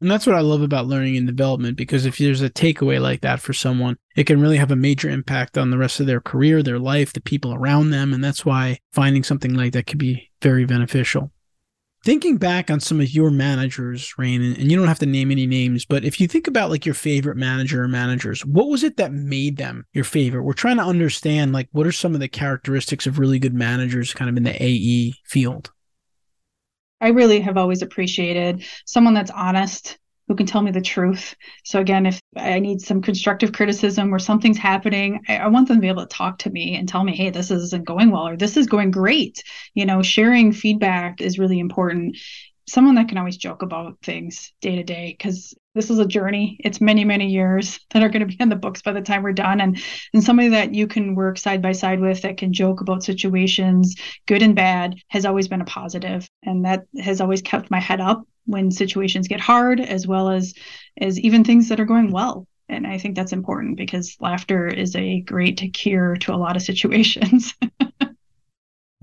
And 0.00 0.10
that's 0.10 0.26
what 0.26 0.36
I 0.36 0.40
love 0.40 0.62
about 0.62 0.86
learning 0.86 1.18
and 1.18 1.26
development 1.26 1.76
because 1.76 2.06
if 2.06 2.16
there's 2.16 2.40
a 2.40 2.48
takeaway 2.48 2.98
like 2.98 3.20
that 3.20 3.40
for 3.40 3.52
someone, 3.52 3.98
it 4.16 4.24
can 4.24 4.40
really 4.40 4.56
have 4.56 4.70
a 4.70 4.76
major 4.76 5.10
impact 5.10 5.58
on 5.58 5.70
the 5.70 5.76
rest 5.76 6.00
of 6.00 6.06
their 6.06 6.22
career, 6.22 6.62
their 6.62 6.78
life, 6.78 7.12
the 7.12 7.20
people 7.20 7.52
around 7.52 7.90
them. 7.90 8.14
And 8.14 8.24
that's 8.24 8.42
why 8.42 8.78
finding 8.94 9.22
something 9.22 9.52
like 9.52 9.74
that 9.74 9.86
can 9.86 9.98
be 9.98 10.30
very 10.40 10.64
beneficial 10.64 11.30
thinking 12.04 12.36
back 12.36 12.70
on 12.70 12.80
some 12.80 13.00
of 13.00 13.10
your 13.10 13.30
managers, 13.30 14.14
Raine, 14.18 14.42
and 14.42 14.70
you 14.70 14.76
don't 14.76 14.88
have 14.88 14.98
to 15.00 15.06
name 15.06 15.30
any 15.30 15.46
names, 15.46 15.84
but 15.84 16.04
if 16.04 16.20
you 16.20 16.26
think 16.26 16.46
about 16.46 16.70
like 16.70 16.86
your 16.86 16.94
favorite 16.94 17.36
manager 17.36 17.82
or 17.82 17.88
managers, 17.88 18.44
what 18.44 18.68
was 18.68 18.82
it 18.82 18.96
that 18.96 19.12
made 19.12 19.56
them 19.56 19.86
your 19.92 20.04
favorite? 20.04 20.42
We're 20.42 20.52
trying 20.52 20.78
to 20.78 20.84
understand 20.84 21.52
like 21.52 21.68
what 21.72 21.86
are 21.86 21.92
some 21.92 22.14
of 22.14 22.20
the 22.20 22.28
characteristics 22.28 23.06
of 23.06 23.18
really 23.18 23.38
good 23.38 23.54
managers 23.54 24.14
kind 24.14 24.30
of 24.30 24.36
in 24.36 24.44
the 24.44 24.62
AE 24.62 25.14
field? 25.24 25.70
I 27.00 27.08
really 27.08 27.40
have 27.40 27.56
always 27.56 27.82
appreciated 27.82 28.64
someone 28.84 29.14
that's 29.14 29.30
honest, 29.30 29.98
who 30.30 30.36
can 30.36 30.46
tell 30.46 30.62
me 30.62 30.70
the 30.70 30.80
truth. 30.80 31.34
So 31.64 31.80
again, 31.80 32.06
if 32.06 32.20
I 32.36 32.60
need 32.60 32.80
some 32.80 33.02
constructive 33.02 33.52
criticism 33.52 34.14
or 34.14 34.20
something's 34.20 34.58
happening, 34.58 35.20
I, 35.26 35.38
I, 35.38 35.48
want 35.48 35.66
them 35.66 35.78
to 35.78 35.80
be 35.80 35.88
able 35.88 36.06
to 36.06 36.16
talk 36.16 36.38
to 36.38 36.50
me 36.50 36.76
and 36.76 36.88
tell 36.88 37.02
me, 37.02 37.16
hey, 37.16 37.30
this 37.30 37.50
isn't 37.50 37.84
going 37.84 38.12
well 38.12 38.28
or 38.28 38.36
this 38.36 38.56
is 38.56 38.68
going 38.68 38.92
great. 38.92 39.42
You 39.74 39.86
know, 39.86 40.02
sharing 40.02 40.52
feedback 40.52 41.20
is 41.20 41.40
really 41.40 41.58
important. 41.58 42.16
Someone 42.68 42.94
that 42.94 43.08
can 43.08 43.18
always 43.18 43.38
joke 43.38 43.62
about 43.62 43.98
things 44.04 44.52
day 44.60 44.76
to 44.76 44.84
day 44.84 45.16
because 45.18 45.52
this 45.74 45.90
is 45.90 45.98
a 45.98 46.06
journey. 46.06 46.58
It's 46.60 46.80
many, 46.80 47.04
many 47.04 47.28
years 47.28 47.80
that 47.90 48.04
are 48.04 48.08
going 48.08 48.20
to 48.20 48.26
be 48.26 48.36
in 48.38 48.50
the 48.50 48.54
books 48.54 48.82
by 48.82 48.92
the 48.92 49.00
time 49.00 49.24
we're 49.24 49.32
done. 49.32 49.60
And 49.60 49.82
and 50.14 50.22
somebody 50.22 50.50
that 50.50 50.72
you 50.72 50.86
can 50.86 51.16
work 51.16 51.38
side 51.38 51.60
by 51.60 51.72
side 51.72 51.98
with 51.98 52.22
that 52.22 52.36
can 52.36 52.52
joke 52.52 52.80
about 52.80 53.02
situations, 53.02 53.96
good 54.28 54.42
and 54.42 54.54
bad, 54.54 54.94
has 55.08 55.24
always 55.24 55.48
been 55.48 55.60
a 55.60 55.64
positive. 55.64 56.30
And 56.44 56.66
that 56.66 56.84
has 57.00 57.20
always 57.20 57.42
kept 57.42 57.68
my 57.68 57.80
head 57.80 58.00
up 58.00 58.22
when 58.50 58.70
situations 58.70 59.28
get 59.28 59.40
hard 59.40 59.80
as 59.80 60.06
well 60.06 60.30
as 60.30 60.54
as 61.00 61.18
even 61.20 61.44
things 61.44 61.68
that 61.68 61.80
are 61.80 61.84
going 61.84 62.10
well. 62.10 62.46
And 62.68 62.86
i 62.86 62.98
think 62.98 63.16
that's 63.16 63.32
important 63.32 63.76
because 63.76 64.16
laughter 64.20 64.68
is 64.68 64.94
a 64.94 65.20
great 65.20 65.72
cure 65.74 66.16
to 66.16 66.34
a 66.34 66.36
lot 66.36 66.56
of 66.56 66.62
situations. 66.70 67.54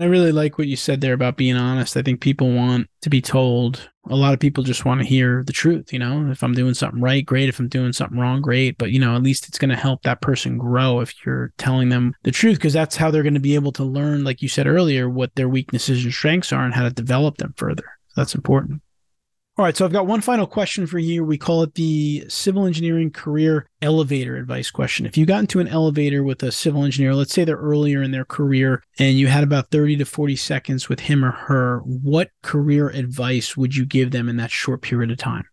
I 0.00 0.04
really 0.04 0.30
like 0.30 0.58
what 0.58 0.68
you 0.68 0.76
said 0.76 1.00
there 1.00 1.12
about 1.12 1.36
being 1.36 1.56
honest. 1.56 1.96
I 1.96 2.02
think 2.02 2.20
people 2.20 2.52
want 2.52 2.88
to 3.02 3.10
be 3.10 3.20
told. 3.20 3.90
A 4.08 4.14
lot 4.14 4.32
of 4.32 4.38
people 4.38 4.62
just 4.62 4.84
want 4.84 5.00
to 5.00 5.06
hear 5.06 5.42
the 5.44 5.52
truth 5.52 5.92
you 5.92 5.98
know? 5.98 6.30
If 6.30 6.42
i'm 6.42 6.54
doing 6.54 6.74
something 6.74 7.00
right 7.00 7.26
great. 7.26 7.48
If 7.48 7.58
i'm 7.58 7.68
doing 7.68 7.92
something 7.92 8.18
wrong 8.18 8.40
great. 8.40 8.78
But 8.78 8.92
you 8.92 9.00
know 9.00 9.16
at 9.16 9.22
least 9.22 9.48
it's 9.48 9.58
going 9.58 9.70
to 9.70 9.76
help 9.76 10.02
that 10.02 10.20
person 10.20 10.56
grow 10.56 11.00
if 11.00 11.14
you're 11.26 11.52
telling 11.58 11.88
them 11.88 12.14
the 12.22 12.30
truth 12.30 12.58
because 12.58 12.72
that's 12.72 12.96
how 12.96 13.10
they're 13.10 13.24
going 13.24 13.34
to 13.34 13.40
be 13.40 13.56
able 13.56 13.72
to 13.72 13.84
learn 13.84 14.22
like 14.22 14.40
you 14.40 14.48
said 14.48 14.68
earlier 14.68 15.10
what 15.10 15.34
their 15.34 15.48
weaknesses 15.48 16.04
and 16.04 16.14
strengths 16.14 16.52
are 16.52 16.64
and 16.64 16.74
how 16.74 16.84
to 16.84 16.90
develop 16.90 17.38
them 17.38 17.54
further. 17.56 17.84
That's 18.14 18.36
important 18.36 18.82
all 19.58 19.64
right, 19.64 19.76
so 19.76 19.84
I've 19.84 19.92
got 19.92 20.06
one 20.06 20.20
final 20.20 20.46
question 20.46 20.86
for 20.86 21.00
you. 21.00 21.24
We 21.24 21.36
call 21.36 21.64
it 21.64 21.74
the 21.74 22.24
civil 22.28 22.64
engineering 22.64 23.10
career 23.10 23.68
elevator 23.82 24.36
advice 24.36 24.70
question. 24.70 25.04
If 25.04 25.16
you 25.16 25.26
got 25.26 25.40
into 25.40 25.58
an 25.58 25.66
elevator 25.66 26.22
with 26.22 26.44
a 26.44 26.52
civil 26.52 26.84
engineer, 26.84 27.12
let's 27.12 27.32
say 27.32 27.42
they're 27.42 27.56
earlier 27.56 28.00
in 28.00 28.12
their 28.12 28.24
career, 28.24 28.84
and 29.00 29.18
you 29.18 29.26
had 29.26 29.42
about 29.42 29.72
30 29.72 29.96
to 29.96 30.04
40 30.04 30.36
seconds 30.36 30.88
with 30.88 31.00
him 31.00 31.24
or 31.24 31.32
her, 31.32 31.80
what 31.80 32.30
career 32.40 32.88
advice 32.90 33.56
would 33.56 33.74
you 33.74 33.84
give 33.84 34.12
them 34.12 34.28
in 34.28 34.36
that 34.36 34.52
short 34.52 34.80
period 34.80 35.10
of 35.10 35.18
time? 35.18 35.48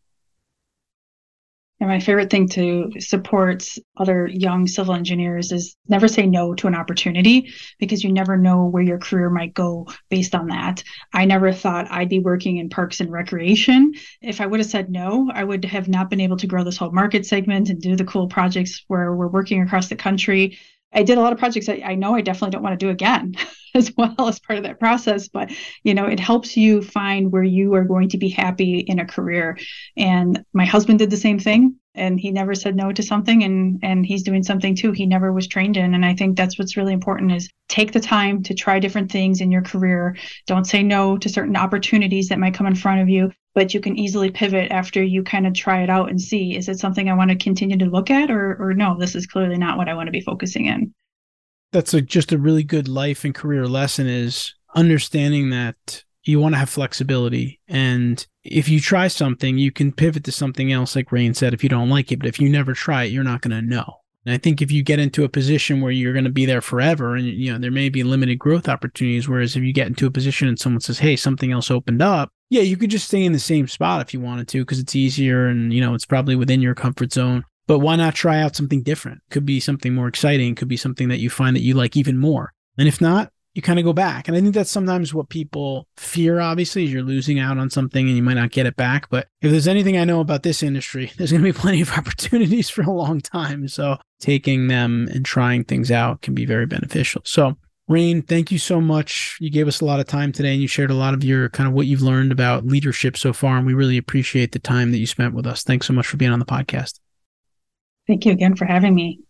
And 1.79 1.89
my 1.89 1.99
favorite 1.99 2.29
thing 2.29 2.47
to 2.49 2.89
support 2.99 3.67
other 3.97 4.27
young 4.27 4.65
civil 4.65 4.95
engineers 4.95 5.51
is 5.51 5.75
never 5.89 6.07
say 6.07 6.25
no 6.25 6.53
to 6.55 6.67
an 6.67 6.75
opportunity 6.75 7.53
because 7.79 8.01
you 8.01 8.13
never 8.13 8.37
know 8.37 8.65
where 8.65 8.83
your 8.83 8.97
career 8.97 9.29
might 9.29 9.53
go 9.53 9.87
based 10.09 10.35
on 10.35 10.47
that. 10.47 10.83
I 11.13 11.25
never 11.25 11.51
thought 11.51 11.91
I'd 11.91 12.07
be 12.07 12.19
working 12.19 12.57
in 12.57 12.69
parks 12.69 13.01
and 13.01 13.11
recreation. 13.11 13.93
If 14.21 14.39
I 14.39 14.45
would 14.45 14.61
have 14.61 14.69
said 14.69 14.89
no, 14.89 15.29
I 15.33 15.43
would 15.43 15.65
have 15.65 15.89
not 15.89 16.09
been 16.09 16.21
able 16.21 16.37
to 16.37 16.47
grow 16.47 16.63
this 16.63 16.77
whole 16.77 16.91
market 16.91 17.25
segment 17.25 17.69
and 17.69 17.81
do 17.81 17.97
the 17.97 18.05
cool 18.05 18.29
projects 18.29 18.83
where 18.87 19.13
we're 19.13 19.27
working 19.27 19.61
across 19.61 19.89
the 19.89 19.97
country. 19.97 20.57
I 20.93 21.03
did 21.03 21.17
a 21.17 21.21
lot 21.21 21.33
of 21.33 21.39
projects 21.39 21.67
I, 21.67 21.95
know 21.95 22.15
I 22.15 22.21
definitely 22.21 22.51
don't 22.51 22.63
want 22.63 22.79
to 22.79 22.85
do 22.85 22.89
again 22.89 23.35
as 23.85 23.91
well 23.97 24.15
as 24.27 24.39
part 24.39 24.57
of 24.57 24.63
that 24.63 24.79
process. 24.79 25.27
But 25.27 25.51
you 25.83 25.93
know, 25.93 26.05
it 26.05 26.19
helps 26.19 26.55
you 26.55 26.81
find 26.81 27.31
where 27.31 27.43
you 27.43 27.73
are 27.75 27.83
going 27.83 28.09
to 28.09 28.17
be 28.17 28.29
happy 28.29 28.79
in 28.79 28.99
a 28.99 29.05
career. 29.05 29.57
And 29.97 30.43
my 30.53 30.65
husband 30.65 30.99
did 30.99 31.09
the 31.09 31.17
same 31.17 31.39
thing 31.39 31.75
and 31.93 32.19
he 32.19 32.31
never 32.31 32.53
said 32.53 32.75
no 32.75 32.91
to 32.91 33.01
something 33.01 33.43
and 33.43 33.79
and 33.81 34.05
he's 34.05 34.23
doing 34.23 34.43
something 34.43 34.75
too 34.75 34.91
he 34.91 35.05
never 35.05 35.31
was 35.31 35.47
trained 35.47 35.77
in 35.77 35.93
and 35.93 36.05
i 36.05 36.13
think 36.13 36.35
that's 36.35 36.59
what's 36.59 36.75
really 36.75 36.91
important 36.91 37.31
is 37.31 37.49
take 37.69 37.93
the 37.93 37.99
time 37.99 38.43
to 38.43 38.53
try 38.53 38.79
different 38.79 39.11
things 39.11 39.39
in 39.39 39.51
your 39.51 39.61
career 39.61 40.15
don't 40.45 40.65
say 40.65 40.83
no 40.83 41.17
to 41.17 41.29
certain 41.29 41.55
opportunities 41.55 42.27
that 42.27 42.39
might 42.39 42.53
come 42.53 42.67
in 42.67 42.75
front 42.75 43.01
of 43.01 43.07
you 43.07 43.31
but 43.53 43.73
you 43.73 43.79
can 43.79 43.97
easily 43.97 44.29
pivot 44.29 44.71
after 44.71 45.01
you 45.01 45.23
kind 45.23 45.47
of 45.47 45.53
try 45.53 45.83
it 45.83 45.89
out 45.89 46.09
and 46.09 46.21
see 46.21 46.55
is 46.55 46.67
it 46.67 46.79
something 46.79 47.09
i 47.09 47.13
want 47.13 47.31
to 47.31 47.37
continue 47.37 47.77
to 47.77 47.85
look 47.85 48.11
at 48.11 48.29
or 48.29 48.57
or 48.59 48.73
no 48.73 48.97
this 48.99 49.15
is 49.15 49.25
clearly 49.25 49.57
not 49.57 49.77
what 49.77 49.87
i 49.87 49.93
want 49.93 50.07
to 50.07 50.11
be 50.11 50.21
focusing 50.21 50.65
in 50.65 50.93
that's 51.71 51.93
a, 51.93 52.01
just 52.01 52.31
a 52.31 52.37
really 52.37 52.63
good 52.63 52.87
life 52.87 53.25
and 53.25 53.35
career 53.35 53.67
lesson 53.67 54.07
is 54.07 54.53
understanding 54.75 55.49
that 55.49 56.03
you 56.23 56.39
want 56.39 56.55
to 56.55 56.59
have 56.59 56.69
flexibility. 56.69 57.59
And 57.67 58.25
if 58.43 58.69
you 58.69 58.79
try 58.79 59.07
something 59.07 59.57
you 59.57 59.71
can 59.71 59.91
pivot 59.91 60.23
to 60.25 60.31
something 60.31 60.71
else 60.71 60.95
like 60.95 61.11
Raine 61.11 61.33
said 61.33 61.53
if 61.53 61.63
you 61.63 61.69
don't 61.69 61.89
like 61.89 62.11
it. 62.11 62.17
But 62.17 62.27
if 62.27 62.39
you 62.39 62.49
never 62.49 62.73
try 62.73 63.03
it 63.03 63.11
you're 63.11 63.23
not 63.23 63.41
going 63.41 63.51
to 63.51 63.67
know. 63.67 64.01
And 64.25 64.33
i 64.33 64.37
think 64.37 64.61
if 64.61 64.71
you 64.71 64.83
get 64.83 64.99
into 64.99 65.23
a 65.23 65.29
position 65.29 65.81
where 65.81 65.91
you're 65.91 66.13
going 66.13 66.25
to 66.25 66.31
be 66.31 66.45
there 66.45 66.61
forever 66.61 67.15
and 67.15 67.27
you 67.27 67.51
know 67.51 67.59
there 67.59 67.71
may 67.71 67.89
be 67.89 68.03
limited 68.03 68.39
growth 68.39 68.67
opportunities 68.67 69.29
whereas 69.29 69.55
if 69.55 69.63
you 69.63 69.71
get 69.71 69.87
into 69.87 70.07
a 70.07 70.11
position 70.11 70.47
and 70.47 70.57
someone 70.57 70.81
says 70.81 70.99
hey 70.99 71.15
something 71.15 71.51
else 71.51 71.69
opened 71.69 72.01
up 72.01 72.31
yeah 72.49 72.63
you 72.63 72.75
could 72.75 72.89
just 72.89 73.07
stay 73.07 73.23
in 73.23 73.33
the 73.33 73.39
same 73.39 73.67
spot 73.67 74.01
if 74.01 74.13
you 74.15 74.19
wanted 74.19 74.47
to 74.47 74.61
because 74.63 74.79
it's 74.79 74.95
easier 74.95 75.47
and 75.47 75.73
you 75.73 75.79
know 75.79 75.93
it's 75.93 76.05
probably 76.05 76.35
within 76.35 76.59
your 76.61 76.73
comfort 76.73 77.13
zone 77.13 77.45
but 77.67 77.79
why 77.79 77.95
not 77.95 78.15
try 78.15 78.39
out 78.41 78.55
something 78.55 78.83
different 78.83 79.21
could 79.29 79.45
be 79.45 79.59
something 79.59 79.93
more 79.93 80.07
exciting 80.07 80.55
could 80.55 80.67
be 80.67 80.77
something 80.77 81.09
that 81.09 81.19
you 81.19 81.29
find 81.29 81.55
that 81.55 81.61
you 81.61 81.73
like 81.73 81.97
even 81.97 82.17
more 82.17 82.53
and 82.77 82.87
if 82.87 83.01
not 83.01 83.31
you 83.55 83.61
kind 83.61 83.79
of 83.79 83.85
go 83.85 83.93
back. 83.93 84.27
And 84.27 84.35
I 84.35 84.41
think 84.41 84.53
that's 84.53 84.69
sometimes 84.69 85.13
what 85.13 85.29
people 85.29 85.87
fear, 85.95 86.41
obviously, 86.41 86.83
is 86.83 86.91
you're 86.93 87.01
losing 87.01 87.39
out 87.39 87.57
on 87.57 87.69
something 87.69 88.05
and 88.05 88.15
you 88.15 88.21
might 88.21 88.33
not 88.33 88.51
get 88.51 88.65
it 88.65 88.75
back. 88.75 89.09
But 89.09 89.27
if 89.41 89.49
there's 89.49 89.67
anything 89.67 89.97
I 89.97 90.03
know 90.03 90.19
about 90.19 90.43
this 90.43 90.61
industry, 90.61 91.13
there's 91.17 91.31
going 91.31 91.41
to 91.41 91.51
be 91.51 91.57
plenty 91.57 91.81
of 91.81 91.91
opportunities 91.97 92.69
for 92.69 92.81
a 92.81 92.91
long 92.91 93.21
time. 93.21 93.67
So 93.69 93.97
taking 94.19 94.67
them 94.67 95.07
and 95.13 95.25
trying 95.25 95.63
things 95.63 95.89
out 95.89 96.21
can 96.21 96.35
be 96.35 96.45
very 96.45 96.65
beneficial. 96.65 97.21
So 97.25 97.55
Raine, 97.87 98.23
thank 98.23 98.51
you 98.51 98.59
so 98.59 98.81
much. 98.81 99.37
You 99.39 99.49
gave 99.49 99.67
us 99.67 99.79
a 99.79 99.85
lot 99.85 99.99
of 99.99 100.07
time 100.07 100.31
today 100.31 100.51
and 100.51 100.61
you 100.61 100.67
shared 100.67 100.91
a 100.91 100.95
lot 100.95 101.13
of 101.13 101.23
your 101.23 101.49
kind 101.49 101.67
of 101.67 101.73
what 101.73 101.87
you've 101.87 102.01
learned 102.01 102.31
about 102.31 102.65
leadership 102.65 103.15
so 103.15 103.31
far. 103.31 103.57
And 103.57 103.65
we 103.65 103.73
really 103.73 103.97
appreciate 103.97 104.51
the 104.51 104.59
time 104.59 104.91
that 104.91 104.97
you 104.97 105.07
spent 105.07 105.33
with 105.33 105.47
us. 105.47 105.63
Thanks 105.63 105.87
so 105.87 105.93
much 105.93 106.07
for 106.07 106.17
being 106.17 106.31
on 106.31 106.39
the 106.39 106.45
podcast. 106.45 106.99
Thank 108.07 108.25
you 108.25 108.31
again 108.31 108.55
for 108.55 108.65
having 108.65 108.93
me. 108.93 109.21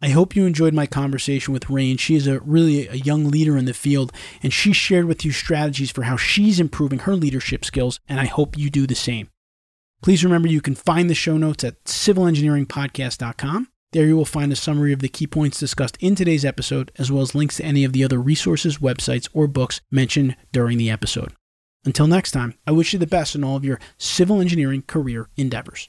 I 0.00 0.10
hope 0.10 0.36
you 0.36 0.46
enjoyed 0.46 0.74
my 0.74 0.86
conversation 0.86 1.52
with 1.52 1.68
Raine. 1.68 1.96
She 1.96 2.14
is 2.14 2.28
a 2.28 2.38
really 2.40 2.86
a 2.86 2.94
young 2.94 3.28
leader 3.30 3.56
in 3.56 3.64
the 3.64 3.74
field, 3.74 4.12
and 4.44 4.52
she 4.52 4.72
shared 4.72 5.06
with 5.06 5.24
you 5.24 5.32
strategies 5.32 5.90
for 5.90 6.02
how 6.02 6.16
she's 6.16 6.60
improving 6.60 7.00
her 7.00 7.16
leadership 7.16 7.64
skills, 7.64 7.98
and 8.08 8.20
I 8.20 8.26
hope 8.26 8.56
you 8.56 8.70
do 8.70 8.86
the 8.86 8.94
same. 8.94 9.28
Please 10.00 10.22
remember 10.22 10.46
you 10.46 10.60
can 10.60 10.76
find 10.76 11.10
the 11.10 11.14
show 11.14 11.36
notes 11.36 11.64
at 11.64 11.82
civilengineeringpodcast.com. 11.84 13.68
There 13.92 14.06
you 14.06 14.16
will 14.16 14.24
find 14.24 14.52
a 14.52 14.56
summary 14.56 14.92
of 14.92 15.00
the 15.00 15.08
key 15.08 15.26
points 15.26 15.58
discussed 15.58 15.96
in 15.98 16.14
today's 16.14 16.44
episode, 16.44 16.92
as 16.96 17.10
well 17.10 17.22
as 17.22 17.34
links 17.34 17.56
to 17.56 17.64
any 17.64 17.82
of 17.82 17.92
the 17.92 18.04
other 18.04 18.20
resources, 18.20 18.78
websites, 18.78 19.28
or 19.32 19.48
books 19.48 19.80
mentioned 19.90 20.36
during 20.52 20.78
the 20.78 20.90
episode. 20.90 21.32
Until 21.84 22.06
next 22.06 22.30
time, 22.30 22.54
I 22.66 22.70
wish 22.70 22.92
you 22.92 23.00
the 23.00 23.06
best 23.06 23.34
in 23.34 23.42
all 23.42 23.56
of 23.56 23.64
your 23.64 23.80
civil 23.96 24.40
engineering 24.40 24.82
career 24.82 25.28
endeavors. 25.36 25.88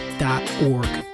engineeringmanagementinstitute.org. 0.21 1.10